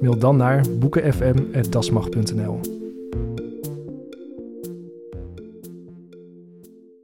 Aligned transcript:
Mail 0.00 0.18
dan 0.18 0.36
naar 0.36 0.64
boekenfm.dasmag.nl. 0.70 2.60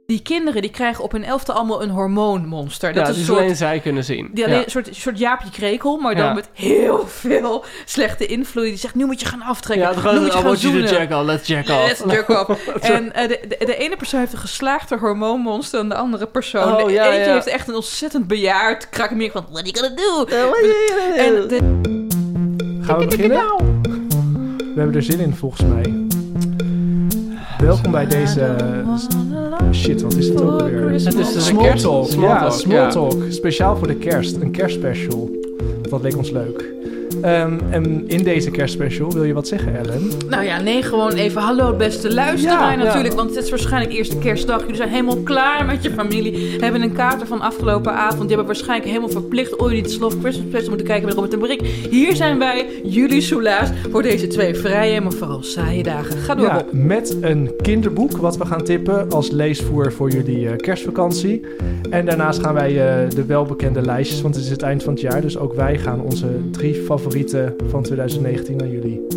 Die 0.05 0.21
kinderen 0.21 0.61
die 0.61 0.71
krijgen 0.71 1.03
op 1.03 1.11
hun 1.11 1.23
elfte 1.23 1.51
allemaal 1.51 1.83
een 1.83 1.89
hormoonmonster. 1.89 2.89
Ja, 2.89 2.95
Dat 2.95 3.07
is 3.07 3.13
dus 3.13 3.17
een 3.21 3.25
soort, 3.27 3.39
alleen 3.39 3.55
zij 3.55 3.79
kunnen 3.79 4.03
zien. 4.03 4.29
die 4.33 4.43
alleen, 4.45 4.57
Ja. 4.57 4.63
een 4.63 4.71
soort, 4.71 4.89
soort 4.91 5.19
Jaapje 5.19 5.49
Krekel, 5.49 5.97
maar 5.97 6.15
dan 6.15 6.25
Ja. 6.25 6.33
met 6.33 6.49
heel 6.53 7.07
veel 7.07 7.65
slechte 7.85 8.25
invloed. 8.25 8.63
Die 8.63 8.77
zegt, 8.77 8.95
nu 8.95 9.05
moet 9.05 9.19
je 9.19 9.25
gaan 9.25 9.41
aftrekken. 9.41 9.87
Ja, 9.87 9.93
nu 9.93 9.99
gewoon 10.01 10.21
moet 10.21 10.33
je 10.33 10.39
gaan 10.39 10.57
zoenen. 10.57 10.89
jack 10.89 11.11
off, 11.11 11.23
let's 11.25 11.47
jack 11.47 11.67
Ja, 11.67 11.83
off. 11.83 12.05
let's 12.05 12.27
off. 12.27 12.67
en 12.81 13.13
eh, 13.13 13.27
de, 13.27 13.39
de, 13.47 13.65
de 13.65 13.75
ene 13.77 13.95
persoon 13.95 14.19
heeft 14.19 14.33
een 14.33 14.39
geslaagde 14.39 14.97
hormoonmonster 14.97 15.79
en 15.79 15.89
de 15.89 15.95
andere 15.95 16.27
persoon... 16.27 16.73
Oh, 16.75 16.85
de 16.85 16.91
ja, 16.91 17.05
eentje 17.05 17.27
ja. 17.27 17.33
heeft 17.33 17.47
echt 17.47 17.67
een 17.67 17.75
ontzettend 17.75 18.27
bejaard 18.27 18.89
krakemeer 18.89 19.31
van... 19.31 19.45
What 19.51 19.63
are 19.63 19.71
you 19.71 19.85
gonna 19.85 20.01
do? 20.01 20.25
En 21.15 21.47
de, 21.47 22.07
Gaan 22.83 22.99
we 22.99 23.05
beginnen? 23.05 23.41
We 24.57 24.73
hebben 24.75 24.95
er 24.95 25.03
zin 25.03 25.19
in 25.19 25.33
volgens 25.35 25.61
mij. 25.61 25.93
Welkom 27.57 27.91
bij 27.91 28.07
deze... 28.07 28.55
Shit, 29.73 30.01
wat 30.01 30.13
is 30.13 30.27
het 30.27 30.41
ook 30.41 30.61
weer? 30.61 30.89
Het 30.89 30.93
is 30.93 31.03
dus 31.15 31.35
een 31.35 31.41
Small 31.41 31.77
talk. 31.77 32.07
small 32.07 32.27
ja, 32.27 32.49
small 32.49 32.91
talk. 32.91 33.23
Speciaal 33.29 33.77
voor 33.77 33.87
de 33.87 33.95
kerst. 33.95 34.35
Een 34.35 34.51
kerstspecial. 34.51 35.29
Dat 35.89 36.01
leek 36.01 36.17
ons 36.17 36.29
leuk. 36.29 36.72
Ehm, 37.23 37.59
en 37.69 38.07
in 38.07 38.23
deze 38.23 38.51
kerstspecial 38.51 39.11
wil 39.11 39.23
je 39.23 39.33
wat 39.33 39.47
zeggen, 39.47 39.77
Ellen? 39.77 40.11
nou 40.29 40.43
ja, 40.43 40.61
nee, 40.61 40.81
gewoon 40.81 41.11
even 41.11 41.41
hallo 41.41 41.75
beste 41.75 42.13
luisteraar 42.13 42.77
Ja, 42.77 42.83
natuurlijk. 42.83 43.13
ja. 43.13 43.15
Want 43.15 43.35
het 43.35 43.43
is 43.43 43.49
waarschijnlijk 43.49 43.93
eerste 43.93 44.17
kerstdag. 44.17 44.61
Jullie 44.61 44.75
zijn 44.75 44.89
helemaal 44.89 45.17
klaar 45.17 45.65
met 45.65 45.83
je 45.83 45.91
familie. 45.91 46.61
Hebben 46.61 46.81
een 46.81 46.93
kater 46.93 47.27
van 47.27 47.41
afgelopen 47.41 47.93
avond. 47.93 48.19
Die 48.19 48.27
hebben 48.27 48.45
waarschijnlijk 48.45 48.89
helemaal 48.89 49.09
verplicht... 49.09 49.59
Need 49.59 49.85
Is 49.85 49.99
Love 49.99 50.19
Christmas 50.19 50.47
Special 50.47 50.67
moeten 50.69 50.87
kijken 50.87 51.05
met 51.05 51.13
Robert 51.13 51.33
en 51.33 51.39
Brik. 51.39 51.61
Hier 51.89 52.15
zijn 52.15 52.39
wij, 52.39 52.65
jullie 52.83 53.21
soelaas... 53.21 53.69
voor 53.91 54.01
deze 54.01 54.27
twee 54.27 54.55
vrije, 54.55 55.01
maar 55.01 55.11
vooral 55.11 55.43
saaie 55.43 55.83
dagen. 55.83 56.17
Ga 56.17 56.35
door, 56.35 56.45
Ja, 56.45 56.65
met 56.71 57.17
een 57.21 57.51
kinderboek 57.61 58.17
wat 58.17 58.37
we 58.37 58.45
gaan 58.45 58.63
tippen 58.63 59.11
als 59.11 59.31
leesvoer 59.31 59.93
voor 59.93 60.09
jullie 60.09 60.49
eh, 60.49 60.55
kerstvakantie. 60.55 61.41
En 61.89 62.05
daarnaast 62.05 62.41
gaan 62.41 62.53
wij 62.53 62.69
eh, 62.69 63.09
de 63.09 63.25
welbekende 63.25 63.81
lijstjes, 63.81 64.21
want 64.21 64.35
het 64.35 64.43
is 64.43 64.49
het 64.49 64.61
eind 64.61 64.83
van 64.83 64.93
het 64.93 65.01
jaar. 65.01 65.21
Dus 65.21 65.37
ook 65.37 65.53
wij 65.53 65.77
gaan 65.77 66.01
onze 66.01 66.27
drie 66.51 66.81
favorieten 67.13 67.55
van 67.69 67.83
2019 67.83 68.61
aan 68.61 68.69
jullie 68.71 69.07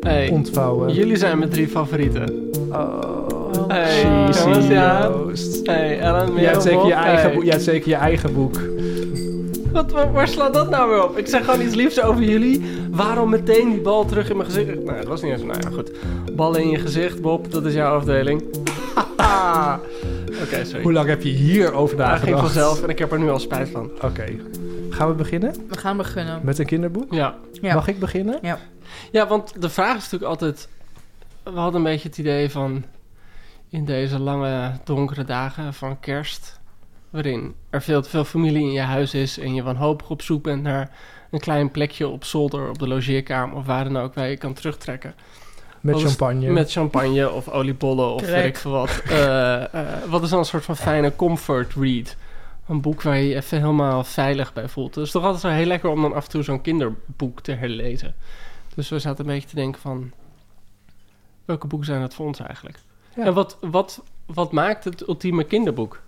Hey, 0.00 0.28
ontvouwen. 0.30 0.92
jullie 0.94 1.16
zijn 1.16 1.38
mijn 1.38 1.50
drie 1.50 1.68
favorieten. 1.68 2.50
Oh, 2.72 3.14
Hey, 3.68 4.02
cheesy 4.26 4.42
jongens, 4.44 4.66
ja. 4.66 5.02
Joost. 5.08 5.66
Hey, 5.66 5.98
Ellen, 5.98 6.34
Jij 6.34 6.44
hebt, 6.50 6.62
zeker 6.62 6.86
je 6.86 6.92
eigen 6.92 7.32
boek, 7.32 7.42
jij 7.42 7.50
hebt 7.52 7.64
zeker 7.64 7.88
je 7.88 7.94
eigen 7.94 8.34
boek. 8.34 8.60
Wat, 9.72 9.90
waar, 9.90 10.12
waar 10.12 10.28
slaat 10.28 10.54
dat 10.54 10.70
nou 10.70 10.90
weer 10.90 11.04
op? 11.04 11.18
Ik 11.18 11.26
zeg 11.26 11.44
gewoon 11.44 11.60
iets 11.60 11.74
liefs 11.74 12.02
over 12.02 12.22
jullie. 12.22 12.62
Waarom 12.90 13.30
meteen 13.30 13.70
die 13.70 13.80
bal 13.80 14.04
terug 14.04 14.30
in 14.30 14.36
mijn 14.36 14.48
gezicht? 14.50 14.84
Nou, 14.84 14.96
dat 14.98 15.06
was 15.06 15.22
niet 15.22 15.32
eens... 15.32 15.42
Nou 15.42 15.58
ja, 15.60 15.68
goed. 15.70 15.90
Ballen 16.36 16.60
in 16.62 16.70
je 16.70 16.78
gezicht, 16.78 17.20
Bob. 17.20 17.52
Dat 17.52 17.64
is 17.64 17.74
jouw 17.74 17.96
afdeling. 17.96 18.42
Oké, 20.42 20.64
sorry. 20.64 20.82
Hoe 20.82 20.92
lang 20.92 21.08
heb 21.08 21.22
je 21.22 21.28
hierover 21.28 21.98
Ja, 21.98 22.04
ging 22.04 22.20
nagedacht? 22.20 22.40
vanzelf 22.40 22.82
en 22.82 22.88
ik 22.88 22.98
heb 22.98 23.12
er 23.12 23.18
nu 23.18 23.30
al 23.30 23.38
spijt 23.38 23.68
van. 23.68 23.90
Oké. 24.02 24.24
Gaan 24.96 25.08
we 25.08 25.14
beginnen 25.14 25.54
We 25.68 25.78
gaan 25.78 25.96
beginnen. 25.96 26.40
met 26.42 26.58
een 26.58 26.66
kinderboek? 26.66 27.12
Ja. 27.12 27.34
Ja. 27.52 27.74
Mag 27.74 27.88
ik 27.88 27.98
beginnen? 27.98 28.38
Ja, 29.12 29.26
want 29.26 29.62
de 29.62 29.68
vraag 29.68 29.96
is 29.96 30.02
natuurlijk 30.02 30.30
altijd... 30.30 30.68
We 31.42 31.50
hadden 31.50 31.74
een 31.74 31.82
beetje 31.86 32.08
het 32.08 32.18
idee 32.18 32.50
van... 32.50 32.84
In 33.68 33.84
deze 33.84 34.18
lange, 34.18 34.70
donkere 34.84 35.24
dagen 35.24 35.74
van 35.74 36.00
kerst... 36.00 36.60
waarin 37.10 37.54
er 37.70 37.82
veel 37.82 38.02
te 38.02 38.08
veel 38.08 38.24
familie 38.24 38.62
in 38.62 38.72
je 38.72 38.80
huis 38.80 39.14
is... 39.14 39.38
en 39.38 39.54
je 39.54 39.62
wanhopig 39.62 40.10
op 40.10 40.22
zoek 40.22 40.42
bent 40.42 40.62
naar 40.62 40.90
een 41.30 41.40
klein 41.40 41.70
plekje 41.70 42.08
op 42.08 42.24
zolder... 42.24 42.68
op 42.68 42.78
de 42.78 42.88
logeerkamer 42.88 43.56
of 43.56 43.66
waar 43.66 43.84
dan 43.84 43.96
ook 43.98 44.14
waar 44.14 44.28
je 44.28 44.36
kan 44.36 44.52
terugtrekken. 44.52 45.14
Met 45.80 45.94
Wat 45.94 46.02
is- 46.04 46.08
champagne. 46.08 46.50
Met 46.50 46.72
champagne 46.72 47.30
of 47.30 47.48
oliebollen 47.48 48.10
of 48.14 48.22
Krek. 48.22 48.34
weet 48.34 48.44
ik 48.44 48.56
veel 48.56 48.70
wat. 48.70 49.02
Eh, 49.08 49.62
eh, 49.74 49.86
wat 50.08 50.22
is 50.22 50.28
dan 50.30 50.38
een 50.38 50.44
soort 50.44 50.64
van 50.64 50.76
fijne 50.76 51.16
comfort 51.16 51.72
read? 51.74 52.16
Een 52.68 52.80
boek 52.80 53.02
waar 53.02 53.16
je 53.16 53.28
je 53.28 53.34
even 53.34 53.58
helemaal 53.58 54.04
veilig 54.04 54.52
bij 54.52 54.68
voelt. 54.68 54.94
Het 54.94 55.04
is 55.04 55.10
toch 55.10 55.24
altijd 55.24 55.42
zo 55.42 55.48
heel 55.48 55.66
lekker 55.66 55.90
om 55.90 56.02
dan 56.02 56.14
af 56.14 56.24
en 56.24 56.30
toe 56.30 56.42
zo'n 56.42 56.60
kinderboek 56.60 57.40
te 57.40 57.52
herlezen. 57.52 58.14
Dus 58.74 58.88
we 58.88 58.98
zaten 58.98 59.24
een 59.24 59.32
beetje 59.32 59.48
te 59.48 59.54
denken 59.54 59.80
van... 59.80 60.10
Welke 61.44 61.66
boeken 61.66 61.88
zijn 61.88 62.00
dat 62.00 62.14
voor 62.14 62.26
ons 62.26 62.38
eigenlijk? 62.38 62.78
Ja. 63.16 63.24
En 63.24 63.34
wat, 63.34 63.56
wat, 63.60 64.02
wat 64.26 64.52
maakt 64.52 64.84
het 64.84 65.08
ultieme 65.08 65.44
kinderboek? 65.44 66.00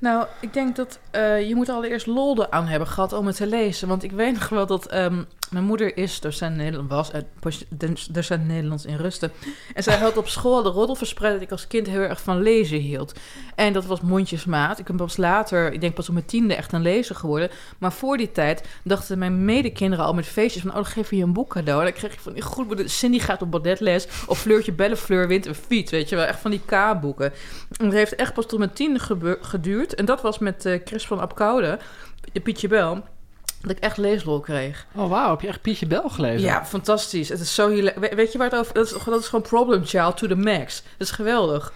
Nou, 0.00 0.26
ik 0.40 0.52
denk 0.52 0.76
dat 0.76 0.98
eh, 1.10 1.48
je 1.48 1.54
moet 1.54 1.68
allereerst 1.68 2.06
lol 2.06 2.50
aan 2.50 2.66
hebben 2.66 2.88
gehad 2.88 3.12
om 3.12 3.26
het 3.26 3.36
te 3.36 3.46
lezen. 3.46 3.88
Want 3.88 4.02
ik 4.02 4.12
weet 4.12 4.34
nog 4.34 4.48
wel 4.48 4.66
dat 4.66 4.86
ehm, 4.86 5.22
mijn 5.52 5.64
moeder 5.64 5.96
is 5.96 6.20
docent 6.20 6.56
Nederlands, 6.56 7.10
was 7.40 7.64
eh, 7.68 7.90
docent 8.10 8.46
Nederlands 8.46 8.84
in 8.84 8.96
Rusten. 8.96 9.32
En 9.74 9.82
zij 9.82 9.96
had 9.96 10.16
op 10.16 10.28
school 10.28 10.62
de 10.62 10.68
roddel 10.68 10.94
verspreid 10.94 11.32
dat 11.32 11.42
ik 11.42 11.50
als 11.50 11.66
kind 11.66 11.86
heel 11.86 12.00
erg 12.00 12.20
van 12.20 12.42
lezen 12.42 12.78
hield. 12.78 13.12
En 13.54 13.72
dat 13.72 13.86
was 13.86 14.00
mondjesmaat. 14.00 14.78
Ik 14.78 14.84
ben 14.84 14.96
pas 14.96 15.16
later, 15.16 15.72
ik 15.72 15.80
denk 15.80 15.94
pas 15.94 16.08
op 16.08 16.14
mijn 16.14 16.26
tiende, 16.26 16.54
echt 16.54 16.72
een 16.72 16.82
lezer 16.82 17.14
geworden. 17.14 17.50
Maar 17.78 17.92
voor 17.92 18.16
die 18.16 18.32
tijd 18.32 18.68
dachten 18.84 19.18
mijn 19.18 19.44
medekinderen 19.44 20.04
al 20.04 20.14
met 20.14 20.26
feestjes 20.26 20.62
van... 20.62 20.70
oh, 20.70 20.76
dan 20.76 20.86
geef 20.86 21.10
je 21.10 21.22
een 21.22 21.32
boek 21.32 21.50
cadeau. 21.50 21.78
En 21.78 21.84
dan 21.84 21.94
kreeg 21.94 22.14
je 22.14 22.20
van 22.20 22.40
goed, 22.40 22.90
Cindy 22.90 23.18
gaat 23.18 23.42
op 23.42 23.50
balletles... 23.50 24.08
of 24.26 24.40
Fleurtje 24.40 24.72
Bellefleur 24.72 25.28
wint 25.28 25.46
een 25.46 25.54
fiets, 25.54 25.90
weet 25.90 26.08
je 26.08 26.16
wel. 26.16 26.24
Echt 26.24 26.40
van 26.40 26.50
die 26.50 26.62
K-boeken. 26.66 27.32
En 27.76 27.84
dat 27.84 27.92
heeft 27.92 28.14
echt 28.14 28.34
pas 28.34 28.46
tot 28.46 28.58
mijn 28.58 28.72
tiende 28.72 28.98
geduurd. 29.40 29.94
En 29.94 30.04
dat 30.04 30.22
was 30.22 30.38
met 30.38 30.66
eh, 30.66 30.80
Chris 30.84 31.06
van 31.06 31.20
Apkoude, 31.20 31.78
de 32.32 32.40
Pietje 32.40 32.68
Bel... 32.68 33.02
dat 33.68 33.76
ik 33.76 33.82
echt 33.82 33.96
leeslol 33.96 34.40
kreeg. 34.40 34.86
Oh 34.94 35.10
wauw, 35.10 35.30
heb 35.30 35.40
je 35.40 35.48
echt 35.48 35.60
Pietje 35.62 35.86
Bel 35.86 36.08
gelezen? 36.08 36.40
Ja, 36.46 36.64
fantastisch. 36.64 37.28
Het 37.28 37.40
is 37.40 37.54
zo 37.54 37.68
We- 37.68 38.12
Weet 38.14 38.32
je 38.32 38.38
waar 38.38 38.50
het 38.50 38.58
over... 38.58 38.74
Dat 38.74 38.86
is, 38.86 39.04
dat 39.04 39.20
is 39.20 39.26
gewoon 39.26 39.42
problem 39.44 39.84
child 39.84 40.16
to 40.16 40.26
the 40.26 40.36
max. 40.36 40.82
Dat 40.82 41.06
is 41.08 41.10
geweldig. 41.10 41.72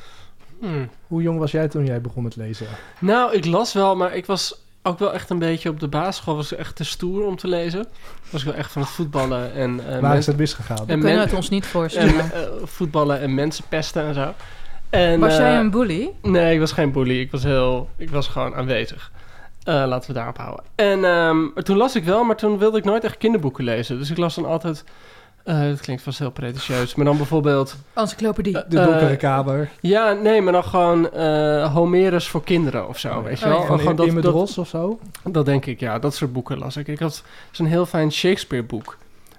Hmm. 0.61 0.91
Hoe 1.07 1.23
jong 1.23 1.39
was 1.39 1.51
jij 1.51 1.69
toen 1.69 1.85
jij 1.87 2.01
begon 2.01 2.23
met 2.23 2.37
lezen? 2.37 2.67
Nou, 2.99 3.35
ik 3.35 3.45
las 3.45 3.73
wel, 3.73 3.97
maar 3.97 4.15
ik 4.15 4.27
was 4.27 4.61
ook 4.83 4.99
wel 4.99 5.13
echt 5.13 5.31
een 5.31 5.39
beetje 5.39 5.69
op 5.69 5.81
de 5.81 5.89
basisschool... 5.89 6.37
was 6.37 6.53
ik 6.53 6.59
echt 6.59 6.77
te 6.77 6.85
stoer 6.85 7.25
om 7.25 7.37
te 7.37 7.49
lezen. 7.49 7.87
Was 8.31 8.41
ik 8.41 8.47
wel 8.49 8.57
echt 8.57 8.73
van 8.73 8.83
het 8.83 8.91
voetballen 8.91 9.53
en... 9.55 9.81
eh, 9.81 9.87
Waar 9.87 10.01
mensen- 10.01 10.19
is 10.19 10.27
het 10.27 10.37
misgegaan? 10.37 10.77
En 10.79 10.85
We 10.87 10.93
kunnen 10.93 11.11
men- 11.15 11.21
het 11.27 11.33
ons 11.35 11.49
niet 11.49 11.67
voorstellen. 11.67 12.19
En 12.21 12.33
eh, 12.33 12.43
voetballen 12.63 13.21
en 13.21 13.35
mensen 13.35 13.65
pesten 13.69 14.03
en 14.07 14.15
zo. 14.15 14.35
En, 14.91 15.21
was 15.21 15.33
eh, 15.33 15.39
jij 15.39 15.59
een 15.59 15.71
bully? 15.71 16.11
Nee, 16.23 16.55
ik 16.55 16.61
was 16.61 16.73
geen 16.73 16.93
bully. 16.93 17.21
Ik 17.21 17.31
was 17.31 17.43
heel... 17.43 17.89
Ik 17.97 18.11
was 18.11 18.27
gewoon 18.29 18.55
aanwezig. 18.55 19.13
Eh, 19.67 19.85
laten 19.87 20.09
we 20.11 20.17
daarop 20.17 20.37
houden. 20.39 20.65
En 20.75 21.05
ehm, 21.05 21.63
toen 21.63 21.77
las 21.77 21.97
ik 21.97 22.05
wel, 22.05 22.25
maar 22.25 22.37
toen 22.37 22.59
wilde 22.59 22.79
ik 22.79 22.85
nooit 22.85 23.05
echt 23.05 23.17
kinderboeken 23.17 23.65
lezen. 23.65 23.99
Dus 23.99 24.11
ik 24.11 24.17
las 24.17 24.35
dan 24.35 24.47
altijd... 24.47 24.85
eh 25.45 25.61
dat 25.61 25.81
klinkt 25.81 26.03
vast 26.03 26.19
heel 26.19 26.31
pretentieus. 26.31 26.95
Maar 26.95 27.05
dan 27.05 27.17
bijvoorbeeld... 27.17 27.77
Encyclopedie. 27.95 28.53
De 28.53 28.79
eh, 28.79 28.85
donkere 28.87 29.17
kamer. 29.17 29.71
Ja, 29.81 30.13
nee, 30.13 30.41
maar 30.43 30.53
dan 30.53 30.65
gewoon 30.65 31.11
eh, 31.13 31.75
Homerus 31.75 32.29
voor 32.29 32.45
kinderen 32.45 32.89
of 32.89 32.99
zo, 32.99 33.23
weet 33.23 33.39
je 33.39 33.45
Oh, 33.45 33.51
wel. 33.51 33.61
ja. 33.61 33.67
Van 33.67 33.79
Gewoon 33.79 34.07
in, 34.09 34.21
dat, 34.21 34.33
Ros 34.33 34.59
of 34.59 34.69
zo? 34.69 34.99
dat 35.25 35.45
denk 35.47 35.67
ik, 35.67 35.81
ja. 35.81 35.99
Dat 35.99 36.15
soort 36.15 36.33
boeken 36.33 36.59
las 36.59 36.77
ik. 36.77 36.89
Ik 36.89 36.99
had 36.99 37.23
zo'n 37.51 37.67
heel 37.67 37.87
fijn 37.87 38.13
Shakespeare 38.13 38.65
boek. 38.65 38.97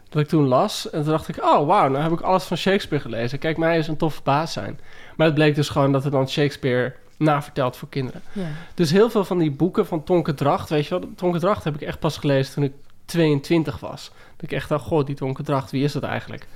Dat 0.10 0.22
ik 0.22 0.28
toen 0.28 0.48
las. 0.48 0.90
En 0.90 1.02
toen 1.04 1.12
dacht 1.12 1.28
ik, 1.28 1.44
oh 1.44 1.68
wauw, 1.68 1.90
nou 1.90 2.04
heb 2.04 2.12
ik 2.12 2.22
alles 2.22 2.44
van 2.44 2.58
Shakespeare 2.58 3.04
gelezen. 3.04 3.40
Kijk, 3.40 3.58
mij 3.58 3.76
eens 3.76 3.88
een 3.88 3.98
toffe 3.98 4.22
baas 4.24 4.54
zijn. 4.54 4.80
Maar 5.16 5.26
het 5.26 5.36
bleek 5.36 5.56
dus 5.56 5.70
gewoon 5.70 5.92
dat 5.92 6.06
er 6.06 6.12
dan 6.12 6.30
Shakespeare 6.30 6.94
naverteld 7.18 7.78
voor 7.78 7.90
kinderen. 7.90 8.22
Ja. 8.32 8.48
Dus 8.74 8.92
heel 8.92 9.10
veel 9.10 9.26
van 9.26 9.38
die 9.38 9.52
boeken 9.52 9.86
van 9.86 10.04
Tonke 10.04 10.34
Dracht, 10.34 10.70
weet 10.70 10.88
je 10.88 11.00
wel, 11.00 11.10
Tonke 11.16 11.40
Dracht 11.40 11.64
heb 11.64 11.76
ik 11.76 11.82
echt 11.82 12.00
pas 12.00 12.18
gelezen 12.18 12.54
toen 12.54 12.64
ik 12.64 12.74
22 13.06 13.80
was. 13.80 14.12
Dat 14.36 14.44
ik 14.44 14.52
echt 14.52 14.70
dacht, 14.70 14.86
goh, 14.86 15.06
die 15.06 15.16
Tonke 15.16 15.44
Dracht, 15.44 15.72
wie 15.72 15.84
is 15.84 15.92
dat 15.92 16.04
eigenlijk? 16.04 16.48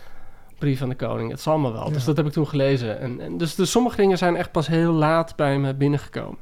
Brief 0.57 0.79
van 0.79 0.89
de 0.89 0.95
Koning, 0.95 1.31
het 1.31 1.41
zal 1.41 1.57
me 1.57 1.71
wel. 1.71 1.87
Ja. 1.87 1.93
Dus 1.93 2.05
dat 2.05 2.17
heb 2.17 2.25
ik 2.25 2.31
toen 2.31 2.47
gelezen. 2.47 2.99
En, 2.99 3.19
en 3.19 3.37
dus, 3.37 3.55
dus 3.55 3.71
sommige 3.71 3.95
dingen 3.95 4.17
zijn 4.17 4.35
echt 4.35 4.51
pas 4.51 4.67
heel 4.67 4.91
laat 4.91 5.35
bij 5.35 5.59
me 5.59 5.73
binnengekomen. 5.73 6.37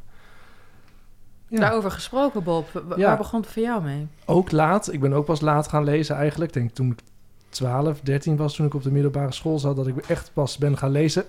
Ja. 1.47 1.59
Daarover 1.59 1.91
gesproken, 1.91 2.43
Bob. 2.43 2.83
Waar 2.97 3.17
begon 3.17 3.41
het 3.41 3.49
voor 3.49 3.61
jou 3.61 3.83
mee? 3.83 4.07
Ook 4.25 4.51
laat. 4.51 4.93
Ik 4.93 4.99
ben 4.99 5.13
ook 5.13 5.25
pas 5.25 5.41
laat 5.41 5.67
gaan 5.67 5.83
lezen 5.83 6.15
eigenlijk. 6.15 6.55
Ik 6.55 6.61
denk 6.61 6.71
toen 6.71 6.91
ik 6.91 6.99
12, 7.49 7.99
13 7.99 8.37
was, 8.37 8.55
toen 8.55 8.65
ik 8.65 8.73
op 8.73 8.83
de 8.83 8.91
middelbare 8.91 9.31
school 9.31 9.59
zat, 9.59 9.75
dat 9.75 9.87
ik 9.87 9.97
echt 9.97 10.31
pas 10.33 10.57
ben 10.57 10.77
gaan 10.77 10.91
lezen. 10.91 11.25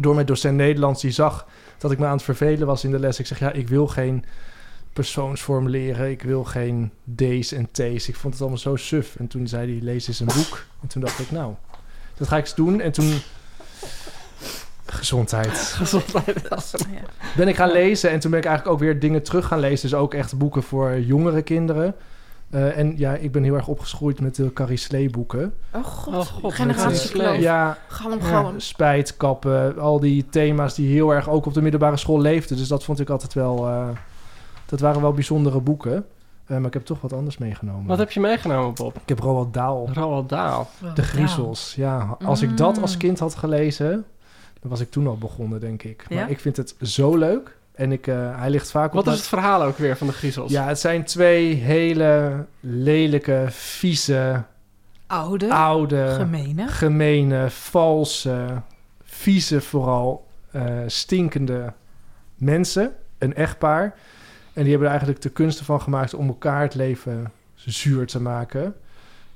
Door 0.00 0.14
mijn 0.14 0.26
docent 0.26 0.56
Nederlands, 0.56 1.02
die 1.02 1.10
zag 1.10 1.46
dat 1.78 1.90
ik 1.90 1.98
me 1.98 2.06
aan 2.06 2.12
het 2.12 2.22
vervelen 2.22 2.66
was 2.66 2.84
in 2.84 2.90
de 2.90 2.98
les. 2.98 3.18
Ik 3.18 3.26
zeg, 3.26 3.38
ja, 3.38 3.52
ik 3.52 3.68
wil 3.68 3.86
geen 3.86 4.24
persoonsformuleren. 4.92 6.10
Ik 6.10 6.22
wil 6.22 6.44
geen 6.44 6.92
D's 7.14 7.52
en 7.52 7.68
T's. 7.72 8.08
Ik 8.08 8.16
vond 8.16 8.32
het 8.32 8.42
allemaal 8.42 8.58
zo 8.58 8.76
suf. 8.76 9.16
En 9.18 9.26
toen 9.26 9.46
zei 9.46 9.72
hij, 9.72 9.82
lees 9.82 10.08
eens 10.08 10.20
een 10.20 10.26
boek. 10.26 10.66
En 10.82 10.88
toen 10.88 11.02
dacht 11.02 11.18
ik, 11.18 11.30
nou, 11.30 11.54
dat 12.14 12.28
ga 12.28 12.36
ik 12.36 12.44
eens 12.44 12.54
doen. 12.54 12.80
En 12.80 12.92
toen... 12.92 13.20
Gezondheid. 14.86 15.58
Gezondheid. 15.58 16.48
Ben 17.36 17.48
ik 17.48 17.56
gaan 17.56 17.72
lezen 17.72 18.10
en 18.10 18.20
toen 18.20 18.30
ben 18.30 18.40
ik 18.40 18.46
eigenlijk 18.46 18.76
ook 18.76 18.82
weer 18.82 19.00
dingen 19.00 19.22
terug 19.22 19.46
gaan 19.46 19.60
lezen. 19.60 19.88
Dus 19.90 19.98
ook 19.98 20.14
echt 20.14 20.38
boeken 20.38 20.62
voor 20.62 21.00
jongere 21.00 21.42
kinderen. 21.42 21.94
Eh, 22.50 22.78
en 22.78 22.94
ja, 22.96 23.14
ik 23.14 23.32
ben 23.32 23.42
heel 23.42 23.54
erg 23.54 23.68
opgeschroeid 23.68 24.20
met 24.20 24.34
de 24.34 24.52
Carrie 24.52 24.76
Slee 24.76 25.10
boeken. 25.10 25.54
Oh 25.72 25.84
god, 25.84 26.14
Oh, 26.14 26.20
god. 26.20 26.56
Ja, 27.40 27.78
Galm, 27.88 28.20
galm. 28.20 28.60
spijt, 28.60 29.16
kappen, 29.16 29.78
al 29.78 30.00
die 30.00 30.26
thema's 30.30 30.74
die 30.74 30.92
heel 30.92 31.14
erg 31.14 31.28
ook 31.28 31.46
op 31.46 31.54
de 31.54 31.62
middelbare 31.62 31.96
school 31.96 32.20
leefden. 32.20 32.56
Dus 32.56 32.68
dat 32.68 32.84
vond 32.84 33.00
ik 33.00 33.10
altijd 33.10 33.34
wel... 33.34 33.66
eh, 33.68 33.88
dat 34.66 34.80
waren 34.80 35.00
wel 35.00 35.12
bijzondere 35.12 35.60
boeken. 35.60 36.06
Eh, 36.46 36.56
maar 36.56 36.66
ik 36.66 36.72
heb 36.72 36.84
toch 36.84 37.00
wat 37.00 37.12
anders 37.12 37.38
meegenomen. 37.38 37.86
Wat 37.86 37.98
heb 37.98 38.10
je 38.10 38.20
meegenomen, 38.20 38.74
Bob? 38.74 38.94
Ik 38.96 39.08
heb 39.08 39.18
Roald 39.18 39.54
Dahl, 39.54 39.88
Roald 39.92 40.28
Dahl. 40.28 40.62
De 40.94 41.02
Griezels. 41.02 41.74
Ja, 41.76 42.16
als 42.24 42.42
ik 42.42 42.56
dat 42.56 42.80
als 42.80 42.92
Mm. 42.92 42.98
kind 42.98 43.18
had 43.18 43.34
gelezen, 43.34 44.04
dan 44.60 44.70
was 44.70 44.80
ik 44.80 44.90
toen 44.90 45.06
al 45.06 45.16
begonnen, 45.18 45.60
denk 45.60 45.82
ik. 45.82 46.04
Ja? 46.08 46.16
Maar 46.20 46.30
ik 46.30 46.40
vind 46.40 46.56
het 46.56 46.74
zo 46.82 47.16
leuk. 47.16 47.56
En 47.78 47.92
ik, 47.92 48.06
eh, 48.06 48.38
hij 48.38 48.50
ligt 48.50 48.70
vaak 48.70 48.88
op 48.88 49.04
Wat 49.04 49.06
is 49.06 49.18
het 49.18 49.28
verhaal 49.28 49.62
ook 49.62 49.78
weer 49.78 49.96
van 49.96 50.06
de 50.06 50.12
griezels? 50.12 50.50
Ja, 50.50 50.66
het 50.66 50.78
zijn 50.78 51.04
twee 51.04 51.54
hele 51.54 52.44
lelijke, 52.60 53.46
vieze, 53.48 54.42
Oude, 55.06 55.52
oude, 55.52 56.14
gemene. 56.18 56.68
gemene, 56.68 57.50
valse, 57.50 58.62
vieze 59.02 59.60
vooral, 59.60 60.26
eh, 60.50 60.78
stinkende 60.86 61.72
mensen. 62.34 62.92
Een 63.18 63.34
echtpaar. 63.34 63.94
En 64.52 64.62
die 64.62 64.70
hebben 64.70 64.82
er 64.82 64.94
eigenlijk 64.94 65.22
de 65.22 65.30
kunst 65.30 65.60
van 65.60 65.80
gemaakt 65.80 66.14
om 66.14 66.28
elkaar 66.28 66.62
het 66.62 66.74
leven 66.74 67.32
zuur 67.54 68.06
te 68.06 68.20
maken. 68.20 68.74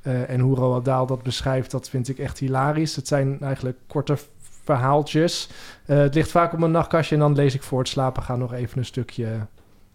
Eh, 0.03 0.31
en 0.31 0.41
hoe 0.41 0.57
Roald 0.57 0.85
Dahl 0.85 1.07
dat 1.07 1.23
beschrijft, 1.23 1.71
dat 1.71 1.89
vind 1.89 2.09
ik 2.09 2.19
echt 2.19 2.39
hilarisch. 2.39 2.97
Het 2.97 3.09
zijn 3.09 3.41
eigenlijk 3.41 3.79
korte 3.87 4.17
verhaaltjes. 4.65 5.49
Eh, 5.87 5.97
het 5.97 6.15
ligt 6.15 6.31
vaak 6.31 6.53
op 6.53 6.59
mijn 6.59 6.71
nachtkastje 6.71 7.15
en 7.15 7.21
dan 7.21 7.35
lees 7.35 7.55
ik 7.55 7.63
voor 7.63 7.79
het 7.79 7.89
slapen 7.89 8.23
gaan 8.23 8.39
nog 8.39 8.53
even 8.53 8.79
een 8.79 8.85
stukje 8.85 9.47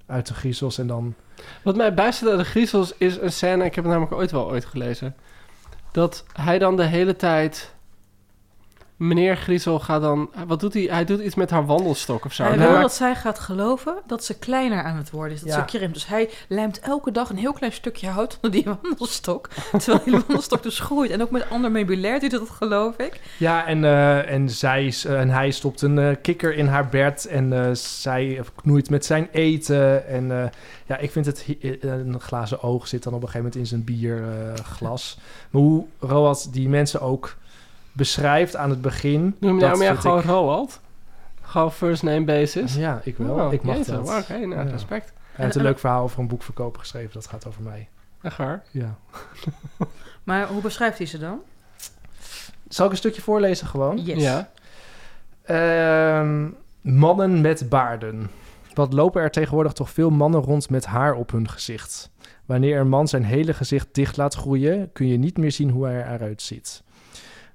uit 0.06 0.28
de 0.28 0.34
griezels. 0.34 0.78
En 0.78 0.88
dan 0.88 1.14
Wat 1.64 1.76
mij 1.76 1.94
bijstaat 1.94 2.32
aan 2.32 2.38
de 2.38 2.44
griezels 2.44 2.94
is 2.98 3.18
een 3.18 3.32
scène, 3.32 3.66
ik 3.66 3.76
heb 3.76 3.84
het 3.84 3.94
namelijk 3.94 4.16
ooit 4.16 4.32
wel 4.32 4.50
ooit 4.50 4.66
gelezen. 4.66 5.16
Dat 5.92 6.26
hij 6.34 6.60
dan 6.60 6.76
de 6.76 6.86
hele 6.86 7.16
tijd... 7.16 7.76
Meneer 8.98 9.38
Griezel 9.38 9.80
gaat 9.80 10.02
dan... 10.02 10.30
Wat 10.48 10.60
doet 10.60 10.74
hij? 10.74 10.84
Hij 10.84 11.06
doet 11.06 11.20
iets 11.20 11.36
met 11.36 11.50
haar 11.50 11.66
wandelstok 11.66 12.26
of 12.26 12.34
zo. 12.34 12.44
Hij 12.44 12.52
En 12.52 12.60
wil 12.60 12.82
dat 12.82 12.94
zij 12.94 13.16
gaat 13.16 13.40
geloven 13.40 13.96
dat 14.08 14.24
ze 14.24 14.38
kleiner 14.40 14.84
aan 14.84 14.96
het 14.98 15.10
worden 15.10 15.34
is. 15.34 15.40
Dat 15.42 15.50
Ja. 15.50 15.56
ze 15.60 15.78
krimpt. 15.78 15.94
Dus 15.94 16.08
hij 16.08 16.30
lijmt 16.48 16.80
elke 16.80 17.12
dag 17.12 17.30
een 17.30 17.38
heel 17.38 17.54
klein 17.54 17.72
stukje 17.74 18.08
hout 18.08 18.36
onder 18.42 18.52
die 18.52 18.66
wandelstok. 18.82 19.50
Terwijl 19.72 20.04
die 20.04 20.14
wandelstok 20.14 20.64
dus 20.64 20.80
groeit. 20.80 21.12
En 21.12 21.22
ook 21.22 21.32
met 21.32 21.50
ander 21.50 21.72
meubilair 21.72 22.20
doet 22.20 22.32
hij 22.32 22.40
dat, 22.40 22.50
geloof 22.50 22.98
ik. 22.98 23.22
Ja, 23.38 23.66
en, 23.66 23.84
eh, 23.84 24.32
en, 24.32 24.50
zij, 24.50 24.86
is- 24.86 25.06
eh, 25.06 25.20
en 25.20 25.30
hij 25.30 25.52
stopt 25.52 25.82
een 25.82 26.00
eh, 26.00 26.16
kikker 26.22 26.54
in 26.56 26.68
haar 26.68 26.88
bed 26.90 27.26
en 27.26 27.54
eh, 27.66 27.74
zij 27.74 28.42
knoeit 28.56 28.90
met 28.90 29.06
zijn 29.06 29.28
eten. 29.32 30.08
En 30.08 30.32
eh, 30.44 30.50
ja, 30.86 30.98
ik 30.98 31.12
vind 31.12 31.26
het... 31.26 31.46
Een 31.82 32.20
glazen 32.20 32.62
oog 32.64 32.88
zit 32.88 33.04
dan 33.04 33.14
op 33.14 33.22
een 33.22 33.28
gegeven 33.30 33.46
moment 33.46 33.62
in 33.62 33.68
zijn 33.68 33.84
bierglas. 33.84 35.18
maar 35.50 35.62
hoe 35.62 35.86
Roald 36.00 36.54
die 36.54 36.70
mensen 36.70 37.02
ook 37.02 37.36
beschrijft 37.98 38.56
aan 38.56 38.70
het 38.70 38.82
begin... 38.82 39.36
Noem 39.40 39.54
je 39.60 39.60
dat 39.68 39.78
nou 39.80 39.96
gewoon 39.98 40.20
ik- 40.20 40.26
Roald? 40.26 40.80
Gewoon 41.42 41.72
first 41.72 42.04
name 42.04 42.24
basis? 42.26 42.76
Ja, 42.76 43.02
ik 43.04 43.18
wel. 43.18 43.36
Oh, 43.46 43.54
ik 43.54 43.64
mag 43.64 43.76
jeetje, 43.76 43.92
dat. 43.92 44.10
Oké, 44.10 44.38
nou, 44.46 44.66
Ja. 44.66 44.72
respect. 44.72 45.14
Hij 45.32 45.46
heeft 45.46 45.58
een 45.58 45.64
leuk 45.64 45.80
verhaal 45.80 46.04
over 46.04 46.20
een 46.20 46.28
boekverkoper 46.28 46.80
geschreven. 46.80 47.14
Dat 47.14 47.28
gaat 47.28 47.48
over 47.48 47.62
mij. 47.64 47.88
Echt 48.22 48.38
waar? 48.38 48.64
Ja. 48.72 48.96
Maar 50.24 50.48
hoe 50.48 50.62
beschrijft 50.62 50.98
hij 50.98 51.08
ze 51.08 51.18
dan? 51.20 51.40
Zal 52.68 52.86
ik 52.86 52.92
een 52.92 52.98
stukje 52.98 53.22
voorlezen 53.22 53.68
gewoon? 53.68 53.98
Yes. 54.06 54.22
Ja. 54.24 54.50
Ehm, 55.44 56.48
mannen 56.82 57.42
met 57.42 57.70
baarden. 57.70 58.30
Wat 58.74 58.94
lopen 58.94 59.22
er 59.22 59.32
tegenwoordig 59.32 59.74
toch 59.74 59.90
veel 59.90 60.10
mannen 60.10 60.42
rond 60.42 60.70
met 60.70 60.86
haar 60.86 61.14
op 61.14 61.32
hun 61.32 61.50
gezicht. 61.50 62.10
Wanneer 62.46 62.80
een 62.80 62.90
man 62.90 63.08
zijn 63.08 63.24
hele 63.24 63.54
gezicht 63.54 63.88
dicht 63.92 64.18
laat 64.18 64.34
groeien, 64.36 64.92
kun 64.94 65.08
je 65.08 65.18
niet 65.18 65.38
meer 65.38 65.52
zien 65.52 65.70
hoe 65.70 65.86
hij 65.86 66.14
eruit 66.14 66.42
ziet. 66.42 66.84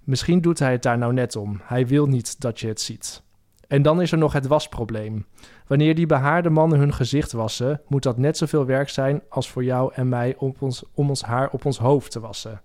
Misschien 0.04 0.40
doet 0.40 0.58
hij 0.58 0.72
het 0.72 0.82
daar 0.82 0.98
nou 0.98 1.12
net 1.12 1.36
om. 1.36 1.60
Hij 1.62 1.86
wil 1.86 2.06
niet 2.06 2.40
dat 2.40 2.60
je 2.60 2.68
het 2.68 2.80
ziet. 2.80 3.22
En 3.68 3.82
dan 3.82 4.00
is 4.00 4.12
er 4.12 4.18
nog 4.18 4.32
het 4.32 4.46
wasprobleem. 4.46 5.26
Wanneer 5.66 5.94
die 5.94 6.06
behaarde 6.06 6.50
mannen 6.50 6.78
hun 6.78 6.94
gezicht 6.94 7.32
wassen, 7.32 7.80
moet 7.88 8.02
dat 8.02 8.18
net 8.18 8.36
zoveel 8.36 8.66
werk 8.66 8.88
zijn 8.88 9.22
als 9.28 9.50
voor 9.50 9.64
jou 9.64 9.92
en 9.94 10.08
mij 10.08 10.34
om 10.38 10.54
ons, 10.58 10.84
om 10.94 11.08
ons 11.08 11.22
haar 11.22 11.50
op 11.50 11.64
ons 11.64 11.78
hoofd 11.78 12.10
te 12.10 12.20
wassen. 12.20 12.60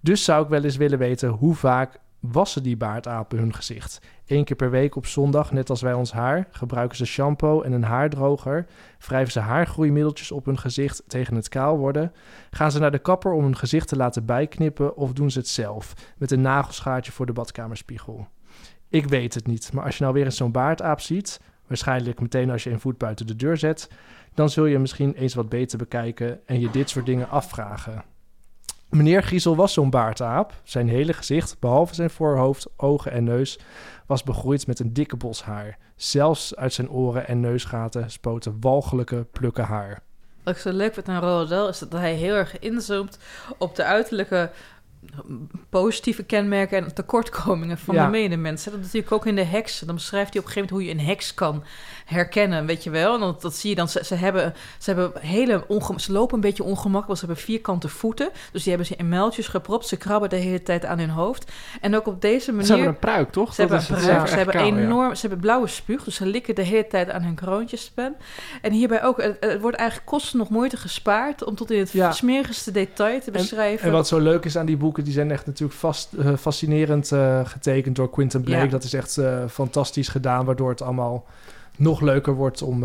Dus 0.00 0.24
zou 0.24 0.42
ik 0.42 0.48
wel 0.48 0.64
eens 0.64 0.76
willen 0.76 0.98
weten 0.98 1.28
hoe 1.28 1.54
vaak 1.54 2.00
wassen 2.32 2.62
die 2.62 2.76
baardapen 2.76 3.38
hun 3.38 3.54
gezicht. 3.54 4.00
Eén 4.26 4.44
keer 4.44 4.56
per 4.56 4.70
week 4.70 4.96
op 4.96 5.06
zondag, 5.06 5.52
net 5.52 5.70
als 5.70 5.82
wij 5.82 5.92
ons 5.92 6.12
haar, 6.12 6.48
gebruiken 6.50 6.96
ze 6.96 7.04
shampoo 7.04 7.62
en 7.62 7.72
een 7.72 7.82
haardroger. 7.82 8.66
Wrijven 8.98 9.32
ze 9.32 9.40
haargroeimiddeltjes 9.40 10.32
op 10.32 10.44
hun 10.44 10.58
gezicht 10.58 11.02
tegen 11.06 11.34
het 11.34 11.48
kaal 11.48 11.78
worden. 11.78 12.12
Gaan 12.50 12.70
ze 12.70 12.78
naar 12.78 12.90
de 12.90 12.98
kapper 12.98 13.32
om 13.32 13.42
hun 13.42 13.56
gezicht 13.56 13.88
te 13.88 13.96
laten 13.96 14.24
bijknippen 14.24 14.96
of 14.96 15.12
doen 15.12 15.30
ze 15.30 15.38
het 15.38 15.48
zelf 15.48 15.94
met 16.18 16.30
een 16.30 16.40
nagelschaartje 16.40 17.12
voor 17.12 17.26
de 17.26 17.32
badkamerspiegel. 17.32 18.28
Ik 18.88 19.06
weet 19.06 19.34
het 19.34 19.46
niet, 19.46 19.72
maar 19.72 19.84
als 19.84 19.96
je 19.96 20.02
nou 20.02 20.14
weer 20.14 20.24
eens 20.24 20.36
zo'n 20.36 20.52
baardaap 20.52 21.00
ziet, 21.00 21.40
waarschijnlijk 21.66 22.20
meteen 22.20 22.50
als 22.50 22.64
je 22.64 22.70
een 22.70 22.80
voet 22.80 22.98
buiten 22.98 23.26
de 23.26 23.36
deur 23.36 23.56
zet, 23.56 23.90
dan 24.34 24.50
zul 24.50 24.64
je 24.64 24.78
misschien 24.78 25.14
eens 25.14 25.34
wat 25.34 25.48
beter 25.48 25.78
bekijken 25.78 26.46
en 26.46 26.60
je 26.60 26.70
dit 26.70 26.90
soort 26.90 27.06
dingen 27.06 27.28
afvragen. 27.28 28.13
Meneer 28.94 29.22
Griezel 29.22 29.56
was 29.56 29.72
zo'n 29.72 29.90
baardaap. 29.90 30.52
Zijn 30.62 30.88
hele 30.88 31.12
gezicht, 31.12 31.56
behalve 31.60 31.94
zijn 31.94 32.10
voorhoofd, 32.10 32.66
ogen 32.76 33.12
en 33.12 33.24
neus, 33.24 33.58
was 34.06 34.22
begroeid 34.22 34.66
met 34.66 34.78
een 34.78 34.92
dikke 34.92 35.16
bos 35.16 35.42
haar. 35.42 35.78
Zelfs 35.96 36.56
uit 36.56 36.72
zijn 36.72 36.90
oren 36.90 37.26
en 37.26 37.40
neusgaten 37.40 38.10
spoten 38.10 38.56
walgelijke 38.60 39.26
plukken 39.32 39.64
haar. 39.64 40.02
Wat 40.42 40.54
ik 40.54 40.60
zo 40.60 40.72
leuk 40.72 40.94
vind 40.94 41.08
aan 41.08 41.22
Roald 41.22 41.70
is 41.70 41.78
dat 41.78 41.92
hij 41.92 42.14
heel 42.14 42.34
erg 42.34 42.58
inzoomt 42.58 43.18
op 43.58 43.76
de 43.76 43.84
uiterlijke 43.84 44.50
positieve 45.70 46.22
kenmerken 46.22 46.84
en 46.84 46.94
tekortkomingen 46.94 47.78
van 47.78 47.94
Ja. 47.94 48.04
de 48.04 48.10
medemensen. 48.10 48.72
Dat 48.72 48.80
natuurlijk 48.80 49.12
ook 49.12 49.26
in 49.26 49.34
de 49.36 49.42
heks. 49.44 49.78
Dan 49.78 49.94
beschrijft 49.94 50.32
hij 50.32 50.42
op 50.42 50.46
een 50.46 50.52
gegeven 50.52 50.74
moment 50.74 50.88
hoe 50.96 51.02
je 51.02 51.02
een 51.04 51.10
heks 51.14 51.34
kan 51.34 51.64
herkennen, 52.04 52.66
weet 52.66 52.84
je 52.84 52.90
wel. 52.90 53.14
En 53.14 53.20
dat, 53.20 53.42
dat 53.42 53.54
zie 53.54 53.70
je 53.70 53.76
dan. 53.76 53.88
Ze, 53.88 54.04
ze 54.04 54.14
hebben, 54.14 54.54
ze 54.78 54.90
hebben 54.92 55.12
hele 55.20 55.64
onge- 55.68 56.00
ze 56.00 56.12
lopen 56.12 56.34
een 56.34 56.40
beetje 56.40 56.62
ongemakkelijk, 56.62 57.06
want 57.06 57.18
ze 57.18 57.26
hebben 57.26 57.44
vierkante 57.44 57.88
voeten. 57.88 58.30
Dus 58.52 58.62
die 58.62 58.68
hebben 58.72 58.86
ze 58.88 58.96
in 58.96 59.08
muiltjes 59.08 59.48
gepropt. 59.48 59.86
Ze 59.86 59.96
krabben 59.96 60.28
de 60.30 60.36
hele 60.36 60.62
tijd 60.62 60.84
aan 60.84 60.98
hun 60.98 61.10
hoofd. 61.10 61.52
En 61.80 61.96
ook 61.96 62.06
op 62.06 62.20
deze 62.20 62.50
manier. 62.50 62.66
Ze 62.66 62.72
hebben 62.72 62.90
een 62.92 62.98
pruik, 62.98 63.30
toch? 63.32 63.54
Ze 63.54 63.60
hebben, 63.60 63.78
een 63.78 63.86
pruik, 63.86 64.28
ze 64.28 64.36
hebben 64.36 64.54
kaal, 64.54 64.66
ja. 64.66 64.76
enorm, 64.76 65.14
ze 65.14 65.20
hebben 65.20 65.40
blauwe 65.40 65.66
spuug, 65.66 66.04
dus 66.04 66.14
ze 66.14 66.26
likken 66.26 66.54
de 66.54 66.62
hele 66.62 66.86
tijd 66.86 67.10
aan 67.10 67.22
hun 67.22 67.34
kroontjespen. 67.34 68.16
En 68.62 68.72
hierbij 68.72 69.02
ook, 69.04 69.22
het, 69.22 69.36
het 69.40 69.60
wordt 69.60 69.76
eigenlijk 69.76 70.08
kosten 70.08 70.38
nog 70.38 70.48
moeite 70.48 70.76
gespaard 70.76 71.44
om 71.44 71.54
tot 71.54 71.70
in 71.70 71.78
het 71.78 71.92
Ja. 71.92 72.12
smerigste 72.12 72.70
detail 72.70 73.20
te 73.20 73.30
beschrijven. 73.30 73.86
En 73.86 73.92
wat 73.92 74.08
zo 74.08 74.18
leuk 74.18 74.44
is 74.44 74.56
aan 74.56 74.66
die 74.66 74.76
boeken, 74.94 75.04
die 75.04 75.12
zijn 75.12 75.30
echt 75.30 75.46
natuurlijk 75.46 75.78
vast, 75.78 76.12
eh, 76.12 76.36
fascinerend 76.36 77.12
eh, 77.12 77.46
getekend 77.46 77.96
door 77.96 78.10
Quentin 78.10 78.42
Blake. 78.42 78.64
Ja. 78.64 78.70
Dat 78.70 78.84
is 78.84 78.92
echt 78.92 79.18
eh, 79.18 79.44
fantastisch 79.48 80.08
gedaan, 80.08 80.44
waardoor 80.44 80.70
het 80.70 80.82
allemaal 80.82 81.26
nog 81.76 82.00
leuker 82.00 82.34
wordt 82.34 82.62
om, 82.62 82.84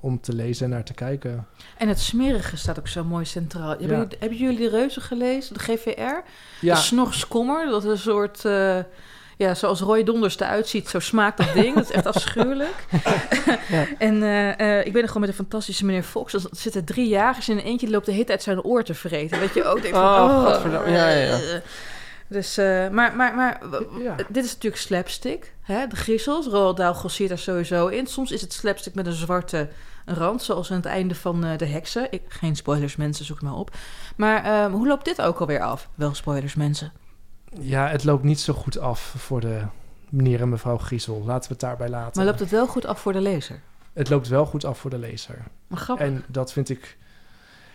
om 0.00 0.20
te 0.20 0.34
lezen 0.34 0.64
en 0.64 0.70
naar 0.70 0.84
te 0.84 0.94
kijken. 0.94 1.46
En 1.78 1.88
het 1.88 2.00
smerige 2.00 2.56
staat 2.56 2.78
ook 2.78 2.88
zo 2.88 3.04
mooi 3.04 3.24
centraal. 3.24 3.68
Hebben, 3.68 3.88
jullie, 3.88 4.16
hebben 4.18 4.38
jullie 4.38 4.58
de 4.58 4.68
reuzen 4.68 5.02
gelezen, 5.02 5.54
de 5.54 5.60
GVR? 5.60 6.22
Ja, 6.60 6.74
De 6.74 6.80
snorskommer, 6.80 7.66
dat 7.66 7.84
is 7.84 7.90
een 7.90 7.98
soort... 7.98 8.42
ja, 9.36 9.54
zoals 9.54 9.80
Roy 9.80 10.04
Donders 10.04 10.38
eruit 10.38 10.68
ziet, 10.68 10.88
zo 10.88 10.98
smaakt 10.98 11.36
dat 11.36 11.52
ding. 11.54 11.74
Dat 11.74 11.84
is 11.84 11.90
echt 11.90 12.06
afschuwelijk. 12.06 12.74
En 13.98 14.22
eh, 14.22 14.60
eh, 14.78 14.86
ik 14.86 14.92
ben 14.92 15.02
er 15.02 15.06
gewoon 15.06 15.20
met 15.20 15.30
een 15.30 15.36
fantastische 15.36 15.84
meneer 15.84 16.02
Fox. 16.02 16.32
Er 16.34 16.42
zitten 16.50 16.84
drie 16.84 17.08
jagers 17.08 17.48
in 17.48 17.58
en 17.58 17.64
eentje 17.64 17.90
loopt 17.90 18.06
de 18.06 18.12
hele 18.12 18.24
tijd 18.24 18.42
zijn 18.42 18.62
oor 18.62 18.82
te 18.84 18.94
vreten. 18.94 19.38
Weet 19.38 19.54
je 19.54 19.64
ook? 19.64 19.82
Denk 19.82 19.94
van, 19.94 20.02
Oh, 20.04 20.44
godverdamme. 20.44 20.90
Ja, 20.90 21.08
ja, 21.08 21.16
ja. 21.16 21.38
eh. 21.38 21.60
Dus, 22.28 22.56
maar, 22.90 23.16
maar, 23.16 23.34
maar 23.34 23.60
dit 24.28 24.44
is 24.44 24.52
natuurlijk 24.54 24.82
slapstick. 24.82 25.52
Hè? 25.62 25.86
De 25.86 25.96
griezels, 25.96 26.46
Roald 26.46 26.76
Dahl 26.76 26.92
grossiert 26.94 27.28
daar 27.28 27.38
sowieso 27.38 27.86
in. 27.86 28.06
Soms 28.06 28.30
is 28.30 28.40
het 28.40 28.52
slapstick 28.52 28.94
met 28.94 29.06
een 29.06 29.12
zwarte 29.12 29.68
rand, 30.04 30.42
zoals 30.42 30.70
aan 30.70 30.76
het 30.76 30.86
einde 30.86 31.14
van 31.14 31.40
De 31.56 31.66
Heksen. 31.66 32.06
Ik, 32.10 32.22
geen 32.28 32.56
spoilers, 32.56 32.96
mensen, 32.96 33.24
zoek 33.24 33.36
het 33.40 33.48
maar 33.48 33.58
op. 33.58 33.70
Maar 34.16 34.44
ehm, 34.44 34.70
hoe 34.70 34.86
loopt 34.86 35.04
dit 35.04 35.22
ook 35.22 35.38
alweer 35.40 35.60
af? 35.60 35.88
Wel 35.94 36.14
spoilers, 36.14 36.54
mensen. 36.54 36.92
Ja, 37.60 37.88
het 37.88 38.04
loopt 38.04 38.22
niet 38.22 38.40
zo 38.40 38.52
goed 38.52 38.78
af 38.78 39.14
voor 39.18 39.40
de 39.40 39.62
meneer 40.08 40.40
en 40.40 40.48
mevrouw 40.48 40.78
Griezel. 40.78 41.22
Laten 41.24 41.48
we 41.48 41.52
het 41.54 41.60
daarbij 41.60 41.88
laten. 41.88 42.12
Maar 42.14 42.24
loopt 42.24 42.40
het 42.40 42.50
wel 42.50 42.66
goed 42.66 42.86
af 42.86 43.00
voor 43.00 43.12
de 43.12 43.20
lezer? 43.20 43.60
Het 43.92 44.08
loopt 44.08 44.28
wel 44.28 44.46
goed 44.46 44.64
af 44.64 44.78
voor 44.78 44.90
de 44.90 44.98
lezer. 44.98 45.38
Maar 45.66 45.78
grappig. 45.78 46.06
En 46.06 46.24
dat 46.26 46.52
vind 46.52 46.68
ik... 46.68 46.96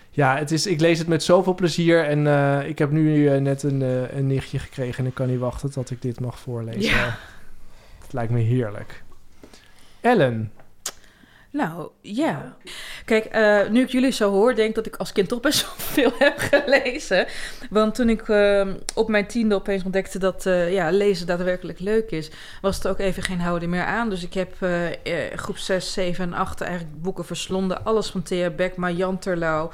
Ja, 0.09 0.37
het 0.37 0.51
is, 0.51 0.65
ik 0.65 0.79
lees 0.79 0.99
het 0.99 1.07
met 1.07 1.23
zoveel 1.23 1.55
plezier. 1.55 2.05
En 2.05 2.27
eh, 2.27 2.67
ik 2.67 2.77
heb 2.77 2.91
nu 2.91 3.29
eh, 3.29 3.41
net 3.41 3.63
een, 3.63 3.81
eh, 3.81 4.17
een 4.17 4.27
nichtje 4.27 4.59
gekregen. 4.59 5.03
En 5.03 5.09
ik 5.09 5.13
kan 5.13 5.27
niet 5.27 5.39
wachten 5.39 5.71
tot 5.71 5.91
ik 5.91 6.01
dit 6.01 6.19
mag 6.19 6.39
voorlezen. 6.39 6.81
Ja. 6.81 7.17
Het 8.01 8.13
lijkt 8.13 8.31
me 8.31 8.39
heerlijk. 8.39 9.03
Ellen. 10.01 10.51
Nou, 11.51 11.89
ja. 12.01 12.57
Kijk, 13.05 13.25
eh, 13.25 13.69
nu 13.69 13.81
ik 13.81 13.89
jullie 13.89 14.11
zo 14.11 14.31
hoor, 14.31 14.55
denk 14.55 14.69
ik 14.69 14.75
dat 14.75 14.85
ik 14.85 14.95
als 14.95 15.11
kind 15.11 15.27
toch 15.27 15.39
best 15.39 15.61
wel 15.61 15.73
veel 15.95 16.11
heb 16.17 16.37
gelezen. 16.37 17.27
Want 17.69 17.95
toen 17.95 18.09
ik 18.09 18.29
eh, 18.29 18.67
op 18.93 19.09
mijn 19.09 19.27
tiende 19.27 19.55
opeens 19.55 19.83
ontdekte 19.83 20.19
dat 20.19 20.45
eh, 20.45 20.73
ja, 20.73 20.91
lezen 20.91 21.27
daadwerkelijk 21.27 21.79
leuk 21.79 22.11
is, 22.11 22.29
was 22.61 22.75
het 22.75 22.87
ook 22.87 22.99
even 22.99 23.23
geen 23.23 23.39
houden 23.39 23.69
meer 23.69 23.83
aan. 23.83 24.09
Dus 24.09 24.23
ik 24.23 24.33
heb 24.33 24.53
eh, 24.59 24.69
groep 25.35 25.57
6, 25.57 25.93
7 25.93 26.23
en 26.23 26.33
8 26.33 26.61
eigenlijk 26.61 27.01
boeken 27.01 27.25
verslonden. 27.25 27.85
Alles 27.85 28.09
van 28.09 28.23
Thea 28.23 28.49
Beckma, 28.49 28.89
Jan 28.89 29.19
Terlouw, 29.19 29.71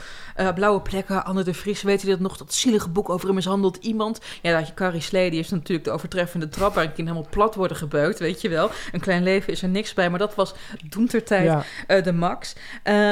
Blauwe 0.55 0.81
Plekken, 0.81 1.25
Anne 1.25 1.43
de 1.43 1.53
Vries. 1.53 1.81
Weet 1.81 2.01
je 2.01 2.07
dat 2.07 2.19
nog? 2.19 2.37
Dat 2.37 2.53
zielige 2.53 2.89
boek 2.89 3.09
over 3.09 3.29
een 3.29 3.35
mishandeld 3.35 3.77
iemand. 3.77 4.19
Ja, 4.41 4.57
dat 4.57 4.67
je 4.67 4.73
Carrie 4.73 5.01
Slee, 5.01 5.29
die 5.29 5.39
heeft 5.39 5.51
natuurlijk 5.51 5.87
de 5.87 5.91
overtreffende 5.91 6.49
trap 6.49 6.73
waar 6.75 6.83
een 6.83 6.93
kind 6.93 7.07
helemaal 7.07 7.29
plat 7.29 7.55
worden 7.55 7.77
gebeukt, 7.77 8.19
weet 8.19 8.41
je 8.41 8.49
wel. 8.49 8.69
Een 8.91 8.99
klein 8.99 9.23
leven 9.23 9.53
is 9.53 9.61
er 9.61 9.69
niks 9.69 9.93
bij, 9.93 10.09
maar 10.09 10.19
dat 10.19 10.35
was 10.35 10.53
doentertijd 10.89 11.63
Ja, 11.87 12.01
de 12.01 12.13
max. 12.13 12.55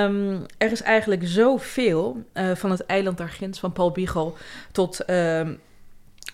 Ehm, 0.06 0.42
er 0.58 0.72
is 0.72 0.82
eigenlijk 0.82 1.22
zoveel 1.28 2.24
eh, 2.34 2.56
van 2.56 2.72
het 2.72 2.86
eiland 2.86 3.18
daar 3.18 3.30
ginds 3.30 3.60
van 3.60 3.74
Paul 3.74 3.92
Biegel 3.92 4.38
tot, 4.72 5.06
ehm, 5.06 5.56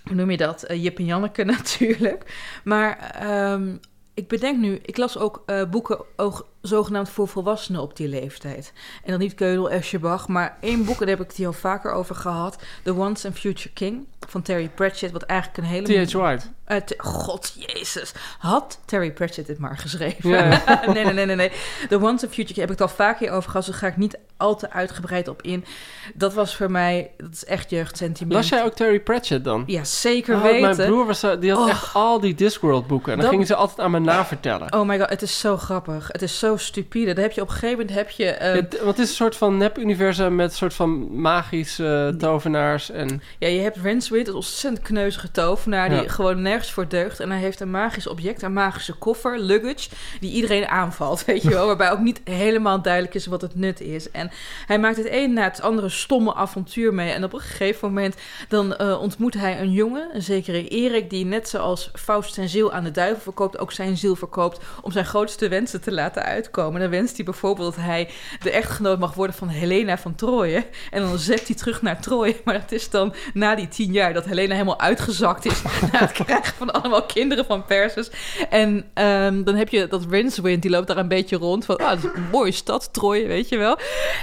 hoe 0.04 0.16
noem 0.16 0.32
je 0.32 0.38
dat? 0.38 0.64
Eh, 0.64 0.84
Jip 0.84 0.98
en 0.98 1.06
Janneke 1.06 1.44
natuurlijk. 1.58 2.24
Maar 2.64 3.12
ehm, 3.20 3.76
ik 4.14 4.28
bedenk 4.28 4.58
nu, 4.58 4.80
ik 4.82 4.98
las 4.98 5.18
ook 5.18 5.44
eh, 5.46 5.70
boeken 5.70 6.06
ook 6.16 6.48
zogenaamd 6.62 7.10
voor 7.10 7.28
volwassenen 7.28 7.82
op 7.82 7.96
die 7.96 8.08
leeftijd. 8.08 8.74
En 9.04 9.12
dan 9.12 9.20
niet 9.20 9.34
Keudel, 9.34 9.70
Eschebach, 9.72 10.28
maar 10.28 10.58
één 10.60 10.86
boek, 10.86 11.00
daar 11.00 11.08
heb 11.08 11.20
ik 11.22 11.28
het 11.28 11.38
hier 11.38 11.48
al 11.48 11.54
vaker 11.54 11.92
over 11.92 12.16
gehad. 12.16 12.58
The 12.84 12.94
Once 12.96 13.28
and 13.28 13.40
Future 13.40 13.70
King 13.74 14.06
van 14.28 14.42
Terry 14.42 14.70
Pratchett, 14.76 15.12
wat 15.12 15.22
eigenlijk 15.24 15.60
een 15.60 15.64
hele... 15.64 16.06
T.H. 16.06 16.14
White. 16.14 16.46
Eh, 16.66 16.78
God, 16.98 17.54
jezus. 17.68 18.12
Had 18.40 18.80
Terry 18.86 19.12
Pratchett 19.12 19.48
dit 19.48 19.58
maar 19.58 19.78
geschreven? 19.78 20.30
Nee, 20.94 21.04
nee, 21.04 21.14
nee, 21.14 21.26
nee, 21.26 21.36
nee. 21.36 21.52
The 21.90 21.96
Once 21.96 22.26
and 22.26 22.34
Future 22.34 22.44
King 22.46 22.56
heb 22.60 22.72
ik 22.72 22.80
het 22.80 22.82
al 22.82 22.96
vaak 22.96 23.20
hier 23.20 23.32
over 23.32 23.50
gehad. 23.50 23.66
Dus 23.66 23.72
daar 23.80 23.82
ga 23.84 23.88
ik 23.96 23.98
niet 24.02 24.18
al 24.38 24.56
te 24.56 24.72
uitgebreid 24.72 25.28
op 25.28 25.42
in. 25.42 25.66
Dat 26.14 26.34
was 26.34 26.56
voor 26.56 26.72
mij, 26.72 27.12
dat 27.18 27.32
is 27.32 27.46
echt 27.46 27.70
jeugdsentiment. 27.70 28.36
Las 28.36 28.50
jij 28.50 28.64
ook 28.64 28.74
Terry 28.74 29.00
Pratchett 29.00 29.44
dan? 29.44 29.64
Ja, 29.66 29.84
zeker 29.84 30.36
Oh, 30.36 30.42
weten. 30.42 30.62
Mijn 30.78 30.90
broer 30.90 31.06
was, 31.06 31.20
die 31.40 31.52
had 31.52 31.60
Oh. 31.64 31.70
echt 31.70 31.94
al 31.94 32.20
die 32.20 32.36
Discworld 32.36 32.88
boeken. 32.88 33.08
En 33.12 33.18
dan 33.18 33.22
Dat- 33.22 33.30
gingen 33.34 33.48
ze 33.48 33.56
altijd 33.56 33.80
aan 33.80 33.92
me 33.92 34.00
navertellen. 34.00 34.74
Oh 34.74 34.88
my 34.88 35.00
god, 35.00 35.10
het 35.10 35.22
is 35.22 35.40
zo 35.40 35.58
grappig. 35.58 36.08
Het 36.12 36.22
is 36.22 36.40
zo 36.40 36.51
stupide. 36.58 37.14
Dan 37.14 37.24
heb 37.24 37.32
je 37.32 37.42
op 37.42 37.48
een 37.48 37.54
gegeven 37.54 37.78
moment 37.78 37.96
heb 37.96 38.10
je... 38.10 38.26
eh, 38.26 38.56
Ja, 38.56 38.62
t- 38.66 38.78
want 38.82 38.98
het 38.98 39.00
is 39.00 39.10
een 39.10 39.16
soort 39.16 39.36
van 39.36 39.58
nep-universum 39.58 40.36
met 40.36 40.50
een 40.52 40.56
soort 40.58 40.74
van 40.74 41.22
magische 41.22 42.16
tovenaars. 42.18 42.90
En 42.92 43.22
Ja, 43.40 43.48
je 43.48 43.60
hebt 43.60 43.78
Rinswit, 43.78 44.28
een 44.28 44.34
ontzettend 44.34 44.86
kneuzige 44.88 45.32
tovenaar... 45.32 45.90
die 45.90 46.10
gewoon 46.10 46.42
nergens 46.42 46.72
voor 46.72 46.88
deugt. 46.88 47.20
En 47.20 47.32
hij 47.32 47.40
heeft 47.40 47.60
een 47.60 47.72
magisch 47.72 48.08
object, 48.08 48.42
een 48.42 48.54
magische 48.54 48.94
koffer, 48.94 49.40
luggage... 49.40 49.90
die 50.20 50.32
iedereen 50.32 50.68
aanvalt, 50.68 51.26
weet 51.26 51.42
je 51.42 51.50
wel. 51.50 51.66
Waarbij 51.66 51.92
ook 51.92 52.00
niet 52.00 52.22
helemaal 52.24 52.82
duidelijk 52.82 53.14
is 53.16 53.26
wat 53.26 53.42
het 53.42 53.56
nut 53.56 53.82
is. 53.82 54.12
En 54.12 54.32
hij 54.66 54.80
maakt 54.80 54.98
het 54.98 55.08
een 55.10 55.34
na 55.34 55.44
het 55.44 55.62
andere 55.62 55.90
stomme 55.90 56.34
avontuur 56.34 56.94
mee. 56.94 57.12
En 57.12 57.24
op 57.24 57.34
een 57.34 57.40
gegeven 57.40 57.88
moment 57.88 58.16
dan 58.48 58.76
eh, 58.76 59.02
ontmoet 59.02 59.34
hij 59.34 59.60
een 59.60 59.72
jongen... 59.72 60.10
een 60.14 60.22
zekere 60.22 60.68
Erik, 60.68 61.10
die 61.10 61.26
net 61.26 61.50
zoals 61.50 61.92
Faust 61.94 62.34
zijn 62.34 62.50
ziel 62.50 62.74
aan 62.74 62.84
de 62.84 62.92
duivel 62.92 63.22
verkoopt... 63.22 63.58
ook 63.60 63.72
zijn 63.72 63.98
ziel 63.98 64.16
verkoopt 64.16 64.60
om 64.82 64.92
zijn 64.92 65.06
grootste 65.06 65.48
wensen 65.48 65.82
te 65.82 65.92
laten 65.92 66.24
uitkomen. 66.42 66.76
En 66.76 66.82
dan 66.82 67.00
wenst 67.00 67.16
hij 67.16 67.26
bijvoorbeeld 67.26 67.76
dat 67.76 67.86
hij 67.86 68.10
de 68.42 68.52
echtgenoot 68.52 69.00
mag 69.00 69.14
worden 69.14 69.36
van 69.36 69.48
Helena 69.48 69.98
van 69.98 70.16
Troje. 70.16 70.66
En 70.92 71.02
dan 71.02 71.18
zet 71.18 71.48
hij 71.48 71.56
terug 71.56 71.82
naar 71.82 72.02
Troje. 72.02 72.36
Maar 72.46 72.54
het 72.54 72.72
is 72.72 72.90
dan 72.90 73.14
na 73.34 73.56
die 73.56 73.68
tien 73.68 73.92
jaar 73.92 74.14
dat 74.14 74.26
Helena 74.26 74.54
helemaal 74.54 74.80
uitgezakt 74.80 75.46
is... 75.46 75.62
na 75.92 76.00
het 76.00 76.12
krijgen 76.12 76.56
van 76.56 76.72
allemaal 76.72 77.06
kinderen 77.06 77.46
van 77.46 77.66
Perses. 77.66 78.12
En 78.50 78.86
ehm, 78.94 79.44
dan 79.44 79.56
heb 79.56 79.70
je 79.70 79.88
dat 79.88 80.06
Rincewind, 80.10 80.62
die 80.62 80.72
loopt 80.72 80.88
daar 80.88 80.98
een 80.98 81.08
beetje 81.08 81.38
rond. 81.38 81.66
Van, 81.66 81.78
ah, 81.78 81.98
is 81.98 82.04
een 82.04 82.30
mooie 82.32 82.52
stad, 82.52 82.94
Troje, 82.94 83.28
weet 83.28 83.50
je 83.50 83.58
wel. 83.58 83.78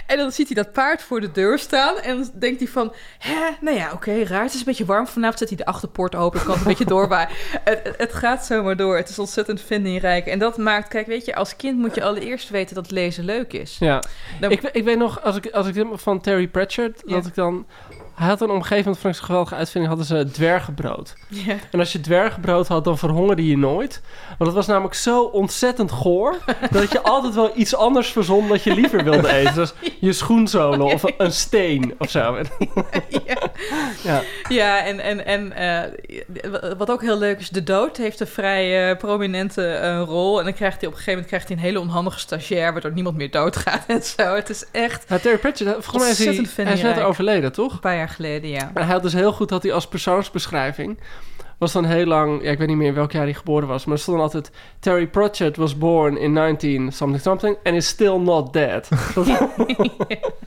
En 0.07 0.17
dan 0.17 0.33
ziet 0.33 0.47
hij 0.47 0.63
dat 0.63 0.73
paard 0.73 1.03
voor 1.03 1.21
de 1.21 1.31
deur 1.31 1.59
staan. 1.59 1.99
En 1.99 2.17
dan 2.17 2.31
denkt 2.35 2.61
hij 2.61 2.69
van, 2.69 2.93
hè, 3.19 3.51
nou 3.61 3.77
ja, 3.77 3.93
oké, 3.93 4.23
raar. 4.23 4.43
Het 4.43 4.53
is 4.53 4.59
een 4.59 4.65
beetje 4.65 4.85
warm 4.85 5.07
vanavond. 5.07 5.39
Zet 5.39 5.49
hij 5.49 5.57
de 5.57 5.67
achterpoort 5.67 6.15
open, 6.15 6.41
kan 6.41 6.51
het 6.51 6.61
een 6.61 6.67
beetje 6.67 6.85
doorbaaien. 6.85 7.29
Het, 7.65 7.81
het, 7.83 7.95
het 7.97 8.13
gaat 8.13 8.47
zomaar 8.47 8.77
door. 8.77 8.97
Het 8.97 9.09
is 9.09 9.19
ontzettend 9.19 9.61
vindingrijk. 9.61 10.27
En 10.27 10.39
dat 10.39 10.57
maakt, 10.57 10.89
kijk, 10.89 11.07
weet 11.07 11.25
je, 11.25 11.35
als 11.35 11.57
kind 11.57 11.79
moet 11.79 11.95
je 11.95 12.05
allereerst 12.09 12.49
weten 12.49 12.75
dat 12.75 12.91
lezen 12.91 13.25
leuk 13.25 13.53
is. 13.53 13.77
ja, 13.81 14.03
Dan- 14.41 14.51
ik, 14.51 14.63
ik 14.63 14.85
weet 14.85 14.99
nog, 14.99 15.23
als 15.23 15.37
ik, 15.37 15.47
als 15.51 15.67
ik 15.67 15.87
van 15.93 16.21
Terry 16.21 16.47
Pratchett, 16.49 17.03
dat 17.07 17.27
ik 17.27 17.35
dan... 17.35 17.67
Hij 18.19 18.29
had 18.29 18.41
een 18.41 18.51
omgeving, 18.51 18.97
ik 18.97 19.03
een 19.03 19.15
geweldige 19.15 19.55
uitvinding, 19.55 19.95
hadden 19.95 20.17
ze 20.17 20.31
dwergenbrood. 20.33 21.15
Ja. 21.29 21.57
En 21.71 21.79
als 21.79 21.93
je 21.93 22.01
dwergenbrood 22.01 22.69
had, 22.69 22.85
dan 22.85 22.99
verhongerde 22.99 23.47
je 23.47 23.59
nooit. 23.59 24.01
Want 24.29 24.51
het 24.51 24.55
was 24.55 24.67
namelijk 24.67 24.95
zo 24.95 25.23
ontzettend 25.23 25.91
goor... 25.91 26.37
dat 26.71 26.93
je 26.93 27.01
altijd 27.13 27.35
wel 27.35 27.51
iets 27.55 27.75
anders 27.75 28.09
verzon 28.09 28.49
dat 28.49 28.63
je 28.63 28.75
liever 28.75 29.05
wilde 29.05 29.33
eten. 29.33 29.55
Dus 29.55 29.73
je 30.01 30.13
schoenzolen 30.13 30.83
of 30.83 31.03
een 31.19 31.33
steen 31.33 31.95
of 31.99 32.11
zo. 32.11 32.37
ja. 33.09 33.37
Ja. 34.03 34.23
Ja, 34.49 34.85
en, 34.85 35.01
en, 35.01 35.27
en 35.27 35.53
eh, 35.53 36.73
wat 36.79 36.91
ook 36.91 37.03
heel 37.03 37.19
leuk 37.19 37.41
is, 37.41 37.49
de 37.49 37.63
dood 37.63 37.97
heeft 37.97 38.21
een 38.21 38.27
vrij 38.27 38.91
eh, 38.91 38.97
prominente 38.97 39.67
eh, 39.67 40.03
rol. 40.07 40.39
En 40.39 40.45
dan 40.45 40.55
krijgt 40.55 40.81
hij 40.81 40.89
op 40.89 40.95
een 40.95 41.03
gegeven 41.03 41.13
moment 41.13 41.27
krijgt 41.29 41.49
hij 41.49 41.57
een 41.57 41.63
hele 41.63 41.81
onhandige 41.81 42.19
stagiair, 42.19 42.73
waardoor 42.73 42.93
niemand 42.93 43.17
meer 43.17 43.31
doodgaat 43.31 43.85
en 43.87 44.03
zo. 44.03 44.35
Het 44.35 44.51
is 44.51 44.65
echt 44.73 45.05
Ja, 45.09 45.19
Terry 45.19 45.39
Pratchett, 45.39 45.71
volgens 45.71 45.97
mij 46.03 46.11
is 46.11 46.55
hij, 46.55 46.65
hij 46.65 46.75
is 46.75 46.83
net 46.83 47.01
overleden, 47.01 47.53
toch? 47.53 47.73
een 47.73 47.81
paar 47.81 47.97
jaar 47.97 48.08
geleden, 48.09 48.51
ja. 48.51 48.71
En 48.75 48.83
hij 48.83 48.93
had 48.93 49.03
dus 49.03 49.13
heel 49.13 49.33
goed 49.33 49.49
dat 49.49 49.63
hij 49.63 49.73
als 49.73 49.89
persoonsbeschrijving 49.89 50.99
was 51.59 51.73
dan 51.73 51.85
heel 51.85 52.07
lang, 52.07 52.43
ja, 52.43 52.51
ik 52.51 52.59
weet 52.59 52.69
niet 52.69 52.77
meer 52.77 52.89
in 52.89 52.95
welk 52.95 53.13
jaar 53.13 53.23
hij 53.23 53.35
geboren 53.35 53.69
was, 53.69 53.85
maar 53.85 53.95
er 53.95 54.01
stond 54.01 54.17
dan 54.17 54.27
altijd 54.27 54.51
Terry 54.79 55.07
Pratchett 55.07 55.57
was 55.57 55.79
born 55.79 56.17
in 56.19 56.33
19 56.33 56.93
something 56.93 57.23
something 57.23 57.57
and 57.63 57.75
is 57.77 57.87
still 57.87 58.17
not 58.17 58.53
dead. 58.53 58.89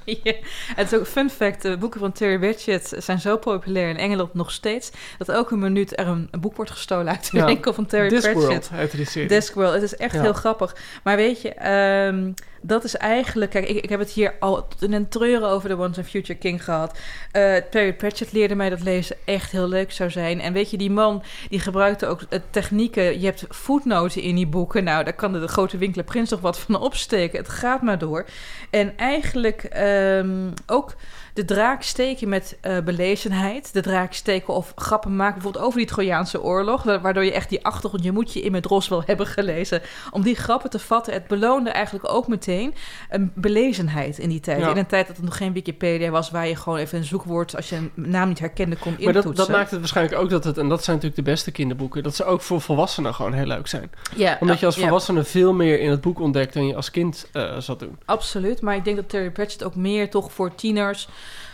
ja. 0.06 0.34
Het 0.76 0.88
is 0.88 0.94
ook 0.94 1.00
een 1.00 1.06
fun 1.06 1.30
fact, 1.30 1.62
de 1.62 1.78
boeken 1.78 2.00
van 2.00 2.12
Terry 2.12 2.40
Pratchett 2.40 2.94
zijn 2.98 3.20
zo 3.20 3.38
populair 3.38 3.90
in 3.90 3.98
Engeland 3.98 4.34
nog 4.34 4.52
steeds, 4.52 4.92
dat 5.18 5.30
elke 5.30 5.58
minuut 5.58 6.00
er 6.00 6.08
een, 6.08 6.30
boek 6.40 6.56
wordt 6.56 6.72
gestolen 6.72 7.10
uit 7.10 7.32
de 7.32 7.38
Ja. 7.38 7.46
winkel 7.46 7.74
van 7.74 7.86
Terry 7.86 8.08
Pratchett. 8.08 8.36
Discworld 8.36 8.70
heette 8.70 8.96
die 8.98 9.06
serie. 9.06 9.28
Discworld, 9.28 9.74
het 9.74 9.84
is 9.84 9.96
echt 9.96 10.20
heel 10.20 10.34
grappig. 10.34 10.76
Maar 11.04 11.16
weet 11.16 11.42
je, 11.42 11.54
ehm, 11.54 12.32
dat 12.62 12.84
is 12.84 12.96
eigenlijk... 12.96 13.52
Kijk, 13.52 13.68
ik, 13.68 13.84
ik 13.84 13.90
heb 13.90 14.00
het 14.00 14.12
hier 14.12 14.34
al 14.40 14.68
een 14.80 15.08
treuren 15.10 15.50
over 15.50 15.70
de 15.70 15.78
Once 15.78 16.00
and 16.00 16.10
Future 16.10 16.40
King 16.40 16.64
gehad. 16.64 17.00
Eh 17.32 17.56
Terry 17.56 17.94
Pratchett 17.94 18.32
leerde 18.32 18.56
mij 18.56 18.70
dat 18.70 18.82
lezen 18.82 19.16
echt 19.26 19.52
heel 19.52 19.68
leuk 19.68 19.92
zou 19.92 20.10
zijn. 20.10 20.42
En 20.42 20.54
weet 20.54 20.72
je, 20.72 20.78
die 20.78 20.92
man 20.92 21.24
die 21.50 21.60
gebruikte 21.60 22.06
ook 22.06 22.22
technieken. 22.50 23.20
Je 23.20 23.26
hebt 23.26 23.46
voetnoten 23.50 24.22
in 24.22 24.36
die 24.36 24.48
boeken. 24.48 24.84
Nou, 24.84 25.04
daar 25.04 25.14
kan 25.14 25.34
de, 25.34 25.48
grote 25.48 25.78
winkler 25.78 26.06
Prins 26.06 26.30
nog 26.30 26.42
wat 26.42 26.60
van 26.60 26.80
opsteken. 26.80 27.40
Het 27.40 27.50
gaat 27.50 27.82
maar 27.82 27.98
door. 27.98 28.26
En 28.70 28.98
eigenlijk 28.98 29.64
ehm, 29.64 30.50
ook 30.66 30.96
de 31.34 31.46
draak 31.46 31.82
steken 31.84 32.30
met 32.30 32.58
eh, 32.62 32.80
belezenheid. 32.80 33.74
De 33.74 33.82
draak 33.82 34.14
steken 34.14 34.54
of 34.54 34.72
grappen 34.76 35.16
maken, 35.16 35.34
bijvoorbeeld 35.34 35.64
over 35.66 35.78
die 35.78 35.88
Trojaanse 35.88 36.42
oorlog. 36.42 36.84
wa- 36.84 37.02
Waardoor 37.02 37.26
je 37.26 37.32
echt 37.34 37.50
die 37.50 37.66
achtergrond, 37.66 38.04
je 38.04 38.12
moet 38.12 38.34
je 38.34 38.42
in 38.42 38.52
met 38.52 38.66
Ros 38.66 38.88
wel 38.88 39.04
hebben 39.06 39.28
gelezen. 39.28 39.82
Om 40.12 40.22
die 40.22 40.36
grappen 40.36 40.70
te 40.70 40.80
vatten. 40.80 41.14
Het 41.14 41.28
beloonde 41.28 41.70
eigenlijk 41.70 42.14
ook 42.14 42.28
meteen 42.28 42.74
een 43.10 43.32
belezenheid 43.36 44.18
in 44.18 44.30
die 44.30 44.40
tijd. 44.40 44.60
Ja. 44.62 44.70
In 44.70 44.78
een 44.78 44.86
tijd 44.86 45.08
dat 45.08 45.18
er 45.18 45.24
nog 45.24 45.38
geen 45.38 45.54
Wikipedia 45.54 46.10
was, 46.10 46.32
waar 46.32 46.48
je 46.48 46.56
gewoon 46.56 46.78
even 46.80 46.98
een 46.98 47.04
zoekwoord, 47.06 47.56
als 47.56 47.70
je 47.70 47.76
een 47.76 47.92
naam 47.96 48.28
niet 48.28 48.40
herkende, 48.40 48.76
kon 48.76 48.92
maar 48.92 49.02
intoetsen. 49.02 49.34
dat, 49.36 49.36
dat 49.48 49.56
maakt 49.56 49.72
het 49.72 49.80
waarschijnlijk 49.80 50.18
ook 50.22 50.30
dat 50.30 50.44
het, 50.44 50.58
en 50.58 50.70
dat 50.70 50.84
zijn 50.84 50.96
natuurlijk 50.96 51.26
de 51.26 51.32
beste 51.32 51.52
kinderboeken, 51.52 52.04
dat 52.04 52.16
ze 52.16 52.24
ook 52.26 52.42
voor 52.42 52.62
volwassenen 52.62 53.14
gewoon 53.14 53.34
heel 53.34 53.46
leuk 53.46 53.68
zijn. 53.68 53.92
ja, 54.16 54.38
Omdat 54.40 54.60
je 54.60 54.66
als 54.66 54.76
ja. 54.76 54.82
volwassene 54.82 55.24
veel 55.24 55.54
meer 55.54 55.80
in 55.80 55.90
het 55.90 56.02
boek 56.02 56.20
ontdekt 56.20 56.54
dan 56.54 56.68
je 56.68 56.76
als 56.76 56.92
kind 56.92 57.28
eh 57.32 57.58
zat 57.58 57.80
doen. 57.80 57.98
Absoluut, 58.06 58.62
maar 58.62 58.76
ik 58.76 58.84
denk 58.84 58.96
dat 58.96 59.10
Terry 59.10 59.30
Pratchett 59.32 59.64
ook 59.64 59.76
meer 59.76 60.10
toch 60.10 60.32
voor 60.32 60.56
tieners, 60.56 61.08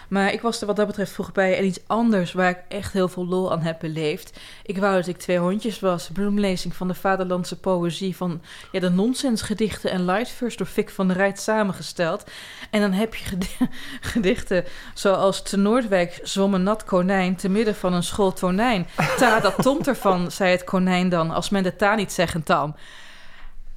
Maar 0.08 0.34
ik 0.34 0.42
was 0.42 0.62
er 0.62 0.68
wat 0.68 0.76
dat 0.76 0.88
betreft 0.88 1.12
vroeg 1.12 1.32
bij. 1.32 1.58
En 1.58 1.66
iets 1.66 1.80
anders 1.88 2.34
waar 2.34 2.50
ik 2.50 2.60
echt 2.68 2.94
heel 2.94 3.08
veel 3.08 3.26
lol 3.28 3.52
aan 3.52 3.62
heb 3.62 3.80
beleefd. 3.80 4.40
Ik 4.64 4.78
wou 4.78 4.96
dat 4.96 5.08
ik 5.08 5.18
twee 5.18 5.38
hondjes 5.38 5.80
was. 5.80 6.10
Bloemlezing 6.14 6.76
van 6.76 6.88
de 6.88 6.94
vaderlandse 6.94 7.60
poëzie. 7.60 8.16
Van 8.16 8.42
ja, 8.72 8.80
de 8.80 8.90
nonsensgedichten 8.90 9.92
en 9.92 10.06
lightverse 10.06 10.58
door 10.58 10.68
Fik 10.68 10.90
van 10.90 11.08
der 11.08 11.18
Rijt 11.18 11.40
samengesteld. 11.40 12.24
En 12.72 12.82
dan 12.82 12.92
heb 12.92 13.16
je 13.16 13.26
gedi- 13.26 13.70
gedichten 14.12 14.64
zoals 14.94 15.42
te 15.42 15.58
Noordwijk 15.58 16.20
zwom 16.24 16.54
een 16.54 16.64
nat 16.64 16.84
konijn 16.84 17.36
te 17.36 17.50
midden 17.50 17.76
van 17.76 17.94
een 17.94 18.04
school 18.04 18.34
tonijn. 18.34 18.88
Ta, 19.18 19.40
dat 19.40 19.56
tomt 19.62 19.88
ervan, 19.88 20.32
zei 20.32 20.52
het 20.52 20.64
konijn 20.64 21.10
dan, 21.10 21.32
als 21.32 21.50
men 21.50 21.64
de 21.64 21.76
ta 21.76 21.96
niet 21.96 22.12
zeggen 22.12 22.44
tam. 22.44 22.76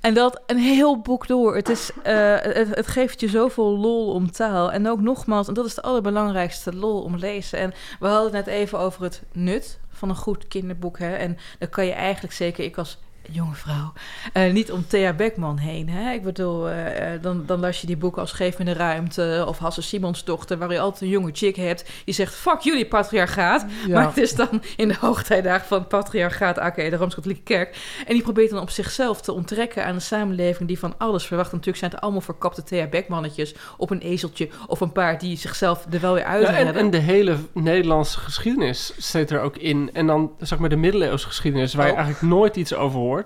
En 0.01 0.15
dat 0.15 0.41
een 0.47 0.59
heel 0.59 1.01
boek 1.01 1.27
door. 1.27 1.55
Het, 1.55 1.69
is, 1.69 1.91
eh, 2.03 2.37
het, 2.41 2.87
geeft 2.87 3.21
je 3.21 3.29
zoveel 3.29 3.79
lol 3.79 4.13
om 4.13 4.31
taal. 4.31 4.73
En 4.73 4.89
ook 4.89 5.01
nogmaals, 5.01 5.49
en 5.49 5.55
dat 5.55 5.67
is 5.67 5.75
de 5.75 5.83
allerbelangrijkste 5.83 6.75
lol 6.75 7.03
om 7.03 7.17
lezen. 7.17 7.59
En 7.59 7.73
we 8.01 8.07
hadden 8.07 8.35
het 8.35 8.47
net 8.47 8.55
even 8.55 8.79
over 8.79 9.03
het 9.03 9.23
nut 9.33 9.79
van 9.89 10.09
een 10.09 10.17
goed 10.17 10.49
kinderboek. 10.49 10.99
Hè? 10.99 11.15
En 11.15 11.39
dan 11.59 11.69
kan 11.69 11.87
je 11.87 11.93
eigenlijk 11.93 12.35
zeker, 12.35 12.65
ik 12.65 12.79
als 12.79 12.99
jonge 13.33 13.55
vrouw, 13.55 13.93
eh, 14.33 14.53
niet 14.53 14.73
om 14.73 14.87
Thea 14.87 15.13
Beckman 15.13 15.59
heen. 15.59 15.89
Hè? 15.89 16.13
Ik 16.13 16.23
bedoel, 16.23 16.69
eh, 16.69 17.15
eh, 17.15 17.23
dan, 17.23 17.43
dan 17.47 17.61
las 17.61 17.81
je 17.81 17.87
die 17.87 17.97
boeken 17.97 18.21
als 18.21 18.33
Geef 18.33 18.59
me 18.59 18.65
de 18.65 18.73
ruimte 18.73 19.45
of 19.49 19.59
Hasse 19.59 19.83
Simons 19.83 20.25
dochter, 20.25 20.59
waar 20.59 20.73
je 20.73 20.81
altijd 20.81 21.03
een 21.03 21.09
jonge 21.09 21.31
chick 21.33 21.57
hebt 21.57 21.91
die 22.05 22.15
zegt, 22.15 22.35
fuck 22.35 22.61
jullie 22.61 22.87
patriarchaat. 22.87 23.67
Ja. 23.87 23.95
Maar 23.95 24.07
het 24.07 24.17
is 24.17 24.35
dan 24.35 24.63
in 24.77 24.89
de 24.89 24.97
hoogtijdagen 25.01 25.67
van 25.67 25.79
het 25.79 25.89
patriarchaat, 25.89 26.59
aka 26.59 26.91
de 26.91 26.97
Rooms-Katholieke 26.97 27.43
Kerk. 27.43 27.77
En 28.07 28.15
die 28.15 28.23
probeert 28.23 28.51
dan 28.51 28.61
op 28.61 28.71
zichzelf 28.71 29.21
te 29.21 29.33
onttrekken 29.33 29.85
aan 29.85 29.95
een 29.95 30.01
samenleving 30.01 30.69
die 30.69 30.79
van 30.79 30.95
alles 30.99 31.27
verwacht. 31.27 31.51
Natuurlijk 31.53 31.79
zijn 31.79 31.91
het 31.91 32.01
allemaal 32.01 32.21
verkapte 32.21 32.63
Thea 32.63 32.87
Beckmannetjes 32.87 33.55
op 33.77 33.91
een 33.91 34.01
ezeltje 34.01 34.49
of 34.67 34.81
een 34.81 34.93
paard 34.93 35.21
die 35.21 35.37
zichzelf 35.37 35.87
er 35.91 36.01
wel 36.01 36.15
weer 36.15 36.25
uit 36.25 36.47
Ja, 36.47 36.73
en 36.73 36.91
de 36.91 36.99
hele 36.99 37.37
Nederlandse 37.53 38.19
geschiedenis 38.21 38.93
zit 38.97 39.31
er 39.31 39.41
ook 39.41 39.57
in. 39.57 39.91
En 39.93 40.07
dan 40.07 40.33
zeg 40.41 40.59
maar 40.59 40.69
de 40.69 40.77
middeleeuwse 40.77 41.27
geschiedenis, 41.27 41.75
waar 41.75 41.87
je 41.87 41.93
Oh. 41.93 41.99
eigenlijk 41.99 42.33
nooit 42.33 42.57
iets 42.57 42.75
over 42.75 42.99
hoort. 42.99 43.20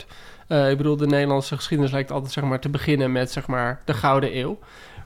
Eh, 0.48 0.70
ik 0.70 0.76
bedoel, 0.76 0.96
de 0.96 1.06
Nederlandse 1.06 1.56
geschiedenis 1.56 1.92
lijkt 1.92 2.10
altijd 2.10 2.32
zeg 2.32 2.44
maar, 2.44 2.60
te 2.60 2.68
beginnen 2.68 3.12
met 3.12 3.30
zeg 3.32 3.46
maar, 3.46 3.80
de 3.84 3.94
Gouden 3.94 4.36
Eeuw. 4.38 4.58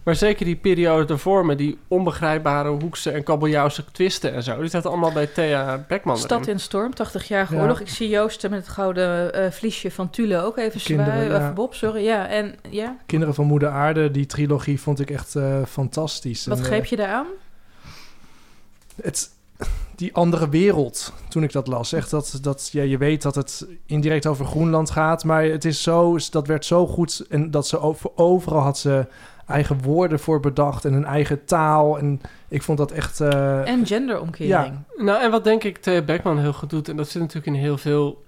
Maar 0.02 0.16
zeker 0.16 0.45
die 0.45 0.57
periode 0.57 1.04
daarvoor 1.04 1.47
met 1.47 1.59
die 1.59 1.78
onbegrijpbare 1.88 2.68
hoekse 2.68 3.11
en 3.11 3.23
kabeljauwse 3.23 3.85
twisten 3.92 4.35
en 4.35 4.42
zo. 4.42 4.59
Die 4.61 4.68
staat 4.68 4.87
allemaal 4.87 5.12
bij 5.12 5.26
Thea 5.26 5.85
Beckman 5.88 6.18
Stad 6.18 6.40
erin. 6.40 6.52
in 6.52 6.61
storm, 6.61 6.92
80-jarige 6.95 7.54
Ja. 7.54 7.61
oorlog. 7.61 7.80
Ik 7.80 7.88
zie 7.88 8.09
Joosten 8.09 8.50
met 8.50 8.59
het 8.61 8.68
gouden 8.68 9.33
eh, 9.35 9.50
vliesje 9.50 9.90
van 9.90 10.11
Tule 10.11 10.42
ook 10.42 10.57
even 10.59 10.80
Kinderen, 10.80 11.12
zwaaien. 11.12 11.30
ja. 11.40 11.49
Of 11.49 11.54
Bob, 11.54 11.75
sorry. 11.75 12.04
Ja, 12.04 12.26
en 12.28 12.54
ja, 12.71 12.97
Kinderen 13.07 13.35
van 13.35 13.47
Moeder 13.47 13.68
Aarde, 13.68 14.11
die 14.11 14.26
trilogie 14.26 14.80
vond 14.80 15.00
ik 15.00 15.11
echt 15.11 15.37
eh, 15.37 15.62
fantastisch. 15.68 16.47
wat 16.47 16.59
En, 16.59 16.64
greep 16.64 16.85
je 16.85 16.97
daar 16.97 17.09
aan? 17.12 17.26
het, 19.02 19.30
die 19.94 20.14
andere 20.14 20.48
wereld, 20.48 21.12
toen 21.28 21.42
ik 21.42 21.52
dat 21.52 21.66
las. 21.66 21.92
Echt 21.92 22.10
dat, 22.10 22.38
dat 22.42 22.68
ja, 22.72 22.82
je 22.82 22.98
weet 22.98 23.22
dat 23.22 23.34
het 23.34 23.66
indirect 23.86 24.26
over 24.26 24.44
Groenland 24.46 24.90
gaat, 24.90 25.24
maar 25.24 25.44
het 25.44 25.64
is 25.64 25.82
zo, 25.82 26.16
dat 26.30 26.46
werd 26.46 26.64
zo 26.64 26.86
goed 26.86 27.26
en 27.28 27.50
dat 27.50 27.66
ze 27.66 27.78
over, 27.80 28.10
overal 28.14 28.60
had 28.60 28.78
ze 28.78 29.06
eigen 29.46 29.82
woorden 29.82 30.18
voor 30.20 30.40
bedacht 30.40 30.84
en 30.84 30.92
een 30.92 31.04
eigen 31.04 31.44
taal. 31.44 31.98
En 31.98 32.20
ik 32.48 32.62
vond 32.62 32.78
dat 32.78 32.90
echt. 32.90 33.20
eh, 33.20 33.68
En 33.68 33.86
genderomkering. 33.86 34.74
Nou, 34.96 35.22
en 35.22 35.30
wat 35.30 35.44
denk 35.44 35.64
ik 35.64 35.78
Thea 35.78 36.02
Beckman 36.02 36.38
heel 36.38 36.52
goed 36.52 36.70
doet, 36.70 36.88
en 36.88 36.96
dat 36.96 37.08
zit 37.08 37.20
natuurlijk 37.20 37.46
in 37.46 37.62
heel 37.62 37.78
veel 37.78 38.24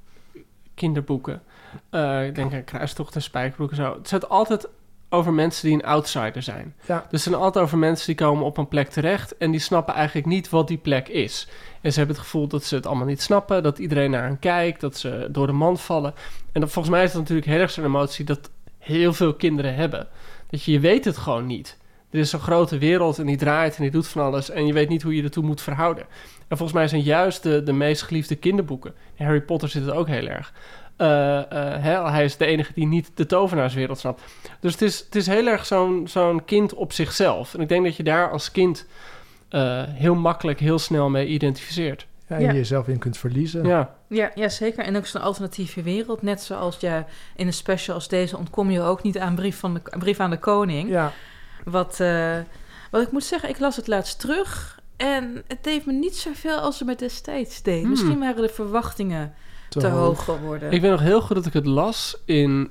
kinderboeken. 0.75 1.43
Eh, 1.91 2.27
ik 2.27 2.35
denk 2.35 2.53
aan 2.53 2.65
Kruistocht 2.65 3.15
en 3.15 3.23
Spijkerbroek 3.23 3.71
en 3.71 3.77
zo. 3.77 3.95
Het 3.99 4.09
gaat 4.09 4.29
altijd 4.29 4.69
over 5.11 5.33
mensen 5.33 5.67
die 5.69 5.77
een 5.77 5.85
outsider 5.85 6.43
zijn. 6.43 6.75
Ja. 6.87 6.99
Dus 6.99 7.07
het 7.11 7.21
zijn 7.21 7.35
altijd 7.35 7.65
over 7.65 7.79
mensen 7.79 8.07
die 8.07 8.15
komen 8.15 8.45
op 8.45 8.57
een 8.57 8.69
plek 8.69 8.89
terecht 8.89 9.37
en 9.37 9.51
die 9.51 9.61
snappen 9.61 9.95
eigenlijk 9.95 10.27
niet 10.27 10.49
wat 10.49 10.69
die 10.69 10.79
plek 10.79 11.09
is. 11.09 11.49
En 11.81 11.93
ze 11.93 11.99
hebben 11.99 12.17
het 12.17 12.25
gevoel 12.25 12.47
dat 12.47 12.65
ze 12.65 12.75
het 12.75 12.87
allemaal 12.87 13.07
niet 13.07 13.23
snappen, 13.23 13.63
dat 13.63 13.79
iedereen 13.79 14.11
naar 14.11 14.23
hen 14.23 14.39
kijkt, 14.39 14.81
dat 14.81 14.97
ze 14.97 15.29
door 15.31 15.47
de 15.47 15.53
mand 15.53 15.81
vallen. 15.81 16.15
En 16.53 16.61
dat, 16.61 16.71
volgens 16.71 16.95
mij 16.95 17.05
is 17.05 17.13
dat 17.13 17.21
natuurlijk 17.21 17.49
heel 17.49 17.61
erg 17.61 17.71
zo'n 17.71 17.85
emotie 17.85 18.25
dat 18.25 18.51
heel 18.79 19.13
veel 19.13 19.35
kinderen 19.35 19.75
hebben. 19.75 20.09
Dat 20.51 20.63
je, 20.63 20.73
je 20.73 20.81
weet 20.81 21.05
het 21.05 21.17
gewoon 21.17 21.47
niet. 21.47 21.79
Er 22.11 22.19
is 22.19 22.31
zo'n 22.31 22.41
grote 22.41 22.79
wereld 22.79 23.19
en 23.19 23.27
die 23.27 23.37
draait 23.37 23.77
en 23.77 23.83
die 23.83 23.91
doet 23.91 24.09
van 24.09 24.23
alles 24.23 24.51
en 24.51 24.67
je 24.67 24.73
weet 24.73 24.89
niet 24.89 25.03
hoe 25.03 25.17
je 25.17 25.23
ertoe 25.23 25.45
moet 25.45 25.61
verhouden. 25.61 26.05
En 26.49 26.57
volgens 26.57 26.79
mij 26.79 26.89
zijn 26.89 27.03
juist 27.03 27.43
de, 27.43 27.63
de 27.63 27.73
meest 27.73 28.03
geliefde 28.03 28.37
kinderboeken. 28.37 28.95
In 29.15 29.25
Harry 29.25 29.41
Potter 29.41 29.69
zit 29.69 29.85
het 29.85 29.95
ook 29.95 30.09
heel 30.09 30.27
erg. 30.27 30.53
Eh, 31.01 31.39
eh, 31.39 31.83
hè, 31.83 32.11
hij 32.11 32.25
is 32.25 32.37
de 32.37 32.47
enige 32.47 32.73
die 32.75 32.87
niet 32.87 33.11
de 33.15 33.27
tovenaarswereld 33.27 33.99
snapt. 33.99 34.23
Dus 34.61 34.73
het 34.73 34.83
is, 34.83 34.99
het 34.99 35.17
is 35.17 35.27
heel 35.27 35.47
erg 35.47 35.67
zo'n 35.67 36.09
zo'n 36.09 36.45
kind 36.45 36.75
op 36.75 36.93
zichzelf. 36.93 37.55
En 37.55 37.61
ik 37.61 37.69
denk 37.69 37.85
dat 37.85 37.97
je 37.97 38.03
daar 38.03 38.31
als 38.31 38.51
kind 38.51 38.87
eh, 39.49 39.83
heel 39.87 40.15
makkelijk, 40.15 40.61
heel 40.61 40.79
snel 40.79 41.09
mee 41.11 41.27
identificeert. 41.27 42.07
ja, 42.29 42.37
en 42.37 42.43
Ja. 42.43 42.53
jezelf 42.53 42.89
in 42.89 42.99
kunt 42.99 43.19
verliezen. 43.19 43.65
Ja, 43.67 43.95
Ja, 44.09 44.31
ja, 44.35 44.49
zeker. 44.49 44.85
En 44.85 44.97
ook 44.97 45.07
zo'n 45.07 45.21
alternatieve 45.21 45.83
wereld. 45.83 46.23
Net 46.23 46.43
zoals 46.43 46.81
ja, 46.81 47.07
in 47.37 47.47
een 47.47 47.53
special 47.53 47.95
als 47.95 48.09
deze 48.09 48.37
ontkom 48.37 48.71
je 48.71 48.81
ook 48.81 49.03
niet 49.03 49.19
aan 49.19 49.35
brief, 49.35 49.59
van 49.59 49.75
de, 49.75 49.81
brief 49.99 50.21
aan 50.21 50.31
de 50.31 50.39
koning. 50.39 50.89
Ja, 50.89 51.13
Wat, 51.65 52.01
eh, 52.01 52.37
wat 52.91 53.03
ik 53.03 53.13
moet 53.13 53.25
zeggen, 53.25 53.49
ik 53.49 53.59
las 53.59 53.77
het 53.77 53.87
laatst 53.87 54.21
terug. 54.21 54.81
En 54.97 55.43
het 55.49 55.65
deed 55.65 55.87
me 55.87 55.93
niet 55.93 56.17
zoveel 56.17 56.57
als 56.59 56.77
ze 56.77 56.85
me 56.85 56.95
destijds 56.95 57.63
deed. 57.63 57.81
Hmm. 57.81 57.91
Misschien 57.91 58.19
waren 58.19 58.43
de 58.43 58.49
verwachtingen 58.49 59.35
te, 59.71 59.87
hoog 59.87 60.25
geworden. 60.25 60.73
ik 60.73 60.81
weet 60.81 60.91
nog 60.91 61.01
heel 61.01 61.21
goed 61.21 61.37
dat 61.37 61.47
ik 61.47 61.53
het 61.53 61.67
las 61.67 62.17
in... 62.25 62.71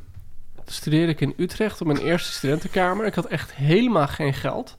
studeerde 0.66 1.12
ik 1.12 1.22
in 1.22 1.34
Utrecht 1.38 1.82
op 1.82 1.88
mijn 1.88 2.00
eerste 2.00 2.32
studentenkamer. 2.32 3.06
Ik 3.06 3.16
had 3.16 3.26
echt 3.26 3.54
helemaal 3.54 4.08
geen 4.08 4.34
geld. 4.34 4.78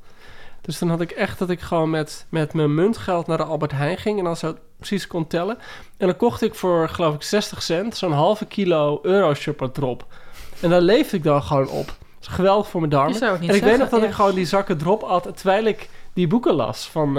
Dus 0.60 0.78
dan 0.78 0.88
had 0.88 1.00
ik 1.00 1.10
echt 1.10 1.38
dat 1.38 1.50
ik 1.50 1.60
gewoon 1.60 1.90
met, 1.90 2.26
met 2.28 2.52
mijn 2.52 2.74
muntgeld 2.74 3.26
naar 3.26 3.36
de 3.36 3.44
Albert 3.44 3.72
Heijn 3.72 3.98
ging... 3.98 4.18
en 4.18 4.24
dan 4.24 4.36
zo 4.36 4.56
precies 4.76 5.06
kon 5.06 5.26
tellen. 5.26 5.58
En 5.96 6.06
dan 6.06 6.16
kocht 6.16 6.42
ik 6.42 6.54
voor, 6.54 6.88
geloof 6.88 7.14
ik, 7.14 7.22
60 7.22 7.62
cent... 7.62 7.96
zo'n 7.96 8.12
halve 8.12 8.46
kilo 8.46 8.98
Euroshopper 9.02 9.72
drop. 9.72 10.06
En 10.60 10.70
daar 10.70 10.80
leefde 10.80 11.16
ik 11.16 11.22
dan 11.22 11.42
gewoon 11.42 11.68
op. 11.68 11.86
Dat 11.86 11.96
is 12.20 12.26
geweldig 12.26 12.68
voor 12.68 12.80
mijn 12.80 12.92
darmen. 12.92 13.20
En 13.20 13.54
ik 13.54 13.62
weet 13.62 13.78
nog 13.78 13.88
dat 13.88 14.00
ja. 14.00 14.06
ik 14.06 14.12
gewoon 14.12 14.34
die 14.34 14.46
zakken 14.46 14.78
drop 14.78 15.02
at... 15.02 15.36
terwijl 15.36 15.64
ik 15.64 15.88
die 16.12 16.26
boeken 16.26 16.54
las 16.54 16.88
van... 16.88 17.14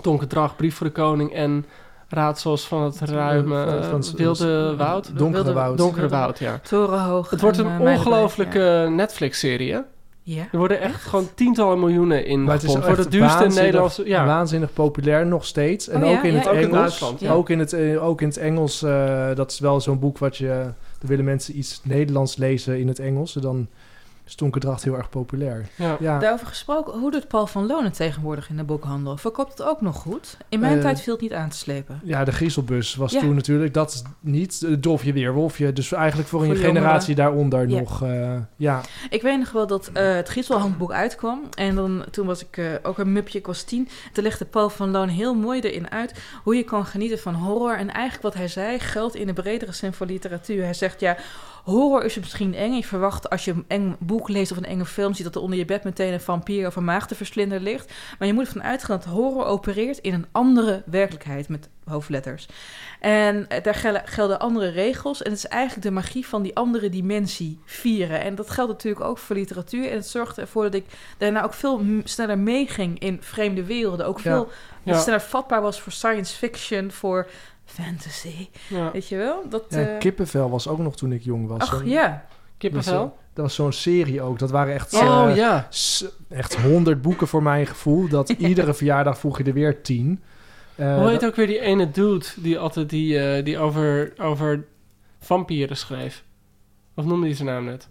Donker 0.00 0.26
Dracht, 0.26 0.56
Brief 0.56 0.74
voor 0.74 0.86
de 0.86 0.92
Koning... 0.92 1.32
en 1.32 1.66
Raadsels 2.12 2.66
van 2.68 2.82
het 2.82 3.00
ruime 3.00 3.64
van- 3.64 3.78
eh, 3.78 3.88
van- 3.90 4.04
wilde 4.16 4.74
woud. 4.76 5.04
Donkere 5.16 5.30
Wilde- 5.42 5.52
woud. 5.52 5.78
Donkere 5.78 6.08
woud, 6.08 6.38
ja. 6.38 6.60
Torenhoog. 6.62 7.30
Het 7.30 7.40
wordt 7.40 7.58
een 7.58 7.64
eh, 7.64 7.70
Muidenberg, 7.70 8.06
ongelooflijke 8.06 8.88
Netflix-serie, 8.90 9.72
hè? 9.72 9.78
Ja. 10.24 10.44
Er 10.52 10.58
worden 10.58 10.80
echt 10.80 11.02
gewoon 11.02 11.28
tientallen 11.34 11.80
miljoenen 11.80 12.26
in 12.26 12.44
Maar 12.44 12.54
het 12.54 12.62
is 12.62 12.68
gepompt. 12.72 12.94
Voor 12.94 13.04
de 13.04 13.10
duurste 13.10 13.46
Nederlandse... 13.46 14.08
Ja, 14.08 14.26
waanzinnig 14.26 14.72
populair 14.72 15.26
nog 15.26 15.44
steeds. 15.44 15.88
En 15.88 16.02
Oh 16.04 16.10
ja, 16.10 16.16
ook 16.16 16.24
in 16.24 16.32
ja, 16.32 16.38
het 16.38 16.48
ook 16.48 16.54
in 16.54 16.60
Engels. 16.74 17.02
Ook, 17.28 17.50
in 17.50 17.58
het, 17.58 17.76
ook 17.98 18.20
in 18.20 18.28
het 18.28 18.36
Engels. 18.36 18.82
eh, 18.82 19.34
dat 19.34 19.50
is 19.50 19.58
wel 19.58 19.80
zo'n 19.80 19.98
boek 19.98 20.18
wat 20.18 20.36
je... 20.36 20.46
Dan 20.98 21.08
willen 21.08 21.24
mensen 21.24 21.58
iets 21.58 21.80
Nederlands 21.84 22.36
lezen 22.36 22.80
in 22.80 22.88
het 22.88 22.98
Engels. 22.98 23.34
En 23.36 23.40
dan 23.42 23.66
is 24.32 24.38
Donkerdracht 24.38 24.84
heel 24.84 24.96
erg 24.96 25.08
populair. 25.08 25.66
ja. 25.76 25.96
Ja, 26.00 26.18
Daarover 26.18 26.46
gesproken, 26.46 26.98
hoe 26.98 27.10
doet 27.10 27.28
Paul 27.28 27.46
van 27.46 27.66
Loon 27.66 27.84
het 27.84 27.94
tegenwoordig 27.94 28.48
in 28.48 28.56
de 28.56 28.64
boekhandel? 28.64 29.16
Verkoopt 29.16 29.50
het 29.58 29.62
ook 29.66 29.80
nog 29.80 29.96
goed? 29.96 30.36
In 30.48 30.60
mijn 30.60 30.76
Eh, 30.76 30.82
tijd 30.82 31.00
viel 31.00 31.12
het 31.12 31.22
niet 31.22 31.32
aan 31.32 31.48
te 31.48 31.56
slepen. 31.56 32.00
ja 32.04 32.24
de 32.24 32.32
Griezelbus 32.32 32.94
was 32.94 33.12
Ja. 33.12 33.20
toen 33.20 33.34
natuurlijk... 33.34 33.74
Dat 33.74 33.92
is 33.92 34.02
niet 34.20 34.60
het 34.60 34.82
Dolfje 34.82 35.12
Weerwolfje. 35.12 35.72
Dus 35.72 35.92
eigenlijk 35.92 36.28
voor, 36.28 36.44
Voor 36.44 36.50
een 36.54 36.56
generatie 36.60 37.14
daaronder 37.14 37.68
Ja. 37.68 37.78
nog... 37.78 38.02
eh, 38.02 38.34
ja, 38.56 38.80
Ik 39.10 39.22
weet 39.22 39.38
nog 39.38 39.50
wel 39.52 39.66
dat 39.66 39.90
eh, 39.92 40.14
het 40.14 40.28
Griezelhandboek 40.28 40.92
uitkwam. 40.92 41.40
En 41.54 41.74
dan, 41.74 42.04
toen 42.10 42.26
was 42.26 42.44
ik 42.44 42.56
eh, 42.56 42.64
ook 42.82 42.98
een 42.98 43.12
mupje, 43.12 43.38
ik 43.38 43.46
was 43.46 43.62
tien. 43.62 43.88
Toen 44.12 44.24
legde 44.24 44.44
Paul 44.44 44.68
van 44.70 44.90
Loon 44.90 45.08
heel 45.08 45.34
mooi 45.34 45.60
erin 45.60 45.90
uit... 45.90 46.20
hoe 46.42 46.56
je 46.56 46.62
kan 46.64 46.86
genieten 46.86 47.18
van 47.18 47.34
horror. 47.34 47.76
En 47.76 47.90
eigenlijk 47.90 48.22
wat 48.22 48.34
hij 48.34 48.48
zei 48.48 48.78
geldt 48.78 49.14
in 49.14 49.26
de 49.26 49.32
bredere 49.32 49.72
zin 49.72 49.92
van 49.92 50.06
literatuur. 50.06 50.62
Hij 50.64 50.74
zegt, 50.74 51.00
ja, 51.00 51.16
horror 51.62 52.04
is 52.04 52.18
misschien 52.18 52.54
eng. 52.54 52.72
Je 52.74 52.84
verwacht 52.84 53.30
als 53.30 53.44
je 53.44 53.50
een 53.50 53.64
eng 53.68 53.96
boek 53.98 54.28
leest 54.28 54.50
of 54.50 54.56
een 54.56 54.64
enge 54.64 54.84
film... 54.86 55.14
ziet 55.14 55.24
dat 55.24 55.34
er 55.34 55.40
onder 55.40 55.58
je 55.58 55.64
bed 55.64 55.84
meteen 55.84 56.12
een 56.12 56.20
vampier 56.20 56.66
of 56.66 56.76
een 56.76 56.84
maagdenverslinder 56.84 57.60
ligt. 57.60 57.92
Maar 58.18 58.28
je 58.28 58.34
moet 58.34 58.46
ervan 58.46 58.62
uitgaan 58.62 58.96
dat 58.96 59.06
horror 59.06 59.44
opereert 59.44 59.98
in 59.98 60.14
een 60.14 60.26
andere 60.32 60.82
werkelijkheid... 60.86 61.48
met 61.48 61.68
hoofdletters. 61.84 62.46
En 63.00 63.48
eh, 63.48 63.62
daar 63.62 63.74
gel- 63.74 64.00
gelden 64.04 64.38
andere 64.40 64.68
regels. 64.68 65.22
En 65.22 65.30
het 65.30 65.38
is 65.38 65.46
eigenlijk 65.48 65.82
de 65.82 65.90
magie 65.92 66.26
van 66.26 66.42
die 66.42 66.56
andere 66.56 66.88
dimensie 66.88 67.58
vieren. 67.64 68.20
En 68.20 68.34
dat 68.34 68.50
geldt 68.50 68.70
natuurlijk 68.72 69.04
ook 69.04 69.18
voor 69.18 69.36
literatuur. 69.36 69.88
En 69.90 69.96
het 69.96 70.06
zorgde 70.08 70.40
ervoor 70.40 70.62
dat 70.62 70.74
ik 70.74 70.84
daarna 71.18 71.42
ook 71.44 71.54
veel 71.54 71.84
sneller 72.04 72.38
meeging 72.38 72.98
in 72.98 73.18
vreemde 73.22 73.64
werelden. 73.64 74.06
Ook 74.06 74.16
Ja. 74.20 74.22
veel 74.22 74.48
Ja. 74.82 74.98
sneller 75.00 75.20
vatbaar 75.20 75.62
was 75.62 75.80
voor 75.80 75.92
science 75.92 76.36
fiction, 76.36 76.90
voor 76.90 77.26
fantasy. 77.72 78.48
ja. 78.68 78.90
Weet 78.92 79.08
je 79.08 79.16
wel? 79.16 79.42
Dat, 79.48 79.64
ja, 79.68 79.78
eh, 79.78 79.98
Kippenvel 79.98 80.50
was 80.50 80.68
ook 80.68 80.78
nog 80.78 80.96
toen 80.96 81.12
ik 81.12 81.22
jong 81.22 81.48
was. 81.48 81.60
Ach 81.60 81.84
ja. 81.84 82.24
Kippenvel? 82.58 83.16
Dat 83.34 83.44
was 83.44 83.54
zo'n 83.54 83.72
serie 83.72 84.22
ook. 84.22 84.38
Dat 84.38 84.50
waren 84.50 84.74
echt... 84.74 84.94
Oh, 84.94 85.26
eh, 85.30 85.36
ja. 85.36 85.68
echt 86.28 86.56
honderd 86.56 87.02
boeken 87.02 87.26
voor 87.28 87.42
mijn 87.42 87.66
gevoel. 87.66 88.08
Dat 88.08 88.28
iedere 88.48 88.74
verjaardag 88.74 89.18
vroeg 89.18 89.38
je 89.38 89.44
er 89.44 89.52
weer 89.52 89.82
tien. 89.82 90.22
Eh, 90.74 90.96
Hoe 90.98 91.08
heet 91.10 91.20
dat- 91.20 91.28
ook 91.30 91.36
weer 91.36 91.46
die 91.46 91.60
ene 91.60 91.90
dude 91.90 92.26
die 92.36 92.58
altijd 92.58 92.90
die, 92.90 93.18
eh, 93.18 93.44
die 93.44 93.58
over, 93.58 94.12
over 94.20 94.64
vampieren 95.20 95.76
schreef? 95.76 96.24
Of 96.94 97.04
noemde 97.04 97.26
hij 97.26 97.34
zijn 97.34 97.48
naam 97.48 97.64
net? 97.64 97.88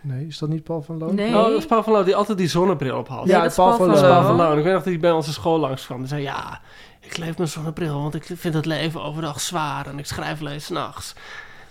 Nee, 0.00 0.26
is 0.26 0.38
dat 0.38 0.48
niet 0.48 0.64
Paul 0.64 0.82
van 0.82 0.98
Loon? 0.98 1.14
Nee. 1.14 1.28
Oh, 1.36 1.42
dat 1.42 1.58
is 1.58 1.66
Paul 1.66 1.82
van 1.82 1.92
Loo 1.92 2.04
die 2.04 2.16
altijd 2.16 2.38
die 2.38 2.48
zonnebril 2.48 2.98
op 2.98 3.08
had. 3.08 3.24
Nee, 3.24 3.34
Ja, 3.34 3.40
dat 3.40 3.50
is 3.50 3.56
Paul 3.56 3.76
Paul 3.76 3.78
van 3.78 3.98
van 3.98 4.08
Paul 4.08 4.22
van 4.24 4.36
Loon. 4.36 4.58
Ik 4.58 4.64
weet 4.64 4.72
nog 4.72 4.82
dat 4.82 4.92
hij 4.92 4.98
bij 5.00 5.10
onze 5.12 5.32
school 5.32 5.58
langs 5.58 5.84
kwam. 5.86 5.98
Die 5.98 6.08
zei, 6.08 6.22
ja, 6.22 6.60
ik 7.04 7.16
leef 7.16 7.38
met 7.38 7.48
zonnebril, 7.48 8.02
want 8.02 8.14
ik 8.14 8.24
vind 8.34 8.54
het 8.54 8.66
leven 8.66 9.02
overdag 9.02 9.40
zwaar 9.40 9.86
en 9.86 9.98
ik 9.98 10.06
schrijf 10.06 10.40
alleen 10.40 10.60
s'nachts. 10.60 11.14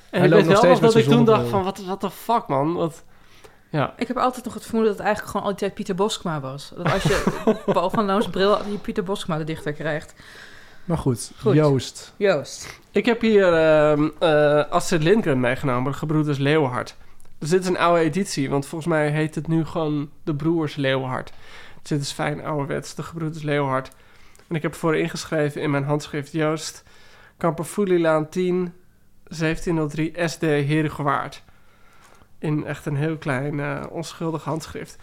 En 0.10 0.20
Hij 0.20 0.28
ik 0.28 0.34
loopt 0.34 0.46
weet 0.46 0.54
nog 0.54 0.62
wel 0.62 0.76
steeds 0.76 0.82
nog 0.82 0.94
dat 0.94 1.02
ik 1.02 1.18
toen 1.18 1.26
dacht 1.26 1.50
van, 1.50 1.64
wat 1.64 2.00
the 2.00 2.12
fuck 2.12 2.48
man? 2.48 2.74
Wat, 2.74 3.04
ja. 3.70 3.94
Ik 3.98 4.08
heb 4.08 4.18
altijd 4.18 4.46
nog 4.46 4.54
het 4.54 4.64
vermoeden 4.64 4.90
dat 4.90 4.98
het 4.98 5.08
eigenlijk 5.08 5.36
gewoon 5.36 5.52
altijd 5.52 5.74
Pieter 5.74 5.96
Boskma 5.96 6.40
was. 6.40 6.72
Dat 6.76 6.92
als 6.92 7.04
je 7.04 8.04
Loons 8.06 8.30
bril 8.30 8.50
had, 8.50 8.66
je 8.72 8.78
Pieter 8.78 9.04
Boskma 9.04 9.38
de 9.38 9.44
dichter 9.44 9.74
krijgt. 9.74 10.14
Maar 10.86 10.98
goed, 10.98 11.32
Goed. 11.40 11.54
Joost. 11.54 12.14
Joost. 12.18 12.80
Ik 12.92 13.06
heb 13.06 13.22
hier 13.22 13.54
ehm 13.54 14.10
eh 14.20 14.70
Astrid 14.70 15.04
Lindgren 15.04 15.40
meegenomen, 15.40 15.92
de 15.92 15.98
gebroeders 15.98 16.38
Leeuwenhard. 16.38 16.96
Dus 17.38 17.50
dit 17.50 17.62
is 17.62 17.68
een 17.68 17.78
oude 17.78 18.02
editie, 18.02 18.50
want 18.50 18.66
volgens 18.66 18.90
mij 18.90 19.10
heet 19.10 19.36
het 19.36 19.48
nu 19.48 19.66
gewoon 19.66 20.10
de 20.24 20.36
broers 20.36 20.76
Leeuwenhard. 20.76 21.32
Dus 21.82 21.90
dit 21.90 22.02
is 22.02 22.12
fijn 22.12 22.46
ouderwets, 22.46 22.96
de 22.96 23.04
gebroeders 23.04 23.44
Leeuwenhard. 23.44 23.90
En 24.48 24.56
ik 24.56 24.62
heb 24.62 24.74
voor 24.76 24.98
ingeschreven 24.98 25.62
in 25.62 25.72
mijn 25.72 25.84
handschrift 25.84 26.32
Joost, 26.32 26.84
Kamperfoelielaan 27.38 28.30
10, 28.30 28.74
1703 29.24 30.14
SD 30.28 30.42
Herengewaard. 30.42 31.44
In 32.40 32.66
echt 32.66 32.86
een 32.86 32.96
heel 32.96 33.18
klein, 33.18 33.60
eh, 33.60 33.84
onschuldig 33.90 34.44
handschrift. 34.44 34.98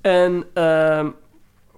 En 0.00 0.46
ehm, 0.52 1.10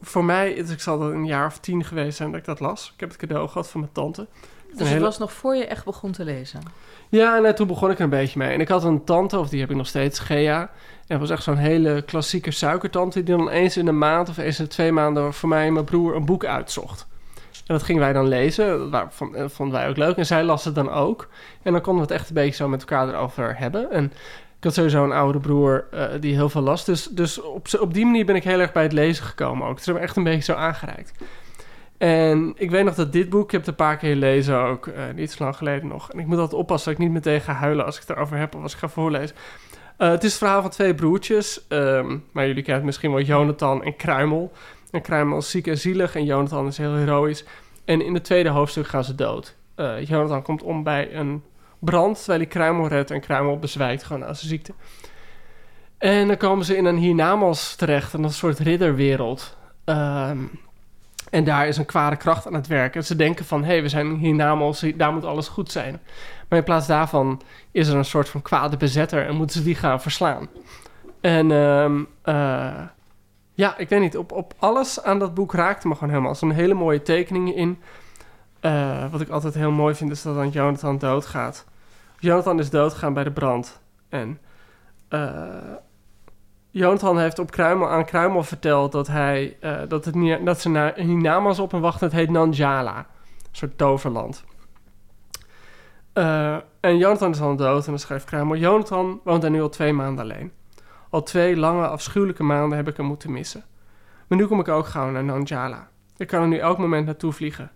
voor 0.00 0.24
mij, 0.24 0.50
is- 0.52 0.70
ik 0.70 0.80
zal 0.80 0.98
dat 0.98 1.11
een 1.11 1.26
jaar 1.26 1.46
of 1.46 1.58
tien 1.58 1.84
geweest 1.84 2.16
zijn 2.16 2.30
dat 2.30 2.40
ik 2.40 2.46
dat 2.46 2.61
las. 2.61 2.90
Ik 2.94 3.00
heb 3.00 3.08
het 3.08 3.18
cadeau 3.18 3.48
gehad 3.48 3.68
van 3.68 3.80
mijn 3.80 3.92
tante. 3.92 4.26
Dus 4.70 4.78
het 4.78 4.88
hele- 4.88 5.00
was 5.04 5.18
nog 5.18 5.32
voor 5.32 5.56
je 5.56 5.66
echt 5.66 5.84
begon 5.84 6.12
te 6.12 6.24
lezen. 6.24 6.61
Ja, 7.08 7.44
en 7.44 7.54
toen 7.54 7.66
begon 7.66 7.90
ik 7.90 7.96
er 7.98 8.04
een 8.04 8.11
beetje 8.11 8.38
mee. 8.38 8.52
En 8.52 8.61
ik 8.61 8.68
had 8.68 8.84
een 8.84 9.04
tante, 9.04 9.38
of 9.38 9.48
die 9.48 9.61
heb 9.61 9.70
ik 9.70 9.76
nog 9.76 9.87
steeds, 9.87 10.18
Gea. 10.18 10.61
En 10.61 10.68
dat 11.06 11.18
was 11.18 11.30
echt 11.30 11.42
zo'n 11.42 11.56
hele 11.56 12.02
klassieke 12.02 12.50
suikertante... 12.50 13.22
die 13.22 13.37
dan 13.37 13.48
eens 13.48 13.76
in 13.76 13.84
de 13.84 13.92
maand 13.92 14.28
of 14.28 14.37
eens 14.38 14.58
in 14.58 14.64
de 14.64 14.70
twee 14.70 14.92
maanden... 14.92 15.34
voor 15.34 15.48
mij 15.48 15.66
en 15.66 15.72
mijn 15.72 15.84
broer 15.84 16.16
een 16.16 16.24
boek 16.24 16.44
uitzocht. 16.44 17.06
En 17.52 17.74
dat 17.74 17.82
gingen 17.82 18.02
wij 18.02 18.12
dan 18.12 18.28
lezen. 18.28 18.90
Dat 18.90 19.12
eh, 19.34 19.44
vonden 19.48 19.78
wij 19.78 19.88
ook 19.88 19.96
leuk. 19.96 20.16
En 20.16 20.26
zij 20.26 20.44
las 20.44 20.64
het 20.64 20.74
dan 20.74 20.90
ook. 20.90 21.28
En 21.62 21.72
dan 21.72 21.80
konden 21.80 22.06
we 22.06 22.12
het 22.12 22.20
echt 22.20 22.28
een 22.28 22.34
beetje 22.34 22.54
zo 22.54 22.68
met 22.68 22.80
elkaar 22.80 23.08
erover 23.08 23.58
hebben. 23.58 23.90
En 23.90 24.12
ik 24.58 24.64
had 24.64 24.74
sowieso 24.74 25.04
een 25.04 25.12
oudere 25.12 25.40
broer 25.40 25.86
eh, 25.90 26.06
die 26.20 26.34
heel 26.34 26.48
veel 26.48 26.60
las. 26.60 26.84
Dus, 26.84 27.04
dus 27.06 27.40
op, 27.40 27.66
op 27.80 27.94
die 27.94 28.04
manier 28.04 28.24
ben 28.24 28.36
ik 28.36 28.44
heel 28.44 28.60
erg 28.60 28.72
bij 28.72 28.82
het 28.82 28.92
lezen 28.92 29.24
gekomen 29.24 29.66
ook. 29.66 29.78
Het 29.78 29.86
is 29.86 29.94
me 29.94 29.98
echt 29.98 30.16
een 30.16 30.24
beetje 30.24 30.52
zo 30.52 30.58
aangereikt. 30.58 31.12
En 31.98 32.52
ik 32.56 32.70
weet 32.70 32.84
nog 32.84 32.94
dat 32.94 33.12
dit 33.12 33.28
boek, 33.28 33.44
ik 33.44 33.50
heb 33.50 33.60
het 33.60 33.68
een 33.70 33.74
paar 33.74 33.96
keer 33.96 34.12
gelezen 34.12 34.58
ook, 34.58 34.86
eh, 34.86 35.02
niet 35.14 35.32
zo 35.32 35.44
lang 35.44 35.56
geleden 35.56 35.88
nog. 35.88 36.12
En 36.12 36.18
ik 36.18 36.26
moet 36.26 36.38
altijd 36.38 36.60
oppassen 36.60 36.90
dat 36.90 37.00
ik 37.00 37.06
niet 37.06 37.14
meteen 37.14 37.40
ga 37.40 37.52
huilen 37.52 37.84
als 37.84 37.94
ik 37.94 38.00
het 38.00 38.10
erover 38.16 38.36
heb 38.36 38.54
of 38.54 38.62
als 38.62 38.72
ik 38.72 38.78
ga 38.78 38.88
voorlezen. 38.88 39.36
Eh, 39.96 40.08
het 40.10 40.24
is 40.24 40.30
het 40.30 40.38
verhaal 40.38 40.62
van 40.62 40.70
twee 40.70 40.94
broertjes, 40.94 41.66
ehm, 41.68 42.16
maar 42.32 42.46
jullie 42.46 42.62
kennen 42.62 42.74
het 42.74 42.84
misschien 42.84 43.12
wel 43.12 43.20
Jonathan 43.20 43.84
en 43.84 43.96
Kruimel. 43.96 44.52
En 44.90 45.02
Kruimel 45.02 45.38
is 45.38 45.50
ziek 45.50 45.66
en 45.66 45.78
zielig 45.78 46.14
en 46.14 46.24
Jonathan 46.24 46.66
is 46.66 46.78
heel 46.78 46.94
heroïs. 46.94 47.44
En 47.84 48.02
in 48.04 48.14
het 48.14 48.24
tweede 48.24 48.48
hoofdstuk 48.48 48.86
gaan 48.86 49.04
ze 49.04 49.14
dood. 49.14 49.56
Jonathan 50.04 50.42
komt 50.42 50.62
om 50.62 50.82
bij 50.82 51.14
een 51.14 51.42
brand, 51.78 52.16
terwijl 52.16 52.38
hij 52.38 52.48
Kruimel 52.48 52.88
redt 52.88 53.10
en 53.10 53.20
Kruimel 53.20 53.58
bezwijkt 53.58 54.04
gewoon 54.04 54.24
aan 54.24 54.36
zijn 54.36 54.48
ziekte. 54.48 54.72
En 55.98 56.26
dan 56.26 56.36
komen 56.36 56.64
ze 56.64 56.76
in 56.76 56.84
een 56.84 56.96
hiernamaals 56.96 57.76
terecht, 57.76 58.12
een 58.12 58.30
soort 58.30 58.58
ridderwereld. 58.58 59.56
Ehm, 59.84 60.38
en 61.30 61.44
daar 61.44 61.68
is 61.68 61.76
een 61.76 61.86
kwade 61.86 62.16
kracht 62.16 62.46
aan 62.46 62.54
het 62.54 62.66
werk. 62.66 62.96
En 62.96 63.04
ze 63.04 63.16
denken 63.16 63.44
van, 63.44 63.60
hé, 63.64 63.72
hey, 63.72 63.82
we 63.82 63.88
zijn 63.88 64.16
hiernamaals, 64.16 64.84
daar 64.94 65.12
moet 65.12 65.24
alles 65.24 65.48
goed 65.48 65.70
zijn. 65.70 66.00
Maar 66.48 66.58
in 66.58 66.64
plaats 66.64 66.86
daarvan 66.86 67.40
is 67.70 67.88
er 67.88 67.96
een 67.96 68.04
soort 68.04 68.28
van 68.28 68.42
kwade 68.42 68.76
bezetter 68.76 69.26
en 69.26 69.36
moeten 69.36 69.56
ze 69.56 69.64
die 69.64 69.74
gaan 69.74 70.00
verslaan. 70.00 70.48
En 71.20 71.52
ehm, 71.52 72.04
eh, 72.22 72.82
ja, 73.54 73.76
ik 73.76 73.88
weet 73.88 74.00
niet, 74.00 74.16
op, 74.16 74.32
op 74.32 74.54
alles 74.58 75.02
aan 75.02 75.18
dat 75.18 75.34
boek 75.34 75.52
raakte 75.52 75.88
me 75.88 75.94
gewoon 75.94 76.08
helemaal. 76.08 76.30
Er 76.30 76.36
zijn 76.36 76.50
hele 76.50 76.74
mooie 76.74 77.02
tekeningen 77.02 77.54
in. 77.54 77.78
Eh, 78.60 79.10
wat 79.10 79.20
ik 79.20 79.28
altijd 79.28 79.54
heel 79.54 79.70
mooi 79.70 79.94
vind, 79.94 80.10
is 80.10 80.22
dat 80.22 80.34
dan 80.34 80.48
Jonathan 80.48 80.98
doodgaat. 80.98 81.64
Jonathan 82.18 82.58
is 82.58 82.70
doodgegaan 82.70 83.12
bij 83.12 83.24
de 83.24 83.30
brand. 83.30 83.80
En 84.08 84.38
eh, 85.08 85.44
Jonathan 86.70 87.18
heeft 87.18 87.38
op 87.38 87.50
Kruimel, 87.50 87.88
aan 87.88 88.04
Kruimel 88.04 88.42
verteld 88.42 88.92
dat, 88.92 89.06
hij, 89.06 89.56
eh, 89.60 89.80
dat, 89.88 90.04
het, 90.04 90.44
dat 90.44 90.60
ze 90.60 91.62
op 91.62 91.70
hem 91.70 91.80
wachten. 91.80 92.06
Het 92.06 92.16
heet 92.16 92.30
Nanjala. 92.30 92.96
Een 92.96 93.04
soort 93.52 93.78
toverland. 93.78 94.44
En 96.80 96.98
Jonathan 96.98 97.30
is 97.30 97.40
al 97.40 97.56
dood 97.56 97.84
en 97.84 97.90
dan 97.90 97.98
schrijft 97.98 98.24
Kruimel... 98.24 98.56
Jonathan 98.56 99.20
woont 99.24 99.42
daar 99.42 99.50
nu 99.50 99.62
al 99.62 99.68
twee 99.68 99.92
maanden 99.92 100.24
alleen. 100.24 100.52
Al 101.10 101.22
twee 101.22 101.56
lange, 101.56 101.88
afschuwelijke 101.88 102.42
maanden 102.42 102.76
heb 102.78 102.88
ik 102.88 102.96
hem 102.96 103.06
moeten 103.06 103.32
missen. 103.32 103.64
Maar 104.26 104.38
nu 104.38 104.46
kom 104.46 104.60
ik 104.60 104.68
ook 104.68 104.86
gauw 104.86 105.10
naar 105.10 105.24
Nanjala. 105.24 105.88
Ik 106.16 106.26
kan 106.26 106.42
er 106.42 106.48
nu 106.48 106.58
elk 106.58 106.78
moment 106.78 107.06
naartoe 107.06 107.32
vliegen. 107.32 107.70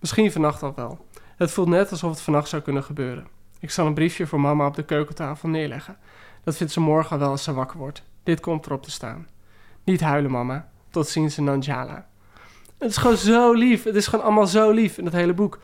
Misschien 0.00 0.32
vannacht 0.32 0.62
al 0.62 0.72
wel. 0.76 1.06
Het 1.36 1.50
voelt 1.50 1.68
net 1.68 1.90
alsof 1.90 2.10
het 2.10 2.20
vannacht 2.20 2.48
zou 2.48 2.62
kunnen 2.62 2.84
gebeuren. 2.84 3.26
Ik 3.60 3.70
zal 3.70 3.86
een 3.86 3.94
briefje 3.94 4.26
voor 4.26 4.40
mama 4.40 4.66
op 4.66 4.74
de 4.74 4.84
keukentafel 4.84 5.48
neerleggen. 5.48 5.96
Dat 6.44 6.56
vindt 6.56 6.72
ze 6.72 6.80
morgen 6.80 7.18
wel 7.18 7.30
als 7.30 7.42
ze 7.42 7.52
wakker 7.52 7.78
wordt. 7.78 8.02
Dit 8.22 8.40
komt 8.40 8.66
erop 8.66 8.82
te 8.82 8.90
staan. 8.90 9.26
Niet 9.84 10.00
huilen, 10.00 10.30
mama. 10.30 10.68
Tot 10.90 11.08
ziens 11.08 11.38
in 11.38 11.44
Nanjala. 11.44 12.06
Het 12.78 12.90
is 12.90 12.96
gewoon 12.96 13.16
zo 13.16 13.52
lief. 13.52 13.84
Het 13.84 13.94
is 13.94 14.06
gewoon 14.06 14.24
allemaal 14.24 14.46
zo 14.46 14.70
lief 14.70 14.98
in 14.98 15.04
het 15.04 15.14
hele 15.14 15.34
boek. 15.34 15.58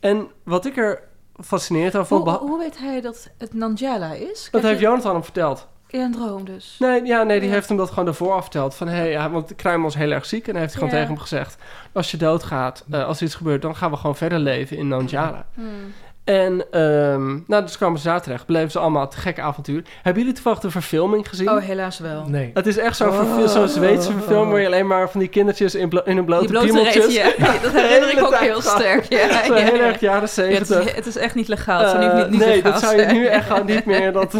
En 0.00 0.28
wat 0.42 0.66
ik 0.66 0.76
er 0.76 1.02
fascinerend 1.40 1.94
aan 1.94 2.06
vond... 2.06 2.28
Hoe, 2.28 2.58
weet 2.58 2.78
hij 2.78 3.00
dat 3.00 3.30
het 3.38 3.54
Nanjala 3.54 4.12
is? 4.12 4.48
dat 4.50 4.62
heeft 4.62 4.80
Jonathan 4.80 5.12
hem 5.12 5.24
verteld. 5.24 5.68
In 5.96 6.02
een 6.02 6.12
droom 6.12 6.44
dus. 6.44 6.76
Nee, 6.78 7.04
ja, 7.04 7.22
nee 7.22 7.38
die 7.40 7.48
Ja. 7.48 7.54
heeft 7.54 7.68
hem 7.68 7.76
dat 7.76 7.88
gewoon 7.88 8.04
daarvoor 8.04 8.42
verteld. 8.42 8.74
Van, 8.74 8.88
hey, 8.88 9.10
ja, 9.10 9.30
want 9.30 9.54
Kruimel 9.56 9.88
is 9.88 9.94
heel 9.94 10.10
erg 10.10 10.26
ziek. 10.26 10.46
En 10.46 10.52
hij 10.52 10.60
heeft 10.60 10.74
gewoon 10.74 10.88
Ja. 10.88 10.94
tegen 10.94 11.08
hem 11.10 11.18
gezegd... 11.20 11.56
Als 11.92 12.10
je 12.10 12.16
doodgaat, 12.16 12.84
eh, 12.90 13.04
als 13.06 13.22
iets 13.22 13.34
gebeurt... 13.34 13.62
dan 13.62 13.76
gaan 13.76 13.90
we 13.90 13.96
gewoon 13.96 14.16
verder 14.16 14.38
leven 14.38 14.76
in 14.76 14.88
Nanjala. 14.88 15.46
Hmm. 15.54 15.92
En, 16.26 16.64
ehm, 16.70 17.38
nou, 17.46 17.62
dus 17.62 17.76
kwamen 17.76 17.98
ze 18.00 18.08
daar 18.08 18.22
terecht. 18.22 18.46
Beleven 18.46 18.70
ze 18.70 18.78
allemaal 18.78 19.08
te 19.08 19.16
gekke 19.16 19.40
avontuur. 19.42 19.82
Hebben 20.02 20.22
jullie 20.22 20.34
toevallig 20.34 20.58
de 20.60 20.70
verfilming 20.70 21.28
gezien? 21.28 21.50
Oh, 21.50 21.58
helaas 21.62 21.98
wel. 21.98 22.24
Nee. 22.28 22.50
Het 22.54 22.66
is 22.66 22.76
echt 22.78 22.96
zo'n 22.96 23.48
zo'n 23.48 23.68
Zweedse 23.68 24.12
verfilming... 24.12 24.50
waar 24.50 24.60
je 24.60 24.66
alleen 24.66 24.86
maar 24.86 25.10
van 25.10 25.20
die 25.20 25.28
kindertjes 25.28 25.74
in, 25.74 25.88
blo- 25.88 26.02
in 26.04 26.16
hun 26.16 26.24
blote, 26.24 26.40
Die 26.42 26.50
blote 26.50 26.66
piemeltjes... 26.66 27.04
reet, 27.06 27.14
ja. 27.38 27.52
Dat 27.62 27.72
herinner 27.72 28.12
ik 28.12 28.24
ook 28.24 28.34
heel 28.36 28.60
gaan. 28.60 28.78
sterk. 28.80 29.04
Ja, 29.08 29.44
Zo 29.44 29.54
ja, 29.56 29.64
heel 29.64 29.74
ja. 29.74 29.80
erg 29.82 30.00
jaren 30.00 30.00
Ja, 30.00 30.20
het, 30.20 30.30
zeventig. 30.30 30.84
is, 30.90 30.94
het 30.94 31.06
is 31.06 31.16
echt 31.16 31.34
niet 31.34 31.48
legaal. 31.48 31.80
Het 31.80 31.90
zou 31.90 32.04
niet, 32.04 32.14
niet, 32.14 32.30
niet 32.30 32.40
nee, 32.40 32.54
legaal 32.54 32.72
dat 32.72 32.80
zou 32.80 32.96
je 33.00 33.06
nu 33.06 33.26
echt 33.36 33.46
gewoon 33.46 33.66
niet 33.66 33.84
meer... 33.84 34.12
Dat, 34.12 34.32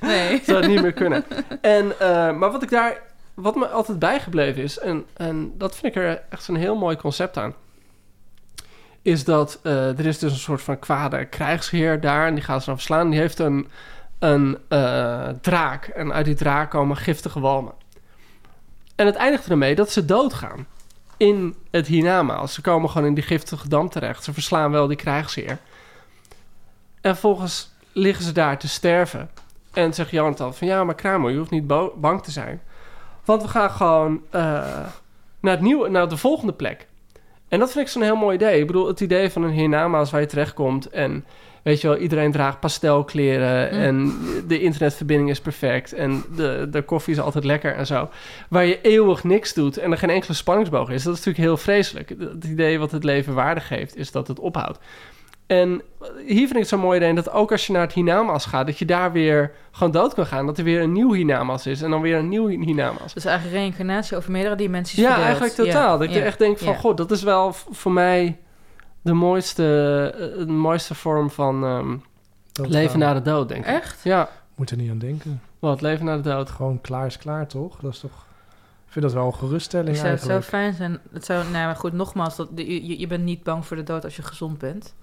Nee. 0.00 0.42
zou 0.46 0.58
het 0.58 0.68
niet 0.68 0.82
meer 0.82 0.92
kunnen. 0.92 1.24
En, 1.60 1.92
eh, 1.98 2.32
maar 2.32 2.50
wat 2.52 2.62
ik 2.62 2.70
daar, 2.70 3.00
wat 3.34 3.54
me 3.56 3.66
altijd 3.68 3.98
bijgebleven 3.98 4.62
is, 4.62 4.78
en, 4.78 5.04
en 5.16 5.52
dat 5.58 5.76
vind 5.76 5.96
ik 5.96 6.02
er 6.02 6.22
echt 6.30 6.42
zo'n 6.44 6.56
heel 6.56 6.76
mooi 6.76 6.96
concept 6.96 7.36
aan, 7.36 7.54
is 9.06 9.24
dat 9.24 9.58
eh, 9.62 9.98
er 9.98 10.06
is 10.06 10.18
dus 10.18 10.32
een 10.32 10.38
soort 10.38 10.62
van 10.62 10.78
kwade 10.78 11.24
krijgsheer 11.24 12.00
daar 12.00 12.26
en 12.26 12.34
die 12.34 12.44
gaat 12.44 12.60
ze 12.60 12.66
dan 12.66 12.76
verslaan. 12.76 13.10
Die 13.10 13.20
heeft 13.20 13.38
een, 13.38 13.68
een 14.18 14.58
eh, 14.68 15.28
draak 15.40 15.86
en 15.86 16.12
uit 16.12 16.24
die 16.24 16.34
draak 16.34 16.70
komen 16.70 16.96
giftige 16.96 17.40
walmen. 17.40 17.72
En 18.94 19.06
het 19.06 19.14
eindigt 19.14 19.50
ermee 19.50 19.74
dat 19.74 19.90
ze 19.90 20.04
doodgaan 20.04 20.66
in 21.16 21.54
het 21.70 21.86
hiernamaals. 21.86 22.54
Ze 22.54 22.60
komen 22.60 22.90
gewoon 22.90 23.06
in 23.06 23.14
die 23.14 23.24
giftige 23.24 23.68
dam 23.68 23.88
terecht. 23.88 24.24
Ze 24.24 24.32
verslaan 24.32 24.70
wel 24.70 24.86
die 24.86 24.96
krijgsheer. 24.96 25.58
En 27.00 27.12
vervolgens 27.12 27.70
liggen 27.92 28.24
ze 28.24 28.32
daar 28.32 28.58
te 28.58 28.68
sterven. 28.68 29.30
En 29.72 29.94
zegt 29.94 30.10
Jonathan 30.10 30.54
van 30.54 30.66
ja, 30.66 30.84
maar 30.84 30.94
Kruimel, 30.94 31.28
je 31.28 31.38
hoeft 31.38 31.50
niet 31.50 31.66
bang 32.00 32.22
te 32.22 32.30
zijn. 32.30 32.62
Want 33.24 33.42
we 33.42 33.48
gaan 33.48 33.70
gewoon 33.70 34.22
eh, 34.30 34.42
naar, 35.40 35.52
het 35.52 35.60
nieuwe, 35.60 35.88
naar 35.88 36.08
de 36.08 36.16
volgende 36.16 36.52
plek. 36.52 36.86
En 37.48 37.58
dat 37.58 37.72
vind 37.72 37.86
ik 37.86 37.92
zo'n 37.92 38.02
heel 38.02 38.16
mooi 38.16 38.34
idee. 38.34 38.60
Ik 38.60 38.66
bedoel, 38.66 38.86
het 38.86 39.00
idee 39.00 39.30
van 39.30 39.42
een 39.42 39.50
hiernamaals 39.50 40.10
waar 40.10 40.20
je 40.20 40.26
terechtkomt 40.26 40.90
en 40.90 41.24
weet 41.62 41.80
je 41.80 41.88
wel, 41.88 41.96
iedereen 41.96 42.32
draagt 42.32 42.60
pastelkleren 42.60 43.74
Mm. 43.74 43.80
en 43.80 44.12
de 44.48 44.60
internetverbinding 44.60 45.30
is 45.30 45.40
perfect 45.40 45.92
en 45.92 46.24
de, 46.36 46.68
de 46.70 46.82
koffie 46.82 47.14
is 47.14 47.20
altijd 47.20 47.44
lekker 47.44 47.74
en 47.74 47.86
zo. 47.86 48.08
Waar 48.48 48.64
je 48.64 48.80
eeuwig 48.80 49.24
niks 49.24 49.54
doet 49.54 49.76
en 49.78 49.90
er 49.90 49.98
geen 49.98 50.10
enkele 50.10 50.34
spanningsboog 50.34 50.90
is. 50.90 51.02
Dat 51.02 51.12
is 51.12 51.18
natuurlijk 51.24 51.44
heel 51.46 51.56
vreselijk. 51.56 52.08
Het 52.08 52.44
idee 52.44 52.78
wat 52.78 52.90
het 52.90 53.04
leven 53.04 53.34
waarde 53.34 53.60
geeft 53.60 53.96
is 53.96 54.10
dat 54.10 54.28
het 54.28 54.38
ophoudt. 54.38 54.78
En 55.46 55.82
hier 56.26 56.36
vind 56.38 56.50
ik 56.52 56.56
het 56.58 56.68
zo'n 56.68 56.80
mooi 56.80 56.96
idee 56.98 57.14
dat 57.14 57.30
ook 57.30 57.52
als 57.52 57.66
je 57.66 57.72
naar 57.72 57.82
het 57.82 57.92
hiernamaals 57.92 58.44
gaat, 58.46 58.66
dat 58.66 58.78
je 58.78 58.84
daar 58.84 59.12
weer 59.12 59.52
gewoon 59.70 59.92
dood 59.92 60.14
kan 60.14 60.26
gaan. 60.26 60.46
Dat 60.46 60.58
er 60.58 60.64
weer 60.64 60.80
een 60.82 60.92
nieuw 60.92 61.12
hiernamaals 61.12 61.66
is 61.66 61.82
en 61.82 61.90
dan 61.90 62.00
weer 62.00 62.16
een 62.16 62.28
nieuw 62.28 62.46
hiernamaals. 62.46 63.14
Dus 63.14 63.24
eigenlijk 63.24 63.56
reïncarnatie 63.56 64.16
over 64.16 64.30
meerdere 64.30 64.54
dimensies 64.56 64.98
Ja, 64.98 65.04
verdeeld. 65.06 65.26
eigenlijk 65.26 65.54
totaal. 65.54 65.98
Dat 65.98 66.08
Ja, 66.08 66.14
je 66.16 66.22
echt 66.22 66.38
denkt 66.38 66.60
van, 66.62 66.72
ja. 66.72 66.78
god, 66.78 66.96
dat 66.96 67.10
is 67.10 67.22
wel 67.22 67.52
voor 67.52 67.92
mij 67.92 68.38
de 69.02 69.12
mooiste, 69.12 69.62
eh, 70.38 70.46
de 70.46 70.52
mooiste 70.52 70.94
vorm 70.94 71.30
van 71.30 71.64
ehm, 71.64 71.96
leven 72.70 72.98
na 72.98 73.14
de 73.14 73.22
dood, 73.22 73.48
denk 73.48 73.60
ik. 73.66 73.70
Echt? 73.74 74.00
Ja, 74.04 74.28
Moet 74.54 74.70
er 74.70 74.76
niet 74.76 74.90
aan 74.90 74.98
denken. 74.98 75.40
wat, 75.58 75.80
leven 75.80 76.04
na 76.04 76.16
de 76.16 76.22
dood. 76.22 76.50
Gewoon 76.50 76.80
klaar 76.80 77.06
is 77.06 77.18
klaar, 77.18 77.46
toch? 77.46 77.76
Dat 77.80 77.92
is 77.92 77.98
toch... 78.00 78.24
Ik 78.86 79.02
vind 79.02 79.04
dat 79.04 79.14
wel 79.14 79.26
een 79.26 79.38
geruststelling 79.38 79.88
Dus 79.90 79.98
het 80.02 80.20
zou 80.20 80.30
eigenlijk. 80.30 80.44
fijn 80.48 80.74
zijn. 80.74 80.98
Het 81.12 81.24
zou, 81.24 81.42
nou 81.50 81.64
maar 81.66 81.76
goed, 81.76 81.92
nogmaals, 81.92 82.36
dat, 82.36 82.48
je- 82.54 82.98
je 82.98 83.06
bent 83.06 83.24
niet 83.24 83.42
bang 83.42 83.66
voor 83.66 83.76
de 83.76 83.82
dood 83.82 84.04
als 84.04 84.16
je 84.16 84.22
gezond 84.22 84.58
bent. 84.58 84.94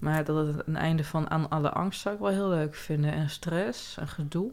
Maar 0.00 0.24
dat 0.24 0.46
het 0.46 0.62
een 0.66 0.76
einde 0.76 1.04
van 1.04 1.30
aan 1.30 1.48
alle 1.48 1.70
angst 1.70 2.00
zou 2.00 2.14
ik 2.14 2.20
wel 2.20 2.30
heel 2.30 2.48
leuk 2.48 2.74
vinden. 2.74 3.12
En 3.12 3.30
stress 3.30 3.96
en 3.98 4.08
gedoe. 4.08 4.50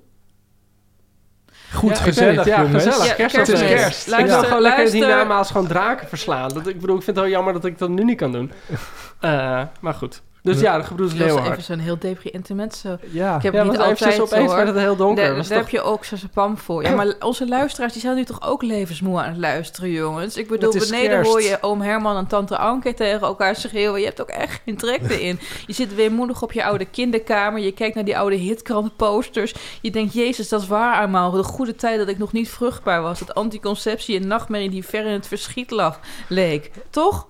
Goed, 1.74 1.90
Ja, 1.90 1.96
gezellig, 2.04 2.36
het, 2.38 2.46
ja, 2.46 2.62
jongens. 2.62 2.84
gezellig. 2.84 3.08
Ja, 3.08 3.14
kerst, 3.14 3.36
kerst 3.36 3.52
is 3.52 3.62
is. 3.62 3.68
kerst. 3.70 4.02
ik 4.08 4.12
Luister, 4.12 4.40
wil 4.40 4.44
gewoon 4.48 4.62
lekker 4.62 4.84
het 4.84 4.92
luister. 4.94 5.10
hiernamaals 5.16 5.52
gewoon 5.52 5.68
draken 5.68 6.08
verslaan. 6.08 6.50
Dat, 6.50 6.68
ik 6.68 6.80
bedoel, 6.80 6.96
ik 6.98 7.04
vind 7.04 7.16
het 7.18 7.26
wel 7.26 7.34
jammer 7.36 7.54
dat 7.54 7.66
ik 7.66 7.78
dat 7.78 7.90
nu 7.90 8.04
niet 8.04 8.18
kan 8.18 8.32
doen. 8.32 8.52
Eh, 9.20 9.64
maar 9.80 9.94
goed. 9.94 10.22
Dus 10.54 10.60
ja, 10.60 10.78
de 10.78 10.84
gebroeders 10.84 11.20
Dat 11.20 11.28
was 11.28 11.36
Leeuwhard. 11.36 11.60
even 11.60 11.74
zo'n 11.76 11.84
heel 11.84 11.98
depri 12.00 12.30
intermezzo. 12.30 12.98
Ja, 13.12 13.36
Ik 13.36 13.42
heb 13.42 13.54
Ja, 13.54 13.64
niet 13.64 13.78
altijd 13.78 14.22
opeens 14.22 14.50
zo, 14.52 14.56
werd 14.56 14.68
het 14.68 14.78
heel 14.78 14.96
donker. 14.96 15.24
Daar, 15.26 15.36
Was 15.36 15.48
daar 15.48 15.58
toch- 15.62 15.72
heb 15.72 15.82
je 15.82 15.88
ook 15.90 16.04
Pam 16.34 16.58
voor. 16.58 16.84
Ja, 16.84 16.96
maar 16.96 17.14
onze 17.20 17.48
luisteraars 17.48 17.94
die 17.94 18.02
zijn 18.02 18.16
nu 18.16 18.24
toch 18.24 18.42
ook 18.42 18.62
levensmoe 18.64 19.20
aan 19.22 19.30
het 19.30 19.38
luisteren, 19.38 19.92
jongens. 19.92 20.38
Ik 20.38 20.48
bedoel, 20.48 20.74
Het 20.74 20.82
is 20.82 20.90
beneden 20.90 21.10
kerst. 21.10 21.30
hoor 21.32 21.42
je 21.42 21.58
oom 21.62 21.82
Herman 21.82 22.18
en 22.18 22.28
tante 22.28 22.58
Anke 22.58 22.94
tegen 22.94 23.22
elkaar 23.22 23.56
schreeuwen. 23.56 24.00
Je 24.00 24.06
hebt 24.06 24.22
ook 24.22 24.30
echt 24.30 24.62
geen 24.66 24.78
trek 24.78 25.02
erin. 25.10 25.40
Je 25.66 25.74
zit 25.74 25.96
weemoedig 25.96 26.42
op 26.42 26.52
je 26.52 26.64
oude 26.66 26.86
kinderkamer. 26.86 27.62
Je 27.62 27.72
kijkt 27.72 27.96
naar 27.96 28.06
die 28.06 28.18
oude 28.18 28.36
hitkrantenposters. 28.36 29.54
Je 29.82 29.92
denkt, 29.92 30.14
jezus, 30.14 30.50
dat 30.50 30.62
is 30.62 30.68
waar 30.68 30.98
allemaal. 30.98 31.32
De 31.32 31.44
goede 31.44 31.76
tijd 31.76 31.98
dat 31.98 32.08
ik 32.08 32.18
nog 32.18 32.32
niet 32.32 32.50
vruchtbaar 32.50 33.02
was. 33.02 33.20
Dat 33.20 33.34
anticonceptie 33.36 34.22
een 34.22 34.28
nachtmerrie 34.28 34.70
die 34.70 34.86
ver 34.86 35.06
in 35.06 35.12
het 35.14 35.28
verschiet 35.28 35.72
lag, 35.72 36.00
leek. 36.30 36.72
Toch? 36.90 37.28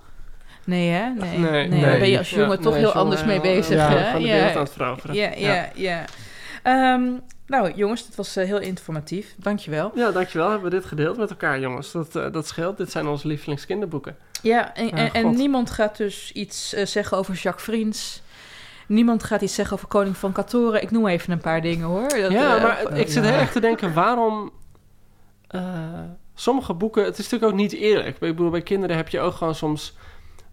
Nee, 0.68 0.88
hè? 0.90 1.08
Nee. 1.08 1.38
Nee. 1.38 1.68
nee. 1.68 1.80
Daar 1.80 1.98
ben 1.98 2.08
je 2.08 2.18
als 2.18 2.30
jongen 2.30 2.50
Ja, 2.50 2.56
toch 2.56 2.64
nee, 2.64 2.72
heel 2.72 2.82
jongen, 2.82 2.94
anders 2.94 3.24
mee 3.24 3.40
heel- 3.40 3.54
bezig, 3.54 3.76
ja, 3.76 3.88
hè? 3.88 4.10
Van 4.12 4.22
de 4.22 4.28
wereld 4.28 4.54
aan 4.54 4.62
het 4.62 4.72
veroveren. 4.72 5.14
Ja, 5.16 5.30
ja, 5.36 5.70
ja. 5.74 6.04
Ehm, 6.62 7.10
nou, 7.46 7.72
jongens, 7.74 8.06
dit 8.06 8.14
was 8.14 8.36
eh, 8.36 8.44
heel 8.44 8.58
informatief. 8.60 9.34
Dankjewel. 9.36 9.92
Ja, 9.94 10.10
dankjewel. 10.10 10.50
Hebben 10.50 10.70
we 10.70 10.76
dit 10.76 10.84
gedeeld 10.84 11.16
met 11.16 11.30
elkaar, 11.30 11.60
jongens. 11.60 11.92
Dat, 11.92 12.16
eh, 12.16 12.32
dat 12.32 12.46
scheelt. 12.46 12.76
Dit 12.76 12.90
zijn 12.90 13.06
onze 13.06 13.26
lievelingskinderboeken. 13.26 14.16
Ja, 14.42 14.74
en, 14.74 15.12
en, 15.12 15.34
niemand 15.34 15.70
gaat 15.70 15.96
dus 15.96 16.32
iets 16.32 16.74
eh, 16.74 16.86
zeggen 16.86 17.16
over 17.16 17.34
Jacques 17.34 17.64
Friens. 17.64 18.22
Niemand 18.86 19.22
gaat 19.24 19.40
iets 19.42 19.54
zeggen 19.54 19.76
over 19.76 19.88
Koning 19.88 20.16
van 20.16 20.32
Katoren. 20.32 20.82
Ik 20.82 20.90
noem 20.90 21.06
even 21.06 21.32
een 21.32 21.40
paar 21.40 21.60
dingen, 21.62 21.86
hoor. 21.86 22.08
Dat, 22.08 22.32
ja, 22.32 22.56
eh, 22.56 22.62
maar 22.62 22.96
ik 22.98 23.08
zit 23.08 23.24
ja. 23.24 23.30
heel 23.30 23.40
erg 23.40 23.52
te 23.52 23.60
denken, 23.60 23.92
waarom... 23.94 24.50
eh, 25.48 25.62
sommige 26.34 26.74
boeken... 26.74 27.04
Het 27.04 27.18
is 27.18 27.24
natuurlijk 27.30 27.52
ook 27.52 27.58
niet 27.58 27.72
eerlijk. 27.72 28.08
Ik 28.08 28.18
bedoel, 28.18 28.50
bij 28.50 28.62
kinderen 28.62 28.96
heb 28.96 29.08
je 29.08 29.20
ook 29.20 29.34
gewoon 29.34 29.54
soms 29.54 29.96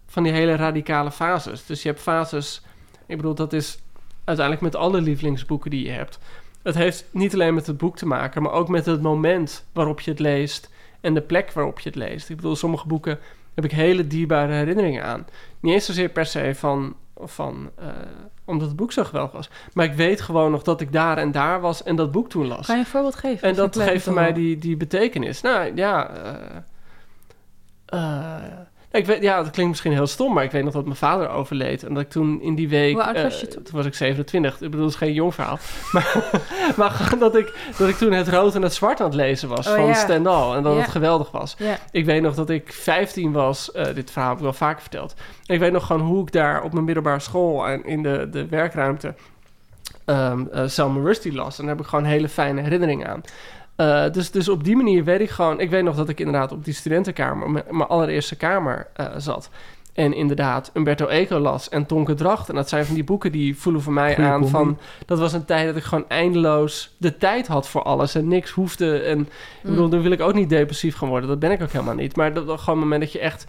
van 0.06 0.22
die 0.22 0.32
hele 0.32 0.54
radicale 0.54 1.10
fases. 1.10 1.66
Dus 1.66 1.82
je 1.82 1.88
hebt 1.88 2.00
fases... 2.00 2.62
Ik 3.06 3.16
bedoel, 3.16 3.34
dat 3.34 3.52
is 3.52 3.78
uiteindelijk 4.24 4.72
met 4.72 4.76
alle 4.76 5.00
lievelingsboeken 5.00 5.70
die 5.70 5.84
je 5.84 5.90
hebt. 5.90 6.18
Het 6.62 6.74
heeft 6.74 7.04
niet 7.10 7.34
alleen 7.34 7.54
met 7.54 7.66
het 7.66 7.76
boek 7.76 7.96
te 7.96 8.06
maken, 8.06 8.42
maar 8.42 8.52
ook 8.52 8.68
met 8.68 8.86
het 8.86 9.02
moment 9.02 9.66
waarop 9.72 10.00
je 10.00 10.10
het 10.10 10.20
leest 10.20 10.70
en 11.00 11.14
de 11.14 11.22
plek 11.22 11.52
waarop 11.52 11.78
je 11.78 11.88
het 11.88 11.98
leest. 11.98 12.28
Ik 12.28 12.36
bedoel, 12.36 12.56
sommige 12.56 12.86
boeken 12.86 13.18
heb 13.54 13.64
ik 13.64 13.72
hele 13.72 14.06
dierbare 14.06 14.52
herinneringen 14.52 15.04
aan. 15.04 15.26
Niet 15.60 15.74
eens 15.74 15.84
zozeer 15.84 16.08
per 16.08 16.26
se 16.26 16.54
van, 16.54 16.96
van 17.16 17.70
eh, 17.78 17.86
omdat 18.44 18.68
het 18.68 18.76
boek 18.76 18.92
zo 18.92 19.04
geweldig 19.04 19.32
was, 19.32 19.50
maar 19.72 19.84
ik 19.84 19.92
weet 19.92 20.20
gewoon 20.20 20.50
nog 20.50 20.62
dat 20.62 20.80
ik 20.80 20.92
daar 20.92 21.18
en 21.18 21.32
daar 21.32 21.60
was 21.60 21.82
en 21.82 21.96
dat 21.96 22.12
boek 22.12 22.28
toen 22.28 22.46
las. 22.46 22.66
Kan 22.66 22.76
je 22.76 22.80
een 22.80 22.90
voorbeeld 22.90 23.14
geven? 23.14 23.48
En 23.48 23.54
dat 23.54 23.78
geeft 23.78 24.04
voor 24.04 24.14
mij 24.14 24.32
die, 24.32 24.58
die 24.58 24.76
betekenis. 24.76 25.40
Nou 25.40 25.72
ja, 25.74 26.10
eh, 27.86 28.60
ik 28.96 29.06
weet, 29.06 29.22
ja, 29.22 29.36
dat 29.36 29.50
klinkt 29.50 29.70
misschien 29.70 29.92
heel 29.92 30.06
stom, 30.06 30.32
maar 30.32 30.44
ik 30.44 30.50
weet 30.50 30.64
nog 30.64 30.72
dat 30.72 30.84
mijn 30.84 30.96
vader 30.96 31.28
overleed. 31.28 31.82
En 31.84 31.94
dat 31.94 32.02
ik 32.02 32.08
toen 32.10 32.40
in 32.42 32.54
die 32.54 32.68
week... 32.68 32.92
Hoe 32.94 33.02
oud 33.04 33.22
was 33.22 33.34
eh, 33.34 33.40
je 33.40 33.48
toen? 33.48 33.62
was 33.72 33.86
ik 33.86 33.94
27. 33.94 34.54
Ik 34.54 34.58
bedoel, 34.70 34.84
het 34.84 34.94
is 34.94 34.98
geen 34.98 35.12
jong 35.12 35.34
verhaal. 35.34 35.58
maar 36.76 37.14
dat 37.18 37.36
ik, 37.36 37.52
dat 37.78 37.88
ik 37.88 37.96
toen 37.96 38.12
het 38.12 38.28
rood 38.28 38.54
en 38.54 38.62
het 38.62 38.74
zwart 38.74 39.00
aan 39.00 39.06
het 39.06 39.14
lezen 39.14 39.48
was 39.48 39.66
Oh, 39.68 39.74
van 39.74 39.86
ja. 39.86 39.92
Stendhal. 39.94 40.54
En 40.54 40.62
dat 40.62 40.74
Ja. 40.74 40.80
het 40.80 40.90
geweldig 40.90 41.30
was. 41.30 41.54
Ja, 41.58 41.78
Ik 41.90 42.04
weet 42.04 42.22
nog 42.22 42.34
dat 42.34 42.50
ik 42.50 42.72
15 42.72 43.32
was. 43.32 43.72
eh, 43.72 43.94
dit 43.94 44.10
verhaal 44.10 44.28
heb 44.28 44.38
ik 44.38 44.44
wel 44.44 44.52
vaker 44.52 44.80
verteld. 44.80 45.14
Ik 45.46 45.58
weet 45.58 45.72
nog 45.72 45.86
gewoon 45.86 46.02
hoe 46.06 46.22
ik 46.22 46.32
daar 46.32 46.62
op 46.62 46.72
mijn 46.72 46.84
middelbare 46.84 47.20
school 47.20 47.66
en 47.68 47.84
in 47.84 48.02
de, 48.02 48.28
de 48.30 48.46
werkruimte 48.46 49.14
ehm 50.04 50.44
eh, 50.52 50.62
Salman 50.66 51.04
Rushdie 51.04 51.32
las. 51.34 51.58
En 51.58 51.64
daar 51.66 51.74
heb 51.74 51.84
ik 51.84 51.90
gewoon 51.90 52.04
hele 52.04 52.28
fijne 52.28 52.60
herinneringen 52.62 53.08
aan. 53.08 53.20
Eh, 53.76 54.10
dus, 54.10 54.30
dus 54.30 54.48
op 54.48 54.64
die 54.64 54.76
manier 54.76 55.04
weet 55.04 55.20
ik 55.20 55.30
gewoon... 55.30 55.60
Ik 55.60 55.70
weet 55.70 55.82
nog 55.84 55.96
dat 55.96 56.08
ik 56.08 56.18
inderdaad 56.20 56.52
op 56.52 56.64
die 56.64 56.74
studentenkamer... 56.74 57.50
mijn, 57.50 57.64
mijn 57.70 57.88
allereerste 57.88 58.36
kamer 58.36 58.86
eh, 58.94 59.06
zat. 59.16 59.50
En 59.92 60.12
inderdaad 60.14 60.70
Umberto 60.74 61.06
Eco 61.06 61.38
las 61.38 61.68
en 61.68 61.86
Tonke 61.86 62.14
Dracht. 62.14 62.48
En 62.48 62.54
dat 62.54 62.68
zijn 62.68 62.84
van 62.86 62.94
die 62.94 63.04
boeken 63.04 63.32
die 63.32 63.56
voelen 63.58 63.82
voor 63.82 63.92
mij 63.92 64.14
Goeie 64.14 64.30
aan 64.30 64.34
combi. 64.40 64.50
van... 64.50 64.78
Dat 65.06 65.18
was 65.18 65.32
een 65.32 65.44
tijd 65.44 65.66
dat 65.66 65.76
ik 65.76 65.82
gewoon 65.82 66.08
eindeloos 66.08 66.94
de 66.98 67.16
tijd 67.16 67.46
had 67.46 67.68
voor 67.68 67.82
alles. 67.82 68.14
En 68.14 68.28
niks 68.28 68.50
hoefde. 68.50 68.98
En 68.98 69.20
ik 69.20 69.26
Mm. 69.62 69.70
bedoel, 69.70 69.88
dan 69.88 70.02
wil 70.02 70.10
ik 70.10 70.20
ook 70.20 70.34
niet 70.34 70.48
depressief 70.48 70.96
gaan 70.96 71.08
worden. 71.08 71.28
Dat 71.28 71.38
ben 71.38 71.50
ik 71.50 71.62
ook 71.62 71.72
helemaal 71.72 71.94
niet. 71.94 72.16
Maar 72.16 72.34
dat 72.34 72.44
was 72.44 72.60
gewoon 72.60 72.74
een 72.74 72.82
moment 72.84 73.00
dat 73.02 73.12
je 73.12 73.18
echt 73.18 73.46